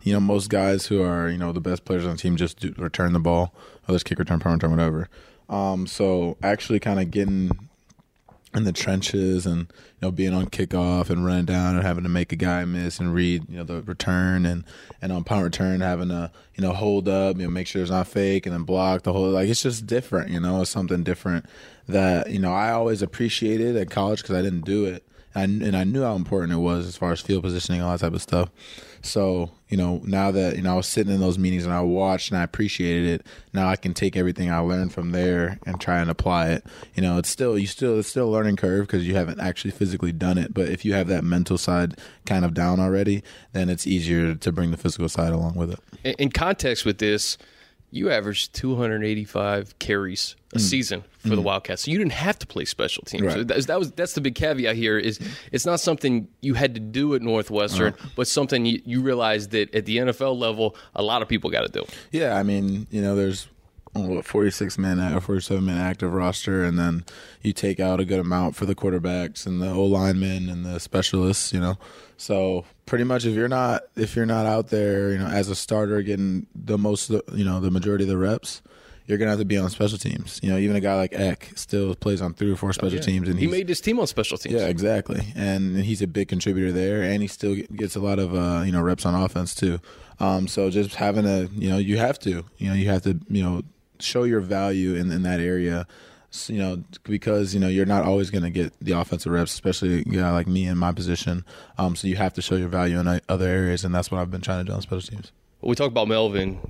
you, 0.00 0.14
know 0.14 0.20
most 0.20 0.48
guys 0.48 0.86
who 0.86 1.02
are 1.02 1.28
you 1.28 1.36
know 1.36 1.52
the 1.52 1.60
best 1.60 1.84
players 1.84 2.06
on 2.06 2.12
the 2.12 2.16
team 2.16 2.36
just 2.36 2.60
do, 2.60 2.74
return 2.78 3.12
the 3.12 3.18
ball, 3.18 3.52
whether 3.84 3.96
it's 3.96 4.04
kick 4.04 4.18
return, 4.18 4.40
punt 4.40 4.54
return, 4.54 4.70
whatever. 4.70 5.10
Um, 5.50 5.86
so 5.86 6.38
actually, 6.42 6.80
kind 6.80 6.98
of 6.98 7.10
getting 7.10 7.65
in 8.56 8.64
the 8.64 8.72
trenches 8.72 9.46
and 9.46 9.60
you 9.60 10.02
know 10.02 10.10
being 10.10 10.32
on 10.32 10.46
kickoff 10.46 11.10
and 11.10 11.24
running 11.24 11.44
down 11.44 11.76
and 11.76 11.84
having 11.84 12.02
to 12.02 12.08
make 12.08 12.32
a 12.32 12.36
guy 12.36 12.64
miss 12.64 12.98
and 12.98 13.12
read 13.12 13.44
you 13.48 13.56
know 13.56 13.64
the 13.64 13.82
return 13.82 14.46
and 14.46 14.64
and 15.02 15.12
on 15.12 15.22
punt 15.22 15.44
return 15.44 15.80
having 15.80 16.08
to 16.08 16.30
you 16.54 16.62
know 16.62 16.72
hold 16.72 17.08
up 17.08 17.36
you 17.36 17.42
know 17.42 17.50
make 17.50 17.66
sure 17.66 17.82
it's 17.82 17.90
not 17.90 18.06
fake 18.08 18.46
and 18.46 18.54
then 18.54 18.62
block 18.62 19.02
the 19.02 19.12
whole 19.12 19.28
like 19.28 19.48
it's 19.48 19.62
just 19.62 19.86
different 19.86 20.30
you 20.30 20.40
know 20.40 20.62
it's 20.62 20.70
something 20.70 21.04
different 21.04 21.44
that 21.86 22.30
you 22.30 22.38
know 22.38 22.52
I 22.52 22.70
always 22.72 23.02
appreciated 23.02 23.76
at 23.76 23.90
college 23.90 24.22
because 24.22 24.36
I 24.36 24.42
didn't 24.42 24.64
do 24.64 24.86
it 24.86 25.06
I, 25.36 25.42
and 25.42 25.76
I 25.76 25.84
knew 25.84 26.02
how 26.02 26.16
important 26.16 26.52
it 26.52 26.56
was 26.56 26.86
as 26.86 26.96
far 26.96 27.12
as 27.12 27.20
field 27.20 27.42
positioning 27.42 27.82
all 27.82 27.92
that 27.92 28.00
type 28.00 28.14
of 28.14 28.22
stuff 28.22 28.50
so, 29.06 29.50
you 29.68 29.76
know, 29.76 30.00
now 30.04 30.30
that, 30.30 30.56
you 30.56 30.62
know, 30.62 30.72
I 30.72 30.76
was 30.76 30.86
sitting 30.86 31.12
in 31.12 31.20
those 31.20 31.38
meetings 31.38 31.64
and 31.64 31.72
I 31.72 31.80
watched 31.80 32.30
and 32.30 32.38
I 32.38 32.42
appreciated 32.42 33.20
it, 33.20 33.26
now 33.52 33.68
I 33.68 33.76
can 33.76 33.94
take 33.94 34.16
everything 34.16 34.50
I 34.50 34.58
learned 34.58 34.92
from 34.92 35.12
there 35.12 35.58
and 35.64 35.80
try 35.80 36.00
and 36.00 36.10
apply 36.10 36.48
it. 36.50 36.66
You 36.94 37.02
know, 37.02 37.18
it's 37.18 37.28
still, 37.28 37.58
you 37.58 37.66
still, 37.66 37.98
it's 37.98 38.08
still 38.08 38.28
a 38.28 38.30
learning 38.30 38.56
curve 38.56 38.86
because 38.86 39.06
you 39.06 39.14
haven't 39.14 39.40
actually 39.40 39.70
physically 39.70 40.12
done 40.12 40.38
it. 40.38 40.52
But 40.52 40.68
if 40.68 40.84
you 40.84 40.92
have 40.94 41.08
that 41.08 41.24
mental 41.24 41.56
side 41.56 41.98
kind 42.26 42.44
of 42.44 42.52
down 42.52 42.80
already, 42.80 43.22
then 43.52 43.68
it's 43.68 43.86
easier 43.86 44.34
to 44.34 44.52
bring 44.52 44.70
the 44.70 44.76
physical 44.76 45.08
side 45.08 45.32
along 45.32 45.54
with 45.54 45.72
it. 45.72 46.16
In 46.18 46.30
context 46.30 46.84
with 46.84 46.98
this, 46.98 47.38
you 47.90 48.10
averaged 48.10 48.52
285 48.54 49.78
carries 49.78 50.36
a 50.52 50.58
mm. 50.58 50.60
season 50.60 51.04
for 51.18 51.28
mm. 51.28 51.36
the 51.36 51.42
Wildcats. 51.42 51.82
So 51.82 51.90
you 51.90 51.98
didn't 51.98 52.12
have 52.12 52.38
to 52.40 52.46
play 52.46 52.64
special 52.64 53.04
teams. 53.04 53.22
Right. 53.22 53.32
So 53.32 53.44
that, 53.44 53.66
that, 53.66 53.78
was 53.78 53.92
that's 53.92 54.14
the 54.14 54.20
big 54.20 54.34
caveat 54.34 54.76
here 54.76 54.98
is 54.98 55.20
it's 55.52 55.66
not 55.66 55.80
something 55.80 56.28
you 56.40 56.54
had 56.54 56.74
to 56.74 56.80
do 56.80 57.14
at 57.14 57.22
Northwestern, 57.22 57.94
uh-huh. 57.94 58.08
but 58.16 58.28
something 58.28 58.66
you, 58.66 58.82
you 58.84 59.00
realized 59.00 59.50
that 59.52 59.74
at 59.74 59.86
the 59.86 59.98
NFL 59.98 60.38
level, 60.38 60.76
a 60.94 61.02
lot 61.02 61.22
of 61.22 61.28
people 61.28 61.50
got 61.50 61.62
to 61.62 61.68
do. 61.68 61.84
Yeah, 62.10 62.36
I 62.36 62.42
mean, 62.42 62.86
you 62.90 63.00
know, 63.00 63.14
there's 63.16 63.48
what 64.04 64.26
46 64.26 64.76
man 64.78 65.00
or 65.00 65.20
47 65.20 65.64
man 65.64 65.78
active 65.78 66.12
roster 66.12 66.62
and 66.62 66.78
then 66.78 67.04
you 67.42 67.54
take 67.54 67.80
out 67.80 67.98
a 67.98 68.04
good 68.04 68.18
amount 68.18 68.54
for 68.54 68.66
the 68.66 68.74
quarterbacks 68.74 69.46
and 69.46 69.62
the 69.62 69.70
O 69.70 69.84
linemen 69.84 70.50
and 70.50 70.66
the 70.66 70.78
specialists 70.78 71.52
you 71.52 71.60
know 71.60 71.78
so 72.16 72.64
pretty 72.86 73.04
much 73.04 73.24
if 73.24 73.34
you're 73.34 73.48
not 73.48 73.82
if 73.96 74.16
you're 74.16 74.26
not 74.26 74.46
out 74.46 74.68
there 74.68 75.12
you 75.12 75.18
know 75.18 75.26
as 75.26 75.48
a 75.48 75.54
starter 75.54 76.02
getting 76.02 76.46
the 76.54 76.78
most 76.78 77.10
you 77.10 77.44
know 77.44 77.60
the 77.60 77.70
majority 77.70 78.04
of 78.04 78.08
the 78.08 78.16
reps 78.16 78.62
you're 79.06 79.18
gonna 79.18 79.30
have 79.30 79.38
to 79.38 79.44
be 79.44 79.56
on 79.56 79.70
special 79.70 79.98
teams. 79.98 80.40
You 80.42 80.50
know, 80.50 80.58
even 80.58 80.76
a 80.76 80.80
guy 80.80 80.96
like 80.96 81.12
Eck 81.12 81.52
still 81.54 81.94
plays 81.94 82.20
on 82.20 82.34
three 82.34 82.50
or 82.50 82.56
four 82.56 82.72
special 82.72 82.94
oh, 82.94 82.96
yeah. 82.96 83.00
teams, 83.02 83.28
and 83.28 83.38
he 83.38 83.46
made 83.46 83.68
his 83.68 83.80
team 83.80 84.00
on 84.00 84.06
special 84.06 84.36
teams. 84.36 84.56
Yeah, 84.56 84.66
exactly, 84.66 85.32
and 85.36 85.76
he's 85.78 86.02
a 86.02 86.06
big 86.06 86.28
contributor 86.28 86.72
there, 86.72 87.02
and 87.02 87.22
he 87.22 87.28
still 87.28 87.54
gets 87.54 87.94
a 87.96 88.00
lot 88.00 88.18
of 88.18 88.34
uh, 88.34 88.62
you 88.64 88.72
know 88.72 88.82
reps 88.82 89.06
on 89.06 89.14
offense 89.14 89.54
too. 89.54 89.78
Um, 90.18 90.48
so 90.48 90.70
just 90.70 90.96
having 90.96 91.24
a 91.24 91.48
you 91.52 91.68
know 91.68 91.78
you 91.78 91.98
have 91.98 92.18
to 92.20 92.44
you 92.58 92.68
know 92.68 92.74
you 92.74 92.88
have 92.88 93.02
to 93.02 93.18
you 93.28 93.42
know 93.42 93.62
show 94.00 94.24
your 94.24 94.40
value 94.40 94.94
in, 94.94 95.10
in 95.10 95.22
that 95.22 95.40
area. 95.40 95.86
You 96.48 96.58
know, 96.58 96.84
because 97.04 97.54
you 97.54 97.60
know 97.60 97.68
you're 97.68 97.86
not 97.86 98.04
always 98.04 98.30
going 98.30 98.44
to 98.44 98.50
get 98.50 98.72
the 98.80 98.92
offensive 98.92 99.32
reps, 99.32 99.52
especially 99.52 100.00
a 100.00 100.04
guy 100.04 100.30
like 100.30 100.46
me 100.46 100.66
in 100.66 100.78
my 100.78 100.92
position. 100.92 101.44
Um, 101.78 101.96
so 101.96 102.08
you 102.08 102.16
have 102.16 102.34
to 102.34 102.42
show 102.42 102.56
your 102.56 102.68
value 102.68 102.98
in 102.98 103.20
other 103.28 103.48
areas, 103.48 103.84
and 103.84 103.94
that's 103.94 104.10
what 104.10 104.20
I've 104.20 104.30
been 104.30 104.40
trying 104.40 104.64
to 104.64 104.70
do 104.70 104.74
on 104.74 104.82
special 104.82 105.02
teams. 105.02 105.32
we 105.60 105.74
talk 105.74 105.90
about 105.90 106.08
Melvin 106.08 106.60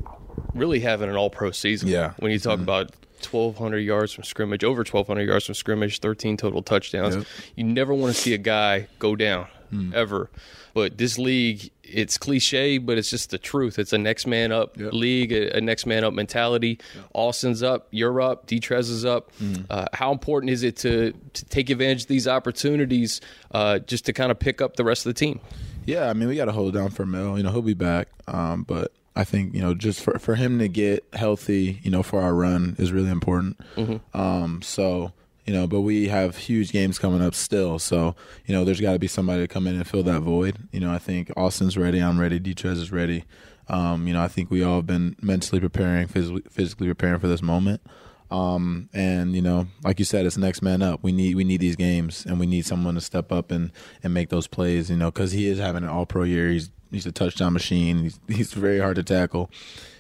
really 0.55 0.81
having 0.81 1.11
an 1.11 1.17
All-Pro 1.17 1.51
season. 1.51 1.89
Yeah. 1.89 2.15
When 2.19 2.31
you 2.33 2.39
talk 2.39 2.55
mm-hmm. 2.55 2.63
about 2.63 2.91
1,200 3.31 3.79
yards 3.79 4.13
from 4.13 4.25
scrimmage, 4.25 4.65
over 4.65 4.81
1,200 4.81 5.23
yards 5.23 5.47
from 5.47 5.55
scrimmage, 5.55 6.01
13 6.01 6.37
total 6.37 6.63
touchdowns. 6.63 7.17
Yep. 7.17 7.27
You 7.57 7.65
never 7.65 7.95
want 7.95 8.15
to 8.15 8.21
see 8.21 8.35
a 8.35 8.39
guy 8.39 8.89
go 8.99 9.17
down 9.17 9.49
mm. 9.77 9.95
ever. 9.95 10.31
But 10.75 10.99
this 10.99 11.19
league, 11.19 11.71
it's 11.83 12.19
cliche, 12.19 12.79
but 12.79 12.99
it's 12.99 13.09
just 13.09 13.31
the 13.31 13.39
truth. 13.39 13.79
It's 13.79 13.93
a 13.93 13.99
next 13.99 14.27
man 14.27 14.53
up 14.53 14.79
yep. 14.79 14.93
league, 14.93 15.33
a, 15.33 15.57
a, 15.57 15.61
next 15.61 15.87
man 15.87 16.05
up 16.05 16.13
mentality. 16.13 16.79
Yep. 16.95 17.05
Austin's 17.15 17.63
up, 17.63 17.89
you're 17.91 18.21
up, 18.21 18.47
Detrez 18.47 18.91
is 18.91 19.05
up. 19.05 19.33
Mm. 19.41 19.67
Uh, 19.71 19.87
how 19.93 20.13
important 20.13 20.51
is 20.51 20.63
it 20.63 20.77
to 20.79 21.13
to 21.33 21.45
take 21.47 21.71
advantage 21.71 22.03
of 22.03 22.09
these 22.09 22.29
opportunities 22.29 23.21
uh, 23.53 23.79
just 23.79 24.07
to 24.07 24.13
kind 24.13 24.31
of 24.31 24.39
pick 24.39 24.61
up 24.61 24.77
the 24.77 24.85
rest 24.85 25.07
of 25.07 25.15
the 25.15 25.19
team? 25.19 25.41
Yeah, 25.87 26.11
I 26.11 26.13
mean, 26.15 26.29
we 26.29 26.37
got 26.37 26.47
to 26.47 26.53
hold 26.53 26.75
down 26.75 26.91
for 26.91 27.07
Mel. 27.07 27.37
You 27.37 27.45
know, 27.45 27.53
he'll 27.53 27.63
be 27.63 27.75
back, 27.75 28.09
um, 28.27 28.65
but 28.65 28.93
I 29.15 29.25
think 29.25 29.55
you 29.55 29.63
know 29.63 29.73
just 29.73 30.01
for 30.01 30.19
for 30.19 30.35
him 30.35 30.59
to 30.59 30.69
get 30.69 31.05
healthy, 31.15 31.81
you 31.83 31.91
know, 31.91 32.03
for 32.03 32.21
our 32.21 32.35
run 32.35 32.77
is 32.79 32.93
really 32.93 33.11
important. 33.11 33.59
Mm-hmm. 33.77 34.21
Um, 34.21 34.63
so 34.63 35.13
you 35.47 35.53
know, 35.53 35.67
but 35.67 35.83
we 35.83 36.09
have 36.09 36.37
huge 36.37 36.73
games 36.73 36.99
coming 36.99 37.23
up 37.23 37.35
still. 37.35 37.79
So, 37.79 38.17
you 38.47 38.55
know, 38.55 38.65
there's 38.65 38.81
got 38.81 38.93
to 38.93 38.99
be 38.99 39.07
somebody 39.07 39.43
to 39.43 39.49
come 39.49 39.67
in 39.67 39.77
and 39.77 39.87
fill 39.87 40.03
that 40.03 40.21
void. 40.21 40.57
You 40.73 40.81
know, 40.81 40.93
I 40.93 40.99
think 40.99 41.31
Austin's 41.37 41.79
ready. 41.79 42.01
I'm 42.01 42.19
ready. 42.19 42.41
Detrez 42.41 42.79
is 42.79 42.91
ready. 42.91 43.25
Um, 43.69 44.07
you 44.07 44.15
know, 44.15 44.23
I 44.23 44.29
think 44.29 44.51
we 44.51 44.63
all 44.63 44.77
have 44.77 44.87
been 44.87 45.17
mentally 45.23 45.61
preparing, 45.61 46.09
physically, 46.09 46.43
physically 46.51 46.89
preparing 46.89 47.21
for 47.21 47.29
this 47.29 47.43
moment. 47.43 47.81
Um, 48.31 48.89
and 48.93 49.35
you 49.37 49.43
know, 49.43 49.69
like 49.85 50.01
you 50.01 50.05
said, 50.05 50.27
it's 50.27 50.37
next 50.37 50.63
man 50.63 50.83
up. 50.83 51.03
We 51.03 51.13
need 51.13 51.37
we 51.37 51.45
need 51.45 51.61
these 51.61 51.77
games, 51.77 52.27
and 52.27 52.41
we 52.41 52.47
need 52.47 52.67
someone 52.67 52.95
to 52.95 53.01
step 53.01 53.31
up 53.31 53.53
and 53.53 53.71
and 54.03 54.13
make 54.13 54.31
those 54.31 54.49
plays. 54.49 54.91
You 54.91 54.97
know, 54.97 55.13
because 55.13 55.33
he 55.33 55.47
is 55.47 55.59
having 55.59 55.85
an 55.85 55.89
All 55.89 56.07
Pro 56.07 56.25
year. 56.25 56.51
He's 56.51 56.71
he's 56.91 57.07
a 57.07 57.13
touchdown 57.13 57.53
machine. 57.53 57.99
He's 58.03 58.21
he's 58.29 58.53
very 58.53 58.81
hard 58.81 58.97
to 58.97 59.05
tackle. 59.05 59.51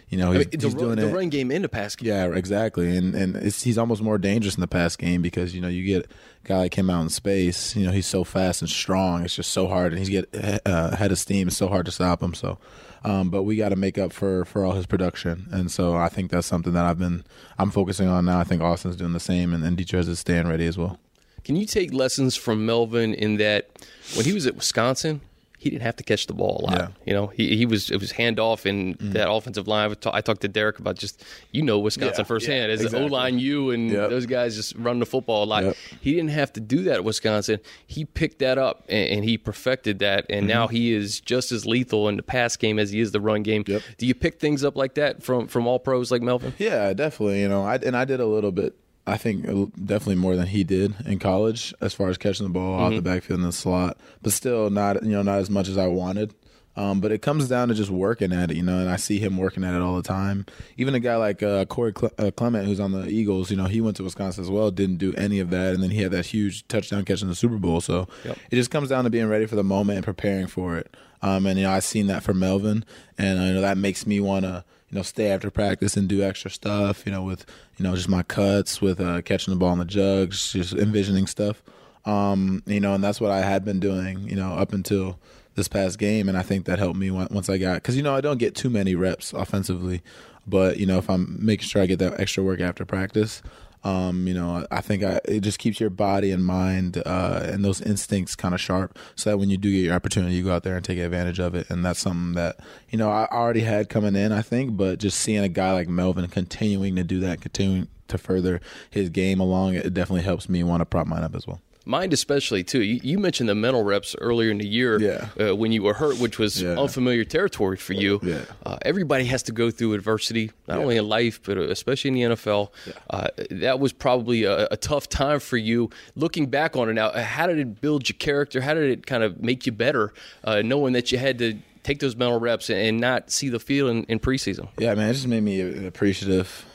You 0.08 0.18
know, 0.18 0.30
he's, 0.30 0.46
I 0.46 0.50
mean, 0.50 0.60
he's 0.60 0.74
the, 0.74 0.78
doing 0.78 0.96
the 0.96 1.08
it. 1.08 1.12
run 1.12 1.28
game 1.30 1.50
in 1.50 1.62
the 1.62 1.68
pass 1.68 1.96
game. 1.96 2.08
Yeah, 2.08 2.26
exactly. 2.26 2.96
And 2.96 3.14
and 3.14 3.36
he's 3.52 3.76
almost 3.76 4.02
more 4.02 4.18
dangerous 4.18 4.54
in 4.54 4.60
the 4.60 4.68
pass 4.68 4.94
game 4.94 5.20
because 5.20 5.52
you 5.52 5.60
know 5.60 5.66
you 5.68 5.84
get 5.84 6.04
a 6.04 6.46
guy 6.46 6.58
like 6.58 6.78
him 6.78 6.88
out 6.90 7.02
in 7.02 7.08
space. 7.08 7.74
You 7.74 7.86
know, 7.86 7.92
he's 7.92 8.06
so 8.06 8.22
fast 8.22 8.62
and 8.62 8.70
strong. 8.70 9.24
It's 9.24 9.34
just 9.34 9.50
so 9.50 9.66
hard, 9.66 9.92
and 9.92 9.98
he's 9.98 10.08
get 10.08 10.28
uh, 10.64 10.94
head 10.94 11.10
of 11.10 11.18
steam. 11.18 11.48
It's 11.48 11.56
so 11.56 11.66
hard 11.66 11.86
to 11.86 11.92
stop 11.92 12.22
him. 12.22 12.34
So, 12.34 12.58
um, 13.02 13.30
but 13.30 13.42
we 13.42 13.56
got 13.56 13.70
to 13.70 13.76
make 13.76 13.98
up 13.98 14.12
for 14.12 14.44
for 14.44 14.64
all 14.64 14.72
his 14.72 14.86
production, 14.86 15.48
and 15.50 15.72
so 15.72 15.96
I 15.96 16.08
think 16.08 16.30
that's 16.30 16.46
something 16.46 16.72
that 16.74 16.84
I've 16.84 17.00
been 17.00 17.24
I'm 17.58 17.72
focusing 17.72 18.06
on 18.06 18.26
now. 18.26 18.38
I 18.38 18.44
think 18.44 18.62
Austin's 18.62 18.94
doing 18.94 19.12
the 19.12 19.20
same, 19.20 19.52
and, 19.52 19.64
and 19.64 19.76
Detrez 19.76 20.08
is 20.08 20.20
staying 20.20 20.46
ready 20.46 20.66
as 20.66 20.78
well. 20.78 21.00
Can 21.42 21.56
you 21.56 21.66
take 21.66 21.92
lessons 21.92 22.36
from 22.36 22.64
Melvin 22.64 23.12
in 23.12 23.38
that 23.38 23.70
when 24.14 24.24
he 24.24 24.32
was 24.32 24.46
at 24.46 24.54
Wisconsin? 24.54 25.20
He 25.66 25.70
didn't 25.70 25.82
have 25.82 25.96
to 25.96 26.04
catch 26.04 26.28
the 26.28 26.32
ball 26.32 26.60
a 26.60 26.70
lot. 26.70 26.78
Yeah. 26.78 26.88
You 27.04 27.12
know, 27.12 27.26
he, 27.26 27.56
he 27.56 27.66
was 27.66 27.90
it 27.90 27.98
was 27.98 28.12
handoff 28.12 28.66
in 28.66 28.94
mm. 28.94 29.12
that 29.14 29.28
offensive 29.28 29.66
line. 29.66 29.92
I 30.06 30.20
talked 30.20 30.42
to 30.42 30.48
Derek 30.48 30.78
about 30.78 30.96
just 30.96 31.24
you 31.50 31.60
know 31.60 31.80
Wisconsin 31.80 32.22
yeah, 32.22 32.24
firsthand 32.24 32.68
yeah, 32.68 32.74
as 32.74 32.82
exactly. 32.82 33.08
O 33.08 33.10
line 33.10 33.40
you 33.40 33.72
and 33.72 33.90
yep. 33.90 34.10
those 34.10 34.26
guys 34.26 34.54
just 34.54 34.76
run 34.76 35.00
the 35.00 35.06
football 35.06 35.42
a 35.42 35.46
lot. 35.46 35.64
Yep. 35.64 35.76
He 36.00 36.14
didn't 36.14 36.30
have 36.30 36.52
to 36.52 36.60
do 36.60 36.84
that 36.84 36.94
at 36.94 37.04
Wisconsin. 37.04 37.58
He 37.84 38.04
picked 38.04 38.38
that 38.38 38.58
up 38.58 38.84
and, 38.88 39.08
and 39.10 39.24
he 39.24 39.36
perfected 39.36 39.98
that, 39.98 40.26
and 40.30 40.42
mm-hmm. 40.42 40.48
now 40.48 40.68
he 40.68 40.92
is 40.92 41.20
just 41.20 41.50
as 41.50 41.66
lethal 41.66 42.08
in 42.08 42.16
the 42.16 42.22
pass 42.22 42.56
game 42.56 42.78
as 42.78 42.92
he 42.92 43.00
is 43.00 43.10
the 43.10 43.20
run 43.20 43.42
game. 43.42 43.64
Yep. 43.66 43.82
Do 43.98 44.06
you 44.06 44.14
pick 44.14 44.38
things 44.38 44.62
up 44.62 44.76
like 44.76 44.94
that 44.94 45.24
from 45.24 45.48
from 45.48 45.66
all 45.66 45.80
pros 45.80 46.12
like 46.12 46.22
Melvin? 46.22 46.54
Yeah, 46.58 46.92
definitely. 46.92 47.40
You 47.40 47.48
know, 47.48 47.64
I 47.64 47.74
and 47.76 47.96
I 47.96 48.04
did 48.04 48.20
a 48.20 48.26
little 48.26 48.52
bit 48.52 48.76
I 49.06 49.16
think 49.16 49.44
definitely 49.44 50.16
more 50.16 50.34
than 50.34 50.48
he 50.48 50.64
did 50.64 50.94
in 51.06 51.18
college 51.18 51.72
as 51.80 51.94
far 51.94 52.08
as 52.08 52.18
catching 52.18 52.46
the 52.46 52.52
ball 52.52 52.76
mm-hmm. 52.76 52.84
off 52.84 52.92
the 52.92 53.02
backfield 53.02 53.40
in 53.40 53.46
the 53.46 53.52
slot, 53.52 53.98
but 54.22 54.32
still 54.32 54.68
not 54.70 55.02
you 55.02 55.12
know 55.12 55.22
not 55.22 55.38
as 55.38 55.50
much 55.50 55.68
as 55.68 55.78
I 55.78 55.86
wanted. 55.86 56.34
Um, 56.78 57.00
but 57.00 57.10
it 57.10 57.22
comes 57.22 57.48
down 57.48 57.68
to 57.68 57.74
just 57.74 57.90
working 57.90 58.34
at 58.34 58.50
it, 58.50 58.56
you 58.58 58.62
know, 58.62 58.78
and 58.78 58.90
I 58.90 58.96
see 58.96 59.18
him 59.18 59.38
working 59.38 59.64
at 59.64 59.74
it 59.74 59.80
all 59.80 59.96
the 59.96 60.02
time. 60.02 60.44
Even 60.76 60.94
a 60.94 61.00
guy 61.00 61.16
like 61.16 61.42
uh, 61.42 61.64
Corey 61.64 61.94
Cle- 61.94 62.12
uh, 62.18 62.30
Clement, 62.30 62.66
who's 62.66 62.80
on 62.80 62.92
the 62.92 63.08
Eagles, 63.08 63.50
you 63.50 63.56
know, 63.56 63.64
he 63.64 63.80
went 63.80 63.96
to 63.96 64.04
Wisconsin 64.04 64.44
as 64.44 64.50
well, 64.50 64.70
didn't 64.70 64.98
do 64.98 65.14
any 65.14 65.38
of 65.38 65.48
that, 65.48 65.72
and 65.72 65.82
then 65.82 65.88
he 65.88 66.02
had 66.02 66.12
that 66.12 66.26
huge 66.26 66.68
touchdown 66.68 67.06
catch 67.06 67.22
in 67.22 67.28
the 67.28 67.34
Super 67.34 67.56
Bowl. 67.56 67.80
So 67.80 68.08
yep. 68.26 68.36
it 68.50 68.56
just 68.56 68.70
comes 68.70 68.90
down 68.90 69.04
to 69.04 69.10
being 69.10 69.26
ready 69.26 69.46
for 69.46 69.56
the 69.56 69.64
moment 69.64 69.96
and 69.96 70.04
preparing 70.04 70.48
for 70.48 70.76
it. 70.76 70.94
Um, 71.22 71.46
and 71.46 71.58
you 71.58 71.64
know, 71.64 71.72
I've 71.72 71.84
seen 71.84 72.08
that 72.08 72.22
for 72.22 72.34
Melvin, 72.34 72.84
and 73.16 73.40
you 73.40 73.54
know 73.54 73.62
that 73.62 73.78
makes 73.78 74.06
me 74.06 74.20
want 74.20 74.44
to 74.44 74.62
you 74.90 74.96
know, 74.96 75.02
stay 75.02 75.30
after 75.30 75.50
practice 75.50 75.96
and 75.96 76.08
do 76.08 76.22
extra 76.22 76.50
stuff, 76.50 77.04
you 77.04 77.12
know, 77.12 77.22
with, 77.22 77.44
you 77.76 77.82
know, 77.82 77.96
just 77.96 78.08
my 78.08 78.22
cuts, 78.22 78.80
with 78.80 79.00
uh, 79.00 79.20
catching 79.22 79.52
the 79.52 79.58
ball 79.58 79.72
in 79.72 79.78
the 79.78 79.84
jugs, 79.84 80.52
just 80.52 80.72
envisioning 80.74 81.26
stuff. 81.26 81.62
Um, 82.04 82.62
you 82.66 82.78
know, 82.78 82.94
and 82.94 83.02
that's 83.02 83.20
what 83.20 83.32
I 83.32 83.40
had 83.40 83.64
been 83.64 83.80
doing, 83.80 84.20
you 84.28 84.36
know, 84.36 84.52
up 84.52 84.72
until 84.72 85.18
this 85.56 85.66
past 85.66 85.98
game. 85.98 86.28
And 86.28 86.38
I 86.38 86.42
think 86.42 86.66
that 86.66 86.78
helped 86.78 86.98
me 86.98 87.10
once 87.10 87.50
I 87.50 87.58
got, 87.58 87.76
because, 87.76 87.96
you 87.96 88.02
know, 88.02 88.14
I 88.14 88.20
don't 88.20 88.38
get 88.38 88.54
too 88.54 88.70
many 88.70 88.94
reps 88.94 89.32
offensively, 89.32 90.02
but, 90.46 90.78
you 90.78 90.86
know, 90.86 90.98
if 90.98 91.10
I'm 91.10 91.36
making 91.40 91.66
sure 91.66 91.82
I 91.82 91.86
get 91.86 91.98
that 91.98 92.20
extra 92.20 92.44
work 92.44 92.60
after 92.60 92.84
practice, 92.84 93.42
Um, 93.86 94.26
you 94.26 94.34
know, 94.34 94.66
I 94.72 94.80
think 94.80 95.04
I, 95.04 95.20
it 95.26 95.40
just 95.40 95.60
keeps 95.60 95.78
your 95.78 95.90
body 95.90 96.32
and 96.32 96.44
mind 96.44 97.00
uh, 97.06 97.42
and 97.44 97.64
those 97.64 97.80
instincts 97.80 98.34
kind 98.34 98.52
of 98.52 98.60
sharp, 98.60 98.98
so 99.14 99.30
that 99.30 99.38
when 99.38 99.48
you 99.48 99.56
do 99.56 99.70
get 99.70 99.84
your 99.84 99.94
opportunity, 99.94 100.34
you 100.34 100.42
go 100.42 100.52
out 100.52 100.64
there 100.64 100.74
and 100.74 100.84
take 100.84 100.98
advantage 100.98 101.38
of 101.38 101.54
it. 101.54 101.70
And 101.70 101.84
that's 101.84 102.00
something 102.00 102.32
that 102.34 102.58
you 102.90 102.98
know 102.98 103.10
I 103.10 103.28
already 103.30 103.60
had 103.60 103.88
coming 103.88 104.16
in, 104.16 104.32
I 104.32 104.42
think, 104.42 104.76
but 104.76 104.98
just 104.98 105.20
seeing 105.20 105.44
a 105.44 105.48
guy 105.48 105.72
like 105.72 105.88
Melvin 105.88 106.26
continuing 106.26 106.96
to 106.96 107.04
do 107.04 107.20
that, 107.20 107.40
continuing 107.40 107.86
to 108.08 108.18
further 108.18 108.60
his 108.90 109.08
game 109.08 109.38
along, 109.38 109.74
it 109.74 109.94
definitely 109.94 110.22
helps 110.22 110.48
me 110.48 110.64
want 110.64 110.80
to 110.80 110.84
prop 110.84 111.06
mine 111.06 111.22
up 111.22 111.36
as 111.36 111.46
well 111.46 111.60
mind 111.86 112.12
especially 112.12 112.64
too. 112.64 112.82
You, 112.82 113.00
you, 113.02 113.18
mentioned 113.18 113.48
the 113.48 113.54
mental 113.54 113.82
reps 113.82 114.14
earlier 114.20 114.50
in 114.50 114.58
the 114.58 114.66
year 114.66 115.00
yeah. 115.00 115.28
uh, 115.40 115.56
when 115.56 115.72
you 115.72 115.82
were 115.82 115.94
hurt, 115.94 116.18
which 116.18 116.38
was 116.38 116.60
yeah. 116.60 116.78
unfamiliar 116.78 117.24
territory 117.24 117.76
for 117.76 117.94
you. 117.94 118.20
Yeah. 118.22 118.40
Uh, 118.64 118.76
everybody 118.82 119.24
has 119.26 119.42
to 119.44 119.52
go 119.52 119.70
through 119.70 119.94
adversity, 119.94 120.50
not 120.66 120.78
only 120.78 120.96
in 120.96 121.08
life 121.08 121.42
but 121.42 121.56
especially 121.56 122.08
in 122.08 122.30
the 122.30 122.36
NFL. 122.36 122.70
Uh, 123.08 123.28
that 123.50 123.78
was 123.80 123.92
probably 123.92 124.44
a, 124.44 124.66
a, 124.70 124.76
tough 124.76 125.08
time 125.08 125.40
for 125.40 125.56
you. 125.56 125.88
Looking 126.16 126.46
back 126.46 126.76
on 126.76 126.88
it 126.88 126.94
now, 126.94 127.12
how 127.12 127.46
did 127.46 127.58
it 127.58 127.80
build 127.80 128.08
your 128.08 128.16
character? 128.18 128.60
How 128.60 128.74
did 128.74 128.90
it 128.90 129.06
kind 129.06 129.22
of 129.22 129.40
make 129.40 129.64
you 129.64 129.72
better, 129.72 130.12
uh, 130.44 130.62
knowing 130.62 130.92
that 130.94 131.12
you 131.12 131.18
had 131.18 131.38
to 131.38 131.58
take 131.82 132.00
those 132.00 132.16
mental 132.16 132.40
reps 132.40 132.68
and 132.68 133.00
not 133.00 133.30
see 133.30 133.48
the 133.48 133.60
field 133.60 133.90
in, 133.90 134.04
in 134.04 134.18
preseason? 134.18 134.68
Yeah, 134.78 134.94
man, 134.94 135.10
it 135.10 135.14
just 135.14 135.28
made 135.28 135.42
me 135.42 135.86
appreciative. 135.86 136.66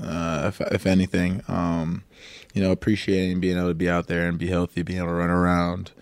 Uh, 0.00 0.44
if, 0.48 0.60
if 0.60 0.86
anything. 0.86 1.42
Um, 1.48 2.04
you 2.58 2.64
know, 2.64 2.72
appreciating 2.72 3.38
being 3.38 3.56
able 3.56 3.68
to 3.68 3.74
be 3.74 3.88
out 3.88 4.08
there 4.08 4.28
and 4.28 4.36
be 4.36 4.48
healthy, 4.48 4.82
being 4.82 4.98
able 4.98 5.10
to 5.10 5.14
run 5.14 5.30
around. 5.30 5.92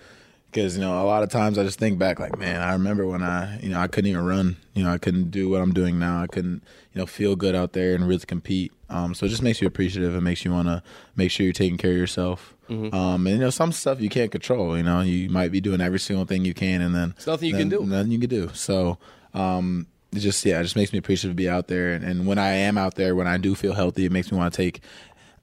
Because 0.51 0.79
you 0.79 0.81
know, 0.81 1.03
a 1.03 1.05
lot 1.05 1.23
of 1.23 1.29
times 1.29 1.59
I 1.59 1.65
just 1.65 1.79
think 1.79 1.99
back, 1.99 2.19
like, 2.19 2.39
man, 2.39 2.63
I 2.63 2.73
remember 2.73 3.07
when 3.07 3.23
I, 3.23 3.61
you 3.61 3.69
know, 3.69 3.79
I 3.79 3.89
couldn't 3.89 4.11
even 4.11 4.25
run. 4.25 4.57
You 4.73 4.85
know, 4.85 4.91
I 4.91 4.97
couldn't 4.97 5.31
do 5.31 5.51
what 5.51 5.61
I'm 5.61 5.75
doing 5.75 5.99
now. 5.99 6.23
I 6.23 6.27
couldn't, 6.27 6.63
you 6.95 6.99
know, 6.99 7.05
feel 7.05 7.37
good 7.37 7.55
out 7.55 7.75
there 7.75 7.95
and 7.95 8.09
really 8.09 8.25
compete. 8.25 8.73
Um, 8.89 9.13
so 9.13 9.27
it 9.27 9.29
just 9.29 9.43
makes 9.43 9.61
you 9.61 9.67
appreciative 9.67 10.15
and 10.15 10.25
makes 10.25 10.47
you 10.47 10.51
want 10.51 10.69
to 10.69 10.83
make 11.15 11.31
sure 11.31 11.45
you're 11.45 11.53
taking 11.53 11.77
care 11.77 11.91
of 11.91 11.99
yourself. 11.99 12.55
Mm-hmm. 12.71 12.97
Um, 12.97 13.27
and 13.27 13.37
you 13.37 13.43
know, 13.43 13.51
some 13.51 13.71
stuff 13.71 14.01
you 14.01 14.09
can't 14.09 14.33
control. 14.33 14.79
You 14.79 14.83
know, 14.83 15.03
you 15.03 15.29
might 15.29 15.53
be 15.53 15.61
doing 15.61 15.83
every 15.83 15.99
single 15.99 16.25
thing 16.25 16.47
you 16.47 16.55
can, 16.55 16.81
and 16.81 16.95
then 16.95 17.13
it's 17.19 17.27
nothing 17.27 17.49
you 17.49 17.57
then, 17.57 17.69
can 17.69 17.81
do. 17.81 17.85
Nothing 17.85 18.13
you 18.13 18.19
can 18.19 18.31
do. 18.31 18.49
So, 18.55 18.97
um, 19.35 19.89
it 20.11 20.21
just 20.21 20.43
yeah, 20.47 20.61
it 20.61 20.63
just 20.63 20.77
makes 20.77 20.91
me 20.91 20.99
appreciative 21.01 21.33
to 21.33 21.37
be 21.37 21.51
out 21.51 21.69
there. 21.69 21.93
And, 21.93 22.03
and, 22.03 22.27
when 22.27 22.39
I 22.39 22.53
am 22.53 22.79
out 22.79 22.95
there, 22.95 23.15
when 23.15 23.27
I 23.27 23.37
do 23.37 23.55
feel 23.55 23.75
healthy, 23.75 24.07
it 24.07 24.13
makes 24.13 24.33
me 24.33 24.39
want 24.39 24.55
to 24.55 24.57
take 24.57 24.81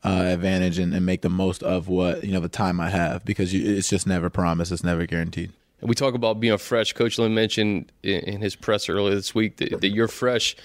uh, 0.03 0.23
advantage 0.25 0.79
and, 0.79 0.93
and, 0.93 1.05
make 1.05 1.21
the 1.21 1.29
most 1.29 1.63
of 1.63 1.87
what 1.87 2.23
you 2.23 2.33
know 2.33 2.39
the 2.39 2.49
time 2.49 2.79
I 2.79 2.89
have 2.89 3.23
because 3.23 3.53
you, 3.53 3.77
it's 3.77 3.89
just 3.89 4.05
never 4.05 4.29
promised. 4.29 4.71
It's 4.71 4.83
never 4.83 5.05
guaranteed. 5.05 5.51
And 5.79 5.89
we 5.89 5.95
talk 5.95 6.13
about 6.13 6.39
being 6.39 6.57
fresh. 6.57 6.93
Coach 6.93 7.17
Lynn 7.17 7.33
mentioned 7.33 7.91
in, 8.03 8.19
in 8.21 8.41
his 8.41 8.55
press 8.55 8.87
earlier 8.89 9.15
this 9.15 9.35
week 9.35 9.57
that, 9.57 9.81
that, 9.81 9.89
you're 9.89 10.07
fresh. 10.07 10.55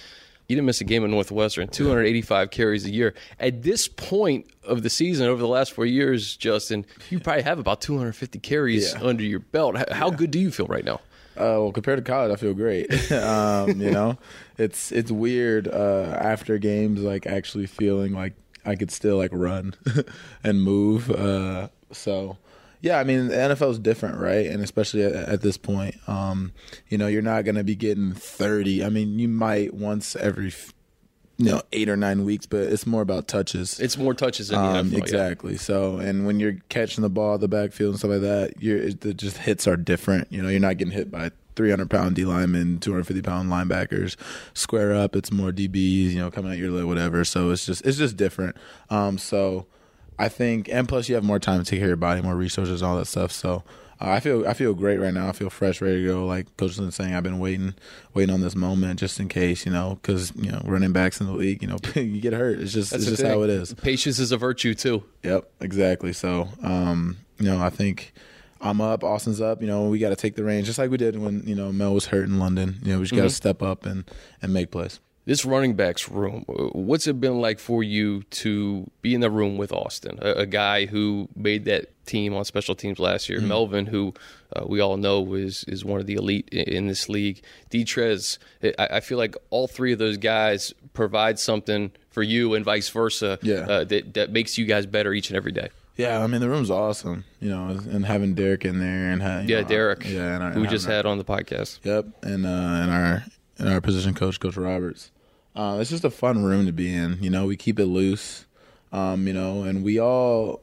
You 0.49 0.57
didn't 0.57 0.67
miss 0.67 0.81
a 0.81 0.85
game 0.85 1.05
at 1.05 1.11
Northwestern. 1.11 1.69
285 1.69 2.51
carries 2.51 2.87
a 2.87 2.91
year. 2.91 3.15
At 3.39 3.63
this 3.63 3.87
point 3.87 4.47
of 4.65 4.83
the 4.83 4.89
season, 4.89 5.27
over 5.27 5.41
the 5.41 5.49
last 5.49 5.73
four 5.73 5.85
years, 5.85 6.37
Justin, 6.37 6.87
you 7.11 7.21
probably 7.21 7.43
have 7.43 7.59
about 7.59 7.81
250 7.81 8.39
carries 8.39 8.95
yeah. 8.95 9.03
under 9.03 9.25
your 9.25 9.41
belt. 9.41 9.77
How, 9.77 9.85
how 9.91 10.11
yeah. 10.11 10.17
good 10.17 10.31
do 10.31 10.39
you 10.39 10.51
feel 10.51 10.67
right 10.67 10.85
now? 10.85 11.01
Uh, 11.37 11.63
well, 11.63 11.73
compared 11.73 11.99
to 11.99 12.03
college, 12.03 12.33
I 12.33 12.37
feel 12.37 12.55
great. 12.55 13.13
um, 13.13 13.81
you 13.81 13.91
know, 13.91 14.19
it's 14.57 14.91
it's 14.91 15.11
weird 15.11 15.69
uh, 15.69 16.17
after 16.21 16.59
games, 16.59 17.01
like 17.01 17.27
actually 17.27 17.67
feeling 17.67 18.13
like 18.13 18.33
I 18.65 18.75
could 18.75 18.91
still 18.91 19.17
like 19.17 19.31
run 19.33 19.75
and 20.45 20.63
move. 20.63 21.11
Uh, 21.11 21.69
so 21.93 22.39
yeah, 22.81 22.99
I 22.99 23.05
mean 23.05 23.29
the 23.29 23.35
NFL 23.35 23.71
is 23.73 23.79
different, 23.79 24.19
right? 24.19 24.47
And 24.47 24.63
especially 24.63 25.03
at, 25.03 25.15
at 25.15 25.43
this 25.43 25.57
point, 25.57 25.97
um, 26.09 26.53
you 26.89 26.99
know, 26.99 27.07
you're 27.07 27.23
not 27.23 27.45
going 27.45 27.57
to 27.57 27.65
be 27.65 27.75
getting 27.75 28.13
30. 28.13 28.85
I 28.85 28.89
mean, 28.89 29.19
you 29.19 29.29
might 29.29 29.75
once 29.75 30.15
every 30.17 30.53
you 31.39 31.53
know 31.53 31.63
eight 31.73 31.89
or 31.89 31.97
nine 31.97 32.25
weeks, 32.25 32.47
but 32.47 32.61
it's 32.61 32.87
more 32.87 33.03
about 33.03 33.29
touches. 33.29 33.79
It's 33.81 33.97
more 33.97 34.15
touches 34.15 34.49
than 34.49 34.59
um, 34.59 34.91
NFL, 34.91 34.99
exactly. 34.99 35.53
Yeah. 35.53 35.59
So, 35.59 35.99
and 35.99 36.27
when 36.27 36.41
you're 36.41 36.57
catching 36.69 37.03
the 37.03 37.09
ball 37.09 37.35
at 37.35 37.41
the 37.41 37.49
backfield 37.49 37.91
and 37.91 37.99
stuff 37.99 38.11
like 38.11 38.21
that, 38.23 38.55
you're 38.61 38.91
the 38.91 39.15
just 39.15 39.39
hits 39.39 39.67
are 39.67 39.77
different. 39.77 40.33
You 40.33 40.43
know, 40.43 40.49
you're 40.49 40.61
not 40.61 40.77
getting 40.77 40.93
hit 40.93 41.11
by 41.11 41.31
300 41.59 41.91
pound 41.91 42.15
D 42.15 42.25
linemen, 42.25 42.79
250 42.79 43.21
pound 43.21 43.51
linebackers. 43.51 44.17
Square 44.55 44.95
up, 44.95 45.15
it's 45.17 45.31
more 45.33 45.51
DBs, 45.51 46.13
you 46.13 46.19
know, 46.21 46.31
coming 46.31 46.53
at 46.53 46.59
your 46.59 46.71
leg, 46.71 46.85
whatever. 46.85 47.25
So 47.25 47.51
it's 47.51 47.67
just 47.67 47.85
it's 47.85 47.99
just 47.99 48.17
different. 48.17 48.57
Um, 48.89 49.19
so 49.19 49.67
I 50.19 50.29
think, 50.29 50.69
and 50.71 50.89
plus 50.89 51.09
you 51.09 51.17
have 51.17 51.25
more 51.25 51.41
time 51.41 51.63
to 51.63 51.69
take 51.69 51.81
care 51.81 51.87
of 51.87 51.91
your 51.91 51.97
body, 51.97 52.23
more 52.23 52.37
resources, 52.37 52.81
all 52.83 52.97
that 52.97 53.07
stuff. 53.07 53.33
So 53.33 53.65
uh, 54.01 54.11
I 54.11 54.21
feel 54.21 54.47
I 54.47 54.55
feel 54.55 54.73
great 54.73 54.99
right 54.99 55.13
now. 55.13 55.29
I 55.29 55.33
feel 55.33 55.51
fresh, 55.51 55.81
ready 55.81 56.03
to 56.03 56.07
go. 56.07 56.27
Like 56.27 56.57
Coach 56.57 56.79
Lynn 56.79 56.93
saying, 56.93 57.13
I've 57.13 57.25
been 57.25 57.41
waiting, 57.41 57.75
waiting 58.15 58.33
on 58.33 58.41
this 58.41 58.55
moment 58.55 59.01
just 59.01 59.19
in 59.19 59.29
case, 59.29 59.67
you 59.67 59.73
know, 59.73 59.99
because 60.01 60.33
you 60.37 60.53
know 60.53 60.63
running 60.65 60.93
backs 60.93 61.21
in 61.21 61.27
the 61.27 61.33
league, 61.33 61.61
you 61.61 61.69
know, 61.69 61.79
you 61.97 62.21
get 62.21 62.33
hurt. 62.33 62.61
It's 62.61 62.73
just 62.73 62.93
That's 62.93 63.03
it's 63.03 63.11
just 63.11 63.23
thing. 63.23 63.33
how 63.33 63.43
it 63.43 63.51
is. 63.51 63.75
Patience 63.75 64.21
is 64.21 64.31
a 64.31 64.37
virtue 64.37 64.75
too. 64.75 65.03
Yep, 65.25 65.51
exactly. 65.61 66.13
So, 66.13 66.49
um, 66.63 67.17
you 67.41 67.47
know, 67.47 67.61
I 67.61 67.71
think 67.71 68.13
I'm 68.61 68.81
up, 68.81 69.05
Austin's 69.05 69.41
up. 69.41 69.61
You 69.61 69.69
know, 69.69 69.89
we 69.89 69.99
got 69.99 70.11
to 70.11 70.17
take 70.17 70.35
the 70.35 70.45
reins, 70.45 70.67
just 70.67 70.79
like 70.79 70.91
we 70.91 70.97
did 70.97 71.19
when 71.19 71.43
you 71.47 71.55
know 71.55 71.73
Mel 71.73 71.95
was 71.95 72.07
hurt 72.07 72.25
in 72.25 72.39
London. 72.39 72.79
You 72.83 72.93
know, 72.93 72.99
we 72.99 73.05
just 73.05 73.13
got 73.13 73.23
to 73.23 73.27
mm-hmm. 73.29 73.33
step 73.33 73.63
up 73.63 73.87
and 73.87 74.11
and 74.43 74.53
make 74.53 74.71
plays. 74.71 75.01
This 75.29 75.45
running 75.45 75.75
backs 75.75 76.09
room, 76.09 76.45
what's 76.47 77.07
it 77.07 77.21
been 77.21 77.39
like 77.39 77.59
for 77.59 77.83
you 77.83 78.23
to 78.23 78.91
be 79.03 79.15
in 79.15 79.21
the 79.21 79.31
room 79.31 79.59
with 79.59 79.73
Austin, 79.73 80.19
a, 80.23 80.31
a 80.31 80.47
guy 80.47 80.87
who 80.87 81.29
made 81.37 81.67
that 81.67 81.91
team 82.07 82.35
on 82.35 82.47
special 82.47 82.75
teams 82.75 82.99
last 82.99 83.29
year, 83.29 83.39
mm-hmm. 83.39 83.49
Melvin, 83.49 83.85
who 83.85 84.15
uh, 84.57 84.65
we 84.67 84.81
all 84.81 84.97
know 84.97 85.35
is 85.35 85.65
is 85.69 85.85
one 85.85 86.01
of 86.01 86.07
the 86.07 86.15
elite 86.15 86.49
in, 86.51 86.63
in 86.63 86.87
this 86.87 87.11
league, 87.11 87.43
Detrez. 87.71 88.39
I, 88.65 88.89
I, 88.93 89.01
feel 89.01 89.19
like 89.19 89.37
all 89.51 89.69
three 89.69 89.93
of 89.93 89.99
those 89.99 90.17
guys 90.17 90.73
provide 90.95 91.39
something 91.39 91.93
for 92.09 92.23
you, 92.23 92.55
and 92.55 92.65
vice 92.65 92.89
versa. 92.89 93.39
Yeah. 93.43 93.67
Uh, 93.69 93.85
that 93.85 94.15
that 94.15 94.33
makes 94.33 94.57
you 94.57 94.65
guys 94.65 94.87
better 94.87 95.13
each 95.13 95.29
and 95.29 95.37
every 95.37 95.53
day. 95.53 95.69
Yeah, 95.99 96.23
I 96.23 96.29
mean 96.29 96.41
the 96.41 96.49
room's 96.49 96.71
awesome, 96.71 97.25
you 97.41 97.51
know, 97.51 97.71
and 97.71 98.07
having 98.07 98.35
Derek 98.35 98.65
in 98.65 98.79
there 98.79 99.11
and 99.11 99.21
ha- 99.21 99.43
yeah, 99.45 99.63
know, 99.63 99.69
Derek, 99.69 100.05
yeah, 100.09 100.37
and 100.37 100.45
our, 100.45 100.51
who 100.53 100.61
we 100.61 100.69
just 100.69 100.87
our, 100.87 100.95
had 100.95 101.07
on 101.07 101.19
the 101.19 101.25
podcast. 101.25 101.81
Yep, 101.83 102.07
and 102.23 102.47
uh, 102.47 102.49
and 102.49 102.91
our 102.93 103.25
and 103.59 103.69
our 103.69 103.81
position 103.81 104.15
coach, 104.15 104.39
Coach 104.39 104.57
Roberts. 104.57 105.11
Uh, 105.57 105.79
it's 105.81 105.91
just 105.91 106.05
a 106.05 106.11
fun 106.11 106.45
room 106.45 106.67
to 106.67 106.73
be 106.73 106.95
in. 106.95 107.19
You 107.21 107.31
know, 107.31 107.47
we 107.47 107.57
keep 107.57 107.81
it 107.81 107.87
loose, 107.87 108.47
um, 108.93 109.27
you 109.27 109.33
know, 109.33 109.65
and 109.65 109.83
we 109.83 109.99
all 109.99 110.63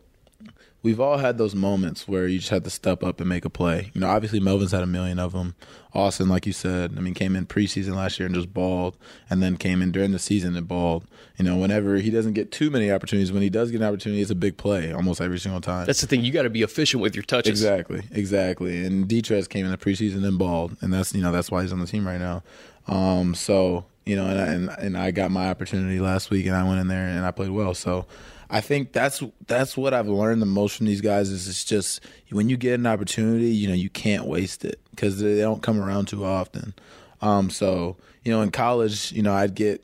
we've 0.86 1.00
all 1.00 1.18
had 1.18 1.40
those 1.40 1.56
moments 1.56 2.08
where 2.08 2.28
you 2.28 2.38
just 2.38 2.52
have 2.52 2.62
to 2.62 2.70
step 2.70 3.04
up 3.04 3.20
and 3.20 3.28
make 3.28 3.44
a 3.44 3.50
play. 3.50 3.90
You 3.96 4.02
know, 4.02 4.08
obviously 4.08 4.40
Melvin's 4.40 4.72
had 4.72 4.84
a 4.84 4.88
million 4.88 5.18
of 5.18 5.34
them. 5.34 5.56
Austin, 5.96 6.30
like 6.30 6.46
you 6.46 6.54
said, 6.54 6.94
I 6.96 7.02
mean, 7.02 7.16
came 7.16 7.36
in 7.36 7.48
preseason 7.48 7.96
last 7.96 8.20
year 8.20 8.28
and 8.28 8.36
just 8.36 8.54
balled, 8.54 8.96
and 9.28 9.42
then 9.42 9.58
came 9.58 9.82
in 9.82 9.92
during 9.92 10.12
the 10.12 10.20
season 10.20 10.56
and 10.56 10.68
balled. 10.68 11.08
You 11.38 11.46
know, 11.46 11.58
whenever 11.58 11.96
he 11.96 12.12
doesn't 12.12 12.34
get 12.34 12.52
too 12.52 12.70
many 12.70 12.92
opportunities, 12.92 13.32
when 13.32 13.42
he 13.42 13.50
does 13.50 13.72
get 13.72 13.82
an 13.82 13.88
opportunity, 13.88 14.22
it's 14.22 14.30
a 14.30 14.36
big 14.36 14.58
play 14.58 14.94
almost 14.94 15.22
every 15.22 15.40
single 15.40 15.60
time. 15.60 15.88
That's 15.88 16.02
the 16.02 16.08
thing; 16.08 16.24
you 16.24 16.32
got 16.32 16.44
to 16.44 16.52
be 16.52 16.62
efficient 16.62 17.02
with 17.02 17.16
your 17.16 17.24
touches. 17.24 17.50
Exactly, 17.50 18.04
exactly. 18.12 18.86
And 18.86 19.08
Detrez 19.08 19.50
came 19.50 19.66
in 19.66 19.72
the 19.72 19.78
preseason 19.78 20.24
and 20.24 20.38
balled, 20.38 20.78
and 20.82 20.94
that's 20.94 21.16
you 21.16 21.24
know 21.24 21.32
that's 21.32 21.50
why 21.50 21.64
he's 21.64 21.74
on 21.74 21.80
the 21.80 21.88
team 21.88 22.06
right 22.06 22.20
now. 22.20 22.44
Um, 22.88 23.34
so 23.34 23.86
you 24.06 24.16
know, 24.16 24.28
and 24.28 24.40
I, 24.40 24.46
and 24.46 24.70
and 24.70 24.98
I 24.98 25.10
got 25.10 25.32
my 25.32 25.50
opportunity 25.50 26.00
last 26.00 26.30
week, 26.30 26.46
and 26.46 26.56
I 26.56 26.64
went 26.64 26.80
in 26.80 26.90
there 26.90 27.08
and 27.08 27.26
I 27.26 27.32
played 27.32 27.50
well. 27.50 27.74
So 27.74 28.06
I 28.50 28.62
think 28.62 28.92
that's 28.92 29.24
that's 29.48 29.76
what 29.76 29.94
I've 29.94 30.08
learned 30.08 30.42
the 30.42 30.48
most 30.48 30.78
from 30.78 30.86
these 30.86 31.02
guys 31.02 31.30
is 31.30 31.48
it's 31.48 31.64
just 31.64 32.02
when 32.32 32.50
you 32.50 32.58
get 32.58 32.76
an 32.76 32.86
opportunity, 32.86 33.48
you 33.48 33.68
know, 33.68 33.74
you 33.74 33.90
can't 33.90 34.26
waste 34.26 34.66
it 34.66 34.80
because 34.92 35.20
they 35.20 35.40
don't 35.40 35.64
come 35.64 35.82
around 35.82 36.08
too 36.08 36.24
often. 36.26 36.74
Um, 37.22 37.50
so 37.50 37.98
you 38.24 38.32
know, 38.32 38.42
in 38.42 38.52
college, 38.52 39.12
you 39.12 39.22
know, 39.22 39.34
I'd 39.34 39.56
get 39.56 39.84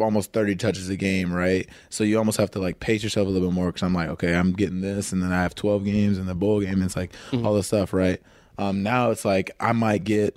almost 0.00 0.32
30 0.32 0.56
touches 0.56 0.88
a 0.88 0.96
game, 0.96 1.32
right? 1.32 1.68
So 1.90 2.04
you 2.04 2.18
almost 2.18 2.38
have 2.38 2.50
to 2.52 2.58
like 2.58 2.80
pace 2.80 3.02
yourself 3.02 3.26
a 3.26 3.30
little 3.30 3.48
bit 3.48 3.54
more 3.54 3.66
because 3.66 3.82
I'm 3.82 3.94
like, 3.94 4.08
okay, 4.10 4.34
I'm 4.34 4.52
getting 4.52 4.80
this, 4.80 5.12
and 5.12 5.22
then 5.22 5.32
I 5.32 5.42
have 5.42 5.54
12 5.54 5.84
games 5.84 6.18
in 6.18 6.26
the 6.26 6.34
bowl 6.34 6.60
game. 6.60 6.74
And 6.74 6.84
it's 6.84 6.96
like 6.96 7.12
mm-hmm. 7.30 7.46
all 7.46 7.54
this 7.54 7.68
stuff, 7.68 7.92
right? 7.92 8.20
Um, 8.58 8.82
now 8.82 9.10
it's 9.10 9.24
like 9.24 9.50
I 9.60 9.72
might 9.72 10.04
get 10.04 10.36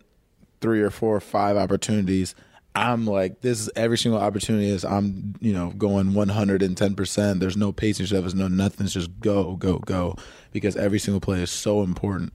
three 0.62 0.82
or 0.82 0.90
four 0.90 1.16
or 1.16 1.22
five 1.22 1.58
opportunities 1.58 2.36
I'm 2.76 3.06
like 3.06 3.40
this 3.42 3.62
is 3.62 3.70
every 3.76 3.98
single 3.98 4.20
opportunity 4.20 4.68
is 4.68 4.84
I'm 4.84 5.36
you 5.40 5.54
know 5.54 5.72
going 5.72 6.14
110 6.14 6.96
percent. 6.96 7.40
There's 7.40 7.56
no 7.56 7.72
pacing. 7.72 8.06
There's 8.08 8.36
no 8.36 8.50
nothing. 8.50 8.86
It's 8.86 8.94
just 8.94 9.20
go 9.22 9.56
go 9.56 9.80
go 9.80 10.18
because 10.52 10.76
every 10.76 11.00
single 11.00 11.22
play 11.22 11.42
is 11.42 11.52
so 11.52 11.84
important. 11.84 12.34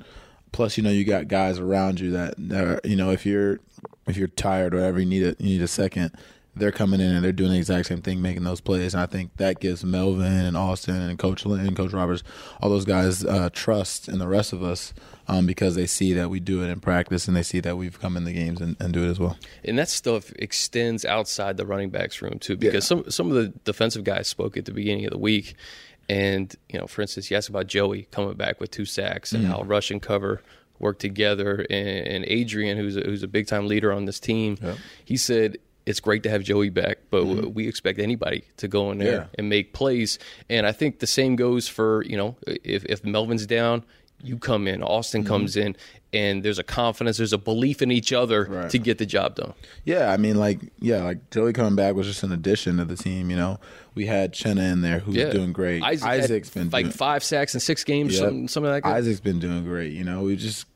Plus, 0.52 0.76
you 0.76 0.82
know, 0.82 0.90
you 0.90 1.04
got 1.04 1.28
guys 1.28 1.60
around 1.60 2.00
you 2.00 2.10
that, 2.10 2.34
that 2.36 2.64
are, 2.64 2.80
you 2.82 2.96
know 2.96 3.10
if 3.10 3.24
you're 3.26 3.60
if 4.06 4.16
you're 4.16 4.28
tired 4.28 4.74
or 4.74 4.78
whatever, 4.78 4.98
you 4.98 5.06
need 5.06 5.22
a 5.22 5.36
you 5.38 5.50
need 5.50 5.62
a 5.62 5.68
second. 5.68 6.12
They're 6.54 6.72
coming 6.72 7.00
in 7.00 7.14
and 7.14 7.24
they're 7.24 7.32
doing 7.32 7.52
the 7.52 7.58
exact 7.58 7.86
same 7.86 8.02
thing, 8.02 8.20
making 8.20 8.42
those 8.42 8.60
plays. 8.60 8.92
And 8.92 9.02
I 9.02 9.06
think 9.06 9.36
that 9.36 9.60
gives 9.60 9.84
Melvin 9.84 10.26
and 10.26 10.56
Austin 10.56 10.96
and 10.96 11.18
Coach 11.18 11.46
Lynn 11.46 11.66
and 11.66 11.76
Coach 11.76 11.92
Roberts, 11.92 12.22
all 12.60 12.70
those 12.70 12.84
guys, 12.84 13.24
uh, 13.24 13.50
trust 13.52 14.08
in 14.08 14.18
the 14.18 14.26
rest 14.26 14.52
of 14.52 14.62
us 14.62 14.92
um, 15.28 15.46
because 15.46 15.76
they 15.76 15.86
see 15.86 16.12
that 16.14 16.28
we 16.28 16.40
do 16.40 16.62
it 16.64 16.68
in 16.68 16.80
practice 16.80 17.28
and 17.28 17.36
they 17.36 17.44
see 17.44 17.60
that 17.60 17.76
we've 17.76 18.00
come 18.00 18.16
in 18.16 18.24
the 18.24 18.32
games 18.32 18.60
and, 18.60 18.76
and 18.80 18.92
do 18.92 19.04
it 19.04 19.08
as 19.08 19.20
well. 19.20 19.36
And 19.64 19.78
that 19.78 19.88
stuff 19.88 20.32
extends 20.36 21.04
outside 21.04 21.56
the 21.56 21.64
running 21.64 21.90
backs 21.90 22.20
room 22.20 22.38
too, 22.40 22.56
because 22.56 22.84
yeah. 22.84 23.02
some 23.02 23.10
some 23.10 23.30
of 23.30 23.36
the 23.36 23.48
defensive 23.64 24.02
guys 24.02 24.26
spoke 24.26 24.56
at 24.56 24.64
the 24.64 24.72
beginning 24.72 25.04
of 25.04 25.12
the 25.12 25.18
week, 25.18 25.54
and 26.08 26.54
you 26.68 26.78
know, 26.80 26.88
for 26.88 27.02
instance, 27.02 27.30
you 27.30 27.36
asked 27.36 27.48
about 27.48 27.68
Joey 27.68 28.08
coming 28.10 28.34
back 28.34 28.58
with 28.58 28.72
two 28.72 28.84
sacks 28.84 29.32
and 29.32 29.44
mm. 29.44 29.48
how 29.48 29.62
rush 29.62 29.92
and 29.92 30.02
cover 30.02 30.42
work 30.80 30.98
together, 30.98 31.64
and, 31.70 31.88
and 31.88 32.24
Adrian, 32.26 32.76
who's 32.76 32.96
a, 32.96 33.02
who's 33.02 33.22
a 33.22 33.28
big 33.28 33.46
time 33.46 33.68
leader 33.68 33.92
on 33.92 34.06
this 34.06 34.18
team, 34.18 34.56
he 35.04 35.16
said 35.16 35.58
it's 35.90 36.00
great 36.00 36.22
to 36.22 36.30
have 36.30 36.42
Joey 36.42 36.70
back, 36.70 36.98
but 37.10 37.24
mm-hmm. 37.24 37.52
we 37.52 37.68
expect 37.68 37.98
anybody 37.98 38.44
to 38.58 38.68
go 38.68 38.90
in 38.90 38.98
there 38.98 39.12
yeah. 39.12 39.26
and 39.36 39.48
make 39.48 39.72
plays. 39.72 40.18
And 40.48 40.66
I 40.66 40.72
think 40.72 41.00
the 41.00 41.06
same 41.06 41.36
goes 41.36 41.68
for 41.68 42.04
you 42.04 42.16
know 42.16 42.36
if 42.46 42.84
if 42.86 43.04
Melvin's 43.04 43.46
down, 43.46 43.84
you 44.22 44.38
come 44.38 44.66
in, 44.66 44.82
Austin 44.82 45.22
mm-hmm. 45.22 45.28
comes 45.28 45.56
in, 45.56 45.76
and 46.12 46.42
there's 46.42 46.58
a 46.58 46.64
confidence, 46.64 47.16
there's 47.16 47.32
a 47.32 47.38
belief 47.38 47.82
in 47.82 47.90
each 47.90 48.12
other 48.12 48.44
right. 48.44 48.70
to 48.70 48.78
get 48.78 48.98
the 48.98 49.06
job 49.06 49.36
done. 49.36 49.54
Yeah, 49.84 50.10
I 50.10 50.16
mean, 50.16 50.36
like, 50.36 50.60
yeah, 50.78 51.02
like 51.02 51.30
Joey 51.30 51.52
coming 51.52 51.76
back 51.76 51.94
was 51.94 52.06
just 52.06 52.22
an 52.22 52.32
addition 52.32 52.78
to 52.78 52.84
the 52.84 52.96
team. 52.96 53.30
You 53.30 53.36
know, 53.36 53.60
we 53.94 54.06
had 54.06 54.32
Chenna 54.32 54.72
in 54.72 54.80
there 54.80 55.00
who's 55.00 55.16
yeah. 55.16 55.30
doing 55.30 55.52
great. 55.52 55.82
Isaac 55.82 56.08
Isaac's 56.08 56.50
been 56.50 56.70
like 56.70 56.86
doing, 56.86 56.92
five 56.92 57.24
sacks 57.24 57.54
in 57.54 57.60
six 57.60 57.84
games, 57.84 58.14
yep. 58.14 58.24
something, 58.24 58.48
something 58.48 58.70
like 58.70 58.84
that. 58.84 58.94
Isaac's 58.94 59.20
been 59.20 59.40
doing 59.40 59.64
great. 59.64 59.92
You 59.92 60.04
know, 60.04 60.22
we 60.22 60.36
just 60.36 60.66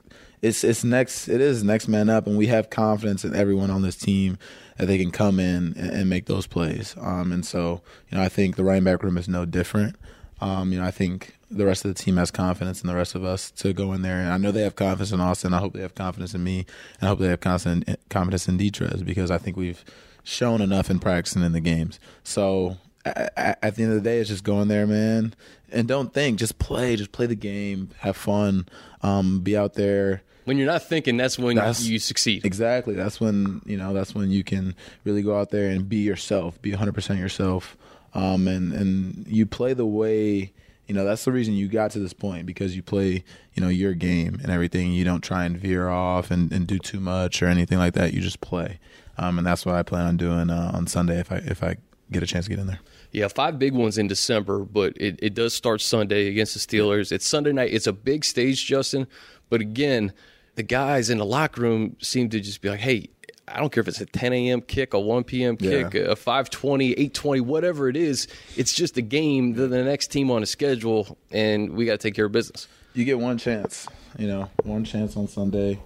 it's 0.45 0.63
it's 0.63 0.85
next 0.85 1.29
it 1.29 1.41
is 1.41 1.65
next 1.65 1.89
man 1.89 2.11
up, 2.11 2.27
and 2.27 2.37
we 2.37 2.49
have 2.49 2.71
confidence 2.71 3.25
in 3.25 3.35
everyone 3.35 3.71
on 3.71 3.83
this 3.83 3.97
team 3.97 4.39
that 4.77 4.87
they 4.87 4.99
can 4.99 5.11
come 5.11 5.41
in 5.41 5.75
and, 5.77 5.91
and 5.91 6.11
make 6.11 6.27
those 6.27 6.47
plays. 6.47 6.95
Um, 7.01 7.33
and 7.33 7.45
so 7.45 7.81
you 8.11 8.19
know, 8.19 8.23
I 8.23 8.29
think 8.29 8.57
the 8.57 8.65
running 8.65 8.85
back 8.85 9.03
room 9.03 9.17
is 9.17 9.29
no 9.29 9.45
different. 9.45 9.97
Um, 10.41 10.73
you 10.73 10.79
know, 10.79 10.85
I 10.85 10.91
think 10.91 11.37
the 11.51 11.65
rest 11.65 11.85
of 11.85 11.95
the 11.95 12.03
team 12.03 12.17
has 12.17 12.31
confidence 12.31 12.83
in 12.83 12.89
the 12.89 12.95
rest 12.95 13.15
of 13.15 13.25
us 13.25 13.51
to 13.53 13.73
go 13.73 13.93
in 13.93 14.03
there. 14.03 14.21
And 14.21 14.31
I 14.31 14.37
know 14.37 14.51
they 14.51 14.63
have 14.63 14.77
confidence 14.77 15.13
in 15.13 15.21
Austin. 15.21 15.55
I 15.55 15.61
hope 15.61 15.73
they 15.73 15.81
have 15.81 15.95
confidence 15.95 16.35
in 16.35 16.43
me. 16.43 16.67
And 17.01 17.05
I 17.05 17.07
hope 17.07 17.21
they 17.21 17.29
have 17.29 17.41
confidence, 17.41 17.97
confidence 18.11 18.49
in 18.49 18.59
Detrez 18.59 19.05
because 19.05 19.31
I 19.31 19.39
think 19.39 19.57
we've 19.57 19.85
shown 20.25 20.61
enough 20.61 20.91
in 20.91 20.99
practice 20.99 21.37
and 21.37 21.45
in 21.45 21.53
the 21.53 21.61
games. 21.61 22.01
So 22.25 22.77
at, 23.05 23.59
at 23.63 23.77
the 23.77 23.85
end 23.85 23.93
of 23.93 24.03
the 24.03 24.09
day, 24.09 24.19
it's 24.19 24.29
just 24.29 24.45
going 24.45 24.69
there, 24.69 24.87
man. 24.87 25.35
And 25.71 25.87
don't 25.87 26.13
think, 26.13 26.39
just 26.39 26.59
play, 26.59 26.97
just 26.97 27.13
play 27.13 27.27
the 27.27 27.35
game, 27.35 27.91
have 27.99 28.17
fun, 28.17 28.69
um, 29.03 29.41
be 29.41 29.57
out 29.57 29.75
there. 29.75 30.23
When 30.45 30.59
you're 30.59 30.67
not 30.67 30.83
thinking, 30.83 31.17
that's 31.17 31.39
when 31.39 31.57
that's, 31.57 31.85
you 31.85 31.99
succeed. 31.99 32.45
Exactly. 32.45 32.95
That's 32.95 33.21
when 33.21 33.63
you 33.65 33.77
know. 33.77 33.95
That's 33.95 34.15
when 34.15 34.31
you 34.31 34.45
can 34.45 34.75
really 35.05 35.23
go 35.23 35.39
out 35.39 35.51
there 35.51 35.71
and 35.71 35.89
be 35.89 35.99
yourself, 35.99 36.61
be 36.61 36.71
100 36.71 36.93
percent 36.93 37.19
yourself, 37.19 37.77
um, 38.13 38.47
and 38.47 38.73
and 38.73 39.27
you 39.27 39.47
play 39.47 39.73
the 39.75 39.87
way 39.87 40.53
you 40.87 40.95
know 40.95 41.05
that's 41.05 41.25
the 41.25 41.33
reason 41.33 41.55
you 41.55 41.69
got 41.69 41.91
to 41.93 41.99
this 41.99 42.13
point 42.13 42.47
because 42.47 42.77
you 42.77 42.83
play 42.83 43.25
you 43.55 43.63
know 43.63 43.69
your 43.69 43.95
game 43.95 44.39
and 44.43 44.51
everything 44.51 44.93
you 44.93 45.05
don't 45.05 45.23
try 45.23 45.45
and 45.45 45.57
veer 45.57 45.89
off 45.89 46.31
and, 46.31 46.53
and 46.53 46.67
do 46.67 46.79
too 46.79 47.01
much 47.01 47.43
or 47.43 47.47
anything 47.47 47.79
like 47.79 47.95
that 47.95 48.13
you 48.13 48.21
just 48.21 48.41
play 48.41 48.79
um, 49.19 49.39
and 49.39 49.47
that's 49.47 49.65
what 49.65 49.75
i 49.75 49.83
plan 49.83 50.07
on 50.07 50.17
doing 50.17 50.51
uh, 50.51 50.71
on 50.75 50.87
sunday 50.87 51.19
if 51.19 51.33
i 51.33 51.37
if 51.37 51.63
i 51.63 51.77
get 52.11 52.23
a 52.23 52.27
chance 52.27 52.45
to 52.45 52.51
get 52.51 52.59
in 52.59 52.67
there 52.67 52.81
yeah 53.13 53.29
five 53.29 53.59
big 53.59 53.73
ones 53.73 53.97
in 53.97 54.07
december 54.07 54.59
but 54.59 54.93
it, 54.97 55.19
it 55.23 55.35
does 55.35 55.55
start 55.55 55.81
sunday 55.81 56.29
against 56.29 56.55
the 56.55 56.61
steelers 56.61 57.11
it's 57.11 57.27
sunday 57.27 57.53
night 57.53 57.73
it's 57.73 57.87
a 57.87 57.93
big 57.93 58.25
stage 58.25 58.67
justin 58.67 59.07
but 59.49 59.61
again 59.61 60.13
the 60.57 60.63
guys 60.63 61.11
in 61.11 61.19
the 61.19 61.27
locker 61.27 61.61
room 61.61 61.97
seem 62.01 62.29
to 62.31 62.41
just 62.41 62.61
be 62.61 62.69
like 62.69 62.81
hey 62.81 63.09
I 63.47 63.61
don't 63.61 63.71
care 63.71 63.83
if 63.83 63.89
it's 63.89 64.01
a 64.01 64.07
10 64.07 64.33
a.m. 64.33 64.63
kick, 64.63 64.95
a 64.95 65.01
1 65.01 65.25
p.m. 65.25 65.57
kick, 65.57 65.95
yeah. 65.95 66.03
a 66.03 66.17
520, 66.17 66.93
820, 66.93 67.41
whatever 67.43 67.89
it 67.89 67.97
is. 67.97 68.27
It's 68.57 68.73
just 68.73 68.97
a 68.97 69.03
game. 69.03 69.55
They're 69.55 69.67
the 69.67 69.85
next 69.85 70.09
team 70.09 70.31
on 70.31 70.41
the 70.41 70.47
schedule, 70.47 71.19
and 71.31 71.75
we 71.75 71.85
got 71.85 71.93
to 71.93 71.99
take 71.99 72.15
care 72.15 72.25
of 72.25 72.33
business. 72.33 72.67
You 72.95 73.05
get 73.05 73.19
one 73.19 73.37
chance, 73.37 73.87
you 74.19 74.29
know, 74.29 74.51
one 74.63 74.85
chance 74.85 75.17
on 75.17 75.29
Sunday. 75.29 75.79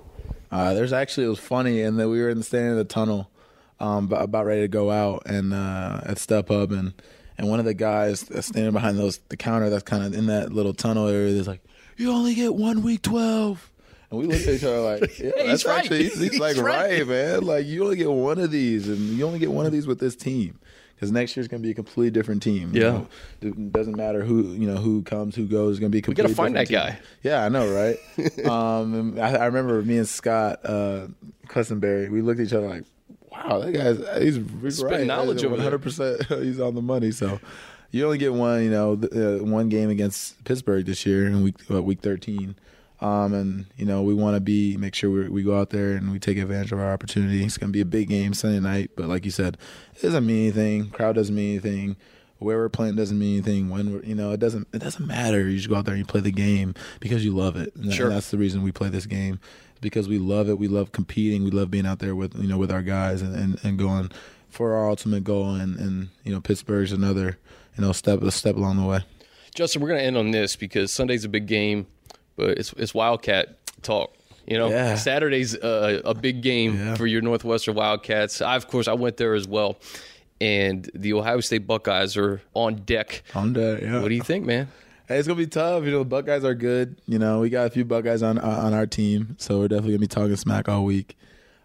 Uh, 0.52 0.74
there's 0.74 0.92
actually, 0.92 1.26
it 1.26 1.30
was 1.30 1.40
funny, 1.40 1.82
and 1.82 1.98
then 1.98 2.08
we 2.10 2.20
were 2.20 2.28
in 2.28 2.38
the 2.38 2.44
standing 2.44 2.72
in 2.72 2.76
the 2.76 2.84
tunnel 2.84 3.28
um, 3.80 4.10
about 4.12 4.46
ready 4.46 4.62
to 4.62 4.68
go 4.68 4.90
out 4.90 5.22
and 5.26 5.52
uh, 5.52 6.00
at 6.04 6.18
StubHub, 6.18 6.70
and, 6.70 6.92
and 7.36 7.48
one 7.48 7.58
of 7.58 7.64
the 7.64 7.74
guys 7.74 8.20
standing 8.40 8.72
behind 8.72 8.98
those 8.98 9.18
the 9.30 9.36
counter 9.36 9.68
that's 9.68 9.82
kind 9.82 10.04
of 10.04 10.14
in 10.14 10.26
that 10.26 10.52
little 10.52 10.74
tunnel 10.74 11.08
area 11.08 11.28
is 11.30 11.48
like, 11.48 11.62
you 11.96 12.12
only 12.12 12.34
get 12.34 12.54
one 12.54 12.82
week 12.82 13.02
12 13.02 13.70
and 14.10 14.20
we 14.20 14.26
looked 14.26 14.46
at 14.46 14.54
each 14.54 14.64
other 14.64 14.80
like, 14.80 15.18
yeah, 15.18 15.30
that's 15.46 15.64
right. 15.64 15.80
actually, 15.80 16.04
he's, 16.04 16.18
he's, 16.18 16.30
he's 16.32 16.40
like, 16.40 16.56
right. 16.56 16.98
right, 16.98 17.06
man. 17.06 17.42
Like, 17.42 17.66
you 17.66 17.84
only 17.84 17.96
get 17.96 18.10
one 18.10 18.38
of 18.38 18.50
these, 18.50 18.88
and 18.88 18.98
you 18.98 19.26
only 19.26 19.38
get 19.38 19.50
one 19.50 19.66
of 19.66 19.72
these 19.72 19.86
with 19.86 20.00
this 20.00 20.16
team. 20.16 20.58
Because 20.94 21.12
next 21.12 21.36
year's 21.36 21.46
going 21.46 21.62
to 21.62 21.64
be 21.64 21.70
a 21.70 21.74
completely 21.74 22.10
different 22.10 22.42
team. 22.42 22.72
Yeah, 22.74 22.90
know? 22.90 23.06
it 23.40 23.72
doesn't 23.72 23.96
matter 23.96 24.24
who 24.24 24.48
you 24.54 24.66
know 24.66 24.78
who 24.78 25.02
comes, 25.02 25.36
who 25.36 25.46
goes. 25.46 25.76
It's 25.76 25.80
going 25.80 25.92
to 25.92 25.94
be. 25.94 26.00
A 26.00 26.02
completely 26.02 26.24
we 26.24 26.34
got 26.34 26.36
to 26.36 26.42
find 26.42 26.56
that 26.56 26.66
team. 26.66 26.76
guy. 26.76 26.98
Yeah, 27.22 27.44
I 27.44 27.48
know, 27.48 27.70
right? 27.72 28.44
um, 28.46 29.16
I, 29.16 29.36
I, 29.36 29.46
remember 29.46 29.80
me 29.82 29.98
and 29.98 30.08
Scott 30.08 30.58
uh, 30.64 31.06
Quessenberry. 31.46 32.10
We 32.10 32.20
looked 32.20 32.40
at 32.40 32.46
each 32.46 32.52
other 32.52 32.68
like, 32.68 32.82
"Wow, 33.30 33.60
that 33.60 33.70
guy's 33.70 34.22
he's, 34.24 34.40
he's 34.60 34.82
right. 34.82 35.06
knowledge 35.06 35.44
one 35.44 35.60
hundred 35.60 35.82
percent. 35.82 36.24
He's 36.42 36.58
on 36.58 36.74
the 36.74 36.82
money." 36.82 37.12
So 37.12 37.38
you 37.92 38.04
only 38.04 38.18
get 38.18 38.34
one, 38.34 38.64
you 38.64 38.70
know, 38.70 38.94
uh, 38.94 39.44
one 39.44 39.68
game 39.68 39.90
against 39.90 40.42
Pittsburgh 40.42 40.84
this 40.84 41.06
year 41.06 41.28
in 41.28 41.44
week 41.44 41.54
uh, 41.70 41.80
week 41.80 42.00
thirteen. 42.00 42.56
Um, 43.00 43.32
and 43.32 43.66
you 43.76 43.86
know 43.86 44.02
we 44.02 44.12
want 44.12 44.34
to 44.34 44.40
be 44.40 44.76
make 44.76 44.94
sure 44.94 45.10
we, 45.10 45.28
we 45.28 45.42
go 45.42 45.58
out 45.58 45.70
there 45.70 45.92
and 45.92 46.10
we 46.10 46.18
take 46.18 46.36
advantage 46.36 46.72
of 46.72 46.80
our 46.80 46.92
opportunity. 46.92 47.44
It's 47.44 47.56
going 47.56 47.70
to 47.70 47.72
be 47.72 47.80
a 47.80 47.86
big 47.86 48.08
game 48.08 48.34
Sunday 48.34 48.60
night, 48.60 48.90
but 48.96 49.06
like 49.06 49.24
you 49.24 49.30
said, 49.30 49.56
it 49.94 50.02
doesn't 50.02 50.26
mean 50.26 50.42
anything. 50.42 50.90
Crowd 50.90 51.14
doesn't 51.14 51.34
mean 51.34 51.50
anything. 51.50 51.96
Where 52.38 52.58
we're 52.58 52.68
playing 52.68 52.94
doesn't 52.96 53.18
mean 53.18 53.34
anything. 53.34 53.68
When 53.68 53.92
we're, 53.92 54.04
you 54.04 54.14
know 54.14 54.32
it 54.32 54.40
doesn't 54.40 54.68
it 54.72 54.78
doesn't 54.78 55.06
matter. 55.06 55.48
You 55.48 55.56
just 55.56 55.68
go 55.68 55.76
out 55.76 55.84
there 55.84 55.94
and 55.94 56.00
you 56.00 56.06
play 56.06 56.20
the 56.20 56.32
game 56.32 56.74
because 56.98 57.24
you 57.24 57.34
love 57.34 57.56
it. 57.56 57.74
And 57.76 57.92
sure. 57.92 58.08
that's 58.08 58.30
the 58.30 58.38
reason 58.38 58.62
we 58.62 58.72
play 58.72 58.88
this 58.88 59.06
game 59.06 59.38
because 59.80 60.08
we 60.08 60.18
love 60.18 60.48
it. 60.48 60.58
We 60.58 60.68
love 60.68 60.92
competing. 60.92 61.44
We 61.44 61.50
love 61.50 61.70
being 61.70 61.86
out 61.86 62.00
there 62.00 62.16
with 62.16 62.36
you 62.36 62.48
know 62.48 62.58
with 62.58 62.72
our 62.72 62.82
guys 62.82 63.22
and, 63.22 63.34
and, 63.34 63.60
and 63.64 63.78
going 63.78 64.10
for 64.48 64.74
our 64.74 64.88
ultimate 64.88 65.24
goal. 65.24 65.54
And, 65.54 65.78
and 65.78 66.08
you 66.24 66.32
know 66.32 66.40
Pittsburgh's 66.40 66.92
another 66.92 67.38
you 67.76 67.84
know 67.84 67.92
step 67.92 68.22
a 68.22 68.30
step 68.32 68.56
along 68.56 68.76
the 68.76 68.86
way. 68.86 69.00
Justin, 69.54 69.82
we're 69.82 69.88
going 69.88 70.00
to 70.00 70.06
end 70.06 70.16
on 70.16 70.30
this 70.30 70.54
because 70.56 70.92
Sunday's 70.92 71.24
a 71.24 71.28
big 71.28 71.46
game 71.46 71.86
but 72.38 72.56
it's 72.56 72.72
it's 72.74 72.94
Wildcat 72.94 73.58
talk. 73.82 74.14
You 74.46 74.56
know, 74.56 74.70
yeah. 74.70 74.94
Saturday's 74.94 75.54
a, 75.54 76.00
a 76.06 76.14
big 76.14 76.40
game 76.40 76.76
yeah. 76.76 76.94
for 76.94 77.06
your 77.06 77.20
Northwestern 77.20 77.74
Wildcats. 77.74 78.40
I, 78.40 78.56
of 78.56 78.66
course, 78.66 78.88
I 78.88 78.94
went 78.94 79.18
there 79.18 79.34
as 79.34 79.46
well, 79.46 79.76
and 80.40 80.90
the 80.94 81.12
Ohio 81.12 81.40
State 81.40 81.66
Buckeyes 81.66 82.16
are 82.16 82.40
on 82.54 82.76
deck. 82.76 83.24
On 83.34 83.52
deck, 83.52 83.82
yeah. 83.82 84.00
What 84.00 84.08
do 84.08 84.14
you 84.14 84.22
think, 84.22 84.46
man? 84.46 84.68
Hey, 85.06 85.18
it's 85.18 85.28
gonna 85.28 85.36
be 85.36 85.46
tough. 85.46 85.84
You 85.84 85.90
know, 85.90 85.98
the 85.98 86.04
Buckeyes 86.06 86.44
are 86.44 86.54
good. 86.54 86.98
You 87.06 87.18
know, 87.18 87.40
we 87.40 87.50
got 87.50 87.66
a 87.66 87.70
few 87.70 87.84
Buckeyes 87.84 88.22
on 88.22 88.38
on 88.38 88.72
our 88.72 88.86
team, 88.86 89.36
so 89.38 89.58
we're 89.58 89.68
definitely 89.68 89.92
gonna 89.92 90.00
be 90.00 90.06
talking 90.06 90.36
smack 90.36 90.68
all 90.68 90.84
week. 90.84 91.18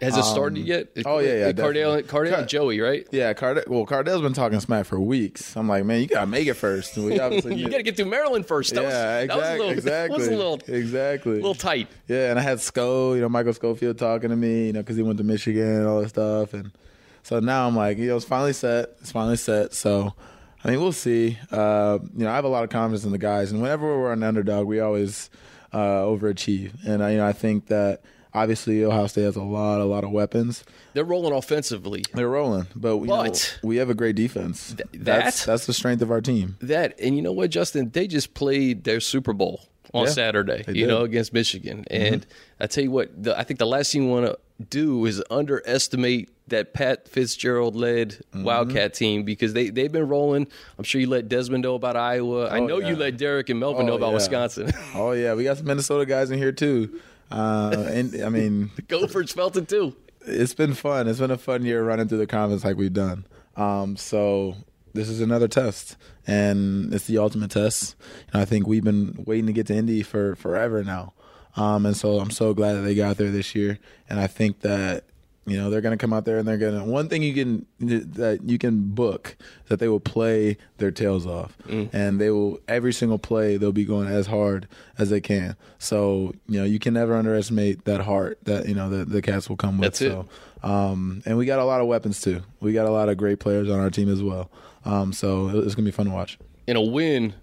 Has 0.04 0.18
it 0.18 0.24
started 0.24 0.60
um, 0.60 0.66
yet? 0.66 0.88
Oh 1.06 1.20
yeah, 1.20 1.34
yeah. 1.34 1.52
Cardale, 1.52 2.04
Cardale, 2.04 2.40
and 2.40 2.48
Joey, 2.48 2.80
right? 2.80 3.08
Yeah, 3.12 3.34
Cardale. 3.34 3.68
Well, 3.68 3.86
Cardale's 3.86 4.22
been 4.22 4.34
talking 4.34 4.60
smack 4.60 4.86
for 4.86 5.00
weeks. 5.00 5.56
I'm 5.56 5.68
like, 5.68 5.86
man, 5.86 6.02
you 6.02 6.08
gotta 6.08 6.28
make 6.28 6.48
it 6.48 6.56
first. 6.56 6.98
We 6.98 7.20
obviously 7.22 7.56
you 7.56 7.70
gotta 7.70 7.84
get 7.84 7.96
through 7.96 8.06
Maryland 8.06 8.46
first. 8.46 8.74
That 8.74 8.84
yeah, 8.84 9.36
was, 9.36 9.72
exactly, 9.72 9.80
that 9.82 10.10
was 10.10 10.28
a 10.28 10.32
little, 10.32 10.54
exactly, 10.68 10.72
a 10.72 10.76
little, 10.76 10.76
exactly, 10.76 11.36
little 11.36 11.56
tight. 11.56 11.88
Yeah, 12.08 12.30
and 12.30 12.40
I 12.40 12.42
had 12.42 12.60
Sco, 12.60 13.14
you 13.14 13.22
know, 13.22 13.30
Michael 13.30 13.54
Schofield 13.54 13.98
talking 13.98 14.30
to 14.30 14.36
me, 14.36 14.68
you 14.68 14.74
know, 14.74 14.82
because 14.82 14.96
he 14.98 15.04
went 15.04 15.18
to 15.18 15.24
Michigan 15.24 15.68
and 15.68 15.88
all 15.88 16.02
that 16.02 16.10
stuff, 16.10 16.54
and 16.54 16.72
so 17.24 17.40
now 17.40 17.68
I'm 17.68 17.76
like, 17.76 17.98
you 17.98 18.08
know, 18.08 18.18
it's 18.18 18.26
finally 18.26 18.54
set. 18.54 18.90
It's 19.02 19.12
finally 19.12 19.38
set. 19.38 19.74
So. 19.74 20.14
I 20.66 20.70
mean, 20.70 20.80
we'll 20.80 20.94
see. 20.94 21.38
Uh, 21.52 22.00
you 22.16 22.24
know, 22.24 22.32
I 22.32 22.36
have 22.36 22.46
a 22.46 22.48
lot 22.48 22.64
of 22.64 22.70
confidence 22.70 23.04
in 23.04 23.12
the 23.12 23.18
guys, 23.18 23.52
and 23.52 23.62
whenever 23.62 24.00
we're 24.00 24.14
an 24.14 24.24
underdog, 24.24 24.66
we 24.66 24.80
always 24.80 25.30
uh, 25.74 26.04
overachieve. 26.04 26.72
And 26.86 27.04
I, 27.04 27.12
you 27.12 27.18
know, 27.18 27.28
I 27.28 27.34
think 27.34 27.68
that 27.68 28.02
Obviously, 28.36 28.84
Ohio 28.84 29.08
State 29.08 29.24
has 29.24 29.36
a 29.36 29.44
lot, 29.44 29.80
a 29.80 29.86
lot 29.86 30.04
of 30.04 30.12
weapons. 30.12 30.64
They're 30.94 31.04
rolling 31.04 31.34
offensively. 31.34 32.04
They're 32.14 32.30
rolling, 32.30 32.68
but, 32.76 32.98
but 32.98 33.06
know, 33.06 33.34
we 33.68 33.78
have 33.78 33.90
a 33.90 33.94
great 33.94 34.16
defense. 34.16 34.74
Th- 34.74 34.90
that's 34.94 35.42
that, 35.42 35.52
that's 35.52 35.66
the 35.68 35.74
strength 35.74 36.02
of 36.02 36.10
our 36.10 36.22
team. 36.22 36.58
That 36.62 37.00
and 37.00 37.16
you 37.16 37.22
know 37.22 37.32
what, 37.32 37.52
Justin? 37.52 37.92
They 37.92 38.08
just 38.08 38.34
played 38.34 38.86
their 38.86 39.00
Super 39.00 39.34
Bowl 39.34 39.62
on 39.94 40.06
yeah, 40.06 40.12
Saturday. 40.12 40.64
You 40.68 40.74
did. 40.74 40.88
know, 40.88 41.04
against 41.04 41.32
Michigan, 41.32 41.86
and 41.92 42.22
mm-hmm. 42.22 42.64
I 42.64 42.68
tell 42.68 42.84
you 42.84 42.92
what, 42.92 43.24
the, 43.24 43.38
I 43.38 43.44
think 43.44 43.60
the 43.60 43.68
last 43.68 43.92
thing 43.92 44.04
you 44.04 44.10
want 44.10 44.26
to 44.26 44.38
do 44.70 45.06
is 45.06 45.22
underestimate 45.30 46.30
that 46.48 46.74
Pat 46.74 47.08
Fitzgerald 47.08 47.76
led 47.76 48.10
mm-hmm. 48.10 48.44
Wildcat 48.44 48.94
team 48.94 49.24
because 49.24 49.54
they 49.54 49.70
they've 49.70 49.92
been 49.92 50.08
rolling. 50.08 50.48
I'm 50.78 50.84
sure 50.84 51.00
you 51.00 51.08
let 51.08 51.30
Desmond 51.30 51.64
know 51.64 51.76
about 51.76 51.96
Iowa. 51.96 52.48
Oh, 52.50 52.56
I 52.56 52.60
know 52.60 52.80
yeah. 52.80 52.90
you 52.90 52.96
let 52.96 53.18
Derek 53.18 53.50
and 53.50 53.60
Melvin 53.60 53.84
oh, 53.84 53.90
know 53.90 53.96
about 53.96 54.10
yeah. 54.10 54.16
Wisconsin. 54.16 54.74
oh 54.96 55.12
yeah, 55.12 55.34
we 55.34 55.44
got 55.44 55.58
some 55.58 55.68
Minnesota 55.68 56.06
guys 56.06 56.32
in 56.32 56.38
here 56.38 56.52
too. 56.52 57.00
Uh, 57.32 57.88
and 57.90 58.22
I 58.24 58.30
mean, 58.38 58.72
the 58.76 58.82
Gophers 58.82 59.32
felt 59.34 59.58
it 59.58 59.68
too. 59.68 59.96
It's 60.26 60.54
been 60.54 60.74
fun. 60.74 61.08
It's 61.08 61.20
been 61.20 61.32
a 61.32 61.38
fun 61.38 61.66
year 61.66 61.84
running 61.84 62.08
through 62.08 62.20
the 62.20 62.28
conference 62.28 62.64
like 62.64 62.78
we've 62.78 62.94
done. 62.94 63.26
Um, 63.56 63.98
so 63.98 64.56
this 64.94 65.10
is 65.10 65.22
another 65.22 65.48
test, 65.48 65.98
and 66.26 66.94
it's 66.94 67.08
the 67.08 67.18
ultimate 67.18 67.52
test. 67.52 67.96
And 68.32 68.42
I 68.42 68.46
think 68.46 68.68
we've 68.68 68.84
been 68.84 69.24
waiting 69.26 69.48
to 69.48 69.54
get 69.54 69.68
to 69.68 69.76
Indy 69.76 70.04
for 70.04 70.36
forever 70.36 70.84
now. 70.84 71.14
Um, 71.56 71.86
and 71.86 71.96
so 71.96 72.20
I'm 72.20 72.32
so 72.32 72.54
glad 72.54 72.74
that 72.74 72.82
they 72.82 72.96
got 72.96 73.18
there 73.18 73.32
this 73.32 73.54
year. 73.54 73.80
And 74.10 74.20
I 74.20 74.28
think 74.28 74.62
that 74.62 75.06
you 75.46 75.58
know, 75.58 75.70
they're 75.70 75.82
going 75.82 75.98
to 75.98 76.02
come 76.02 76.14
out 76.14 76.24
there 76.24 76.38
and 76.38 76.48
they're 76.48 76.58
going 76.58 76.78
to. 76.78 76.86
One 76.86 77.10
thing 77.10 77.22
you 77.22 77.34
can 77.34 77.66
that 77.80 78.40
you 78.46 78.58
can 78.58 78.94
book 78.94 79.36
that 79.68 79.80
they 79.80 79.90
will 79.90 80.00
play 80.00 80.58
their 80.78 80.92
tails 80.92 81.28
off, 81.28 81.58
mm. 81.68 81.90
and 81.94 82.20
they 82.20 82.30
will 82.30 82.60
every 82.68 82.94
single 82.94 83.20
play 83.20 83.58
they'll 83.58 83.74
be 83.74 83.84
going 83.84 84.08
as 84.08 84.28
hard 84.28 84.68
as 84.98 85.10
they 85.10 85.20
can. 85.20 85.56
So 85.80 86.34
you 86.48 86.60
know, 86.60 86.66
you 86.66 86.80
can 86.80 86.94
never 86.94 87.16
underestimate 87.16 87.86
that 87.86 88.02
heart 88.02 88.40
that 88.44 88.68
you 88.68 88.76
know 88.76 88.90
the 88.90 89.04
the 89.04 89.22
cats 89.22 89.50
will 89.50 89.58
come 89.58 89.78
with. 89.78 89.88
That's 89.88 90.00
so, 90.00 90.28
it. 90.64 90.70
Um, 90.70 91.22
and 91.26 91.38
we 91.38 91.46
got 91.46 91.60
a 91.60 91.66
lot 91.66 91.82
of 91.82 91.88
weapons 91.88 92.22
too. 92.22 92.42
We 92.62 92.72
got 92.72 92.86
a 92.86 92.92
lot 92.92 93.10
of 93.10 93.18
great 93.18 93.40
players 93.40 93.70
on 93.70 93.80
our 93.80 93.90
team 93.90 94.10
as 94.10 94.24
well. 94.24 94.50
Um, 94.86 95.12
so 95.12 95.50
it's 95.50 95.76
gonna 95.76 95.86
be 95.86 95.92
fun 95.92 96.06
to 96.06 96.14
watch. 96.14 96.38
In 96.68 96.78
a 96.78 96.82
win, 96.82 97.34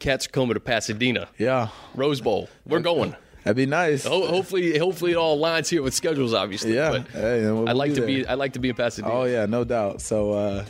Cats 0.00 0.26
are 0.26 0.30
coming 0.30 0.54
to 0.54 0.60
Pasadena. 0.60 1.28
Yeah, 1.36 1.68
Rose 1.94 2.22
Bowl. 2.22 2.48
We're 2.64 2.80
going. 2.80 3.14
That'd 3.44 3.56
be 3.56 3.66
nice. 3.66 4.04
Ho- 4.04 4.26
hopefully, 4.26 4.78
hopefully 4.78 5.12
it 5.12 5.16
all 5.16 5.38
aligns 5.38 5.68
here 5.68 5.82
with 5.82 5.94
schedules. 5.94 6.34
Obviously, 6.34 6.74
yeah. 6.74 6.90
But 6.90 7.08
Hey, 7.08 7.42
we'll 7.50 7.68
I 7.68 7.72
like 7.72 7.90
be 7.94 8.00
to 8.00 8.06
be. 8.06 8.22
there. 8.22 8.30
I 8.32 8.34
like 8.34 8.52
to 8.52 8.58
be 8.58 8.68
in 8.68 8.74
Pasadena. 8.76 9.12
Oh 9.12 9.24
yeah, 9.24 9.46
no 9.46 9.64
doubt. 9.64 10.00
So 10.02 10.32
uh, 10.32 10.64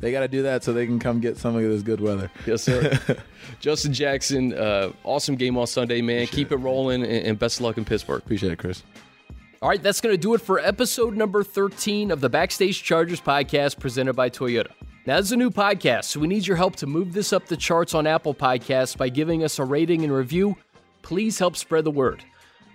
they 0.00 0.12
got 0.12 0.20
to 0.20 0.28
do 0.28 0.42
that 0.42 0.62
so 0.64 0.72
they 0.72 0.86
can 0.86 0.98
come 0.98 1.20
get 1.20 1.38
some 1.38 1.56
of 1.56 1.62
this 1.62 1.82
good 1.82 2.00
weather. 2.00 2.30
Yes, 2.46 2.62
sir. 2.62 2.98
Justin 3.60 3.92
Jackson, 3.92 4.52
uh, 4.52 4.92
awesome 5.04 5.36
game 5.36 5.56
on 5.56 5.66
Sunday, 5.66 6.02
man. 6.02 6.26
Keep 6.26 6.52
it 6.52 6.56
rolling, 6.56 7.02
and, 7.02 7.26
and 7.26 7.38
best 7.38 7.58
of 7.58 7.64
luck 7.64 7.78
in 7.78 7.84
Pittsburgh. 7.84 8.22
Appreciate 8.22 8.52
it, 8.52 8.58
Chris. 8.58 8.82
All 9.62 9.70
right, 9.70 9.82
that's 9.82 10.02
going 10.02 10.12
to 10.12 10.20
do 10.20 10.34
it 10.34 10.42
for 10.42 10.58
episode 10.58 11.16
number 11.16 11.42
13 11.42 12.10
of 12.10 12.20
the 12.20 12.28
Backstage 12.28 12.82
Chargers 12.82 13.20
podcast 13.20 13.78
presented 13.78 14.12
by 14.14 14.28
Toyota. 14.28 14.68
Now, 15.06 15.16
this 15.16 15.26
is 15.26 15.32
a 15.32 15.36
new 15.38 15.50
podcast, 15.50 16.04
so 16.04 16.20
we 16.20 16.26
need 16.26 16.46
your 16.46 16.56
help 16.58 16.76
to 16.76 16.86
move 16.86 17.14
this 17.14 17.32
up 17.32 17.46
the 17.46 17.56
charts 17.56 17.94
on 17.94 18.06
Apple 18.06 18.34
Podcasts 18.34 18.94
by 18.96 19.08
giving 19.08 19.42
us 19.42 19.58
a 19.58 19.64
rating 19.64 20.02
and 20.04 20.12
review. 20.12 20.56
Please 21.04 21.38
help 21.38 21.54
spread 21.54 21.84
the 21.84 21.90
word. 21.90 22.24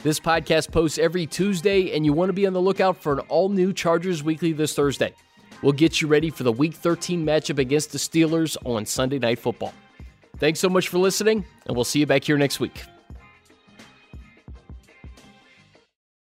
This 0.03 0.19
podcast 0.19 0.71
posts 0.71 0.97
every 0.97 1.25
Tuesday, 1.25 1.93
and 1.93 2.05
you 2.05 2.13
want 2.13 2.29
to 2.29 2.33
be 2.33 2.47
on 2.47 2.53
the 2.53 2.61
lookout 2.61 2.95
for 2.95 3.13
an 3.13 3.19
all 3.21 3.49
new 3.49 3.73
Chargers 3.73 4.23
Weekly 4.23 4.53
this 4.53 4.73
Thursday. 4.73 5.13
We'll 5.61 5.73
get 5.73 5.99
you 5.99 6.07
ready 6.07 6.29
for 6.29 6.43
the 6.43 6.51
Week 6.51 6.75
13 6.75 7.25
matchup 7.25 7.57
against 7.57 7.91
the 7.91 7.97
Steelers 7.97 8.55
on 8.65 8.85
Sunday 8.85 9.19
Night 9.19 9.39
Football. 9.39 9.73
Thanks 10.37 10.59
so 10.59 10.69
much 10.69 10.87
for 10.87 10.99
listening, 10.99 11.43
and 11.65 11.75
we'll 11.75 11.83
see 11.83 11.99
you 11.99 12.05
back 12.05 12.23
here 12.23 12.37
next 12.37 12.59
week. 12.61 12.83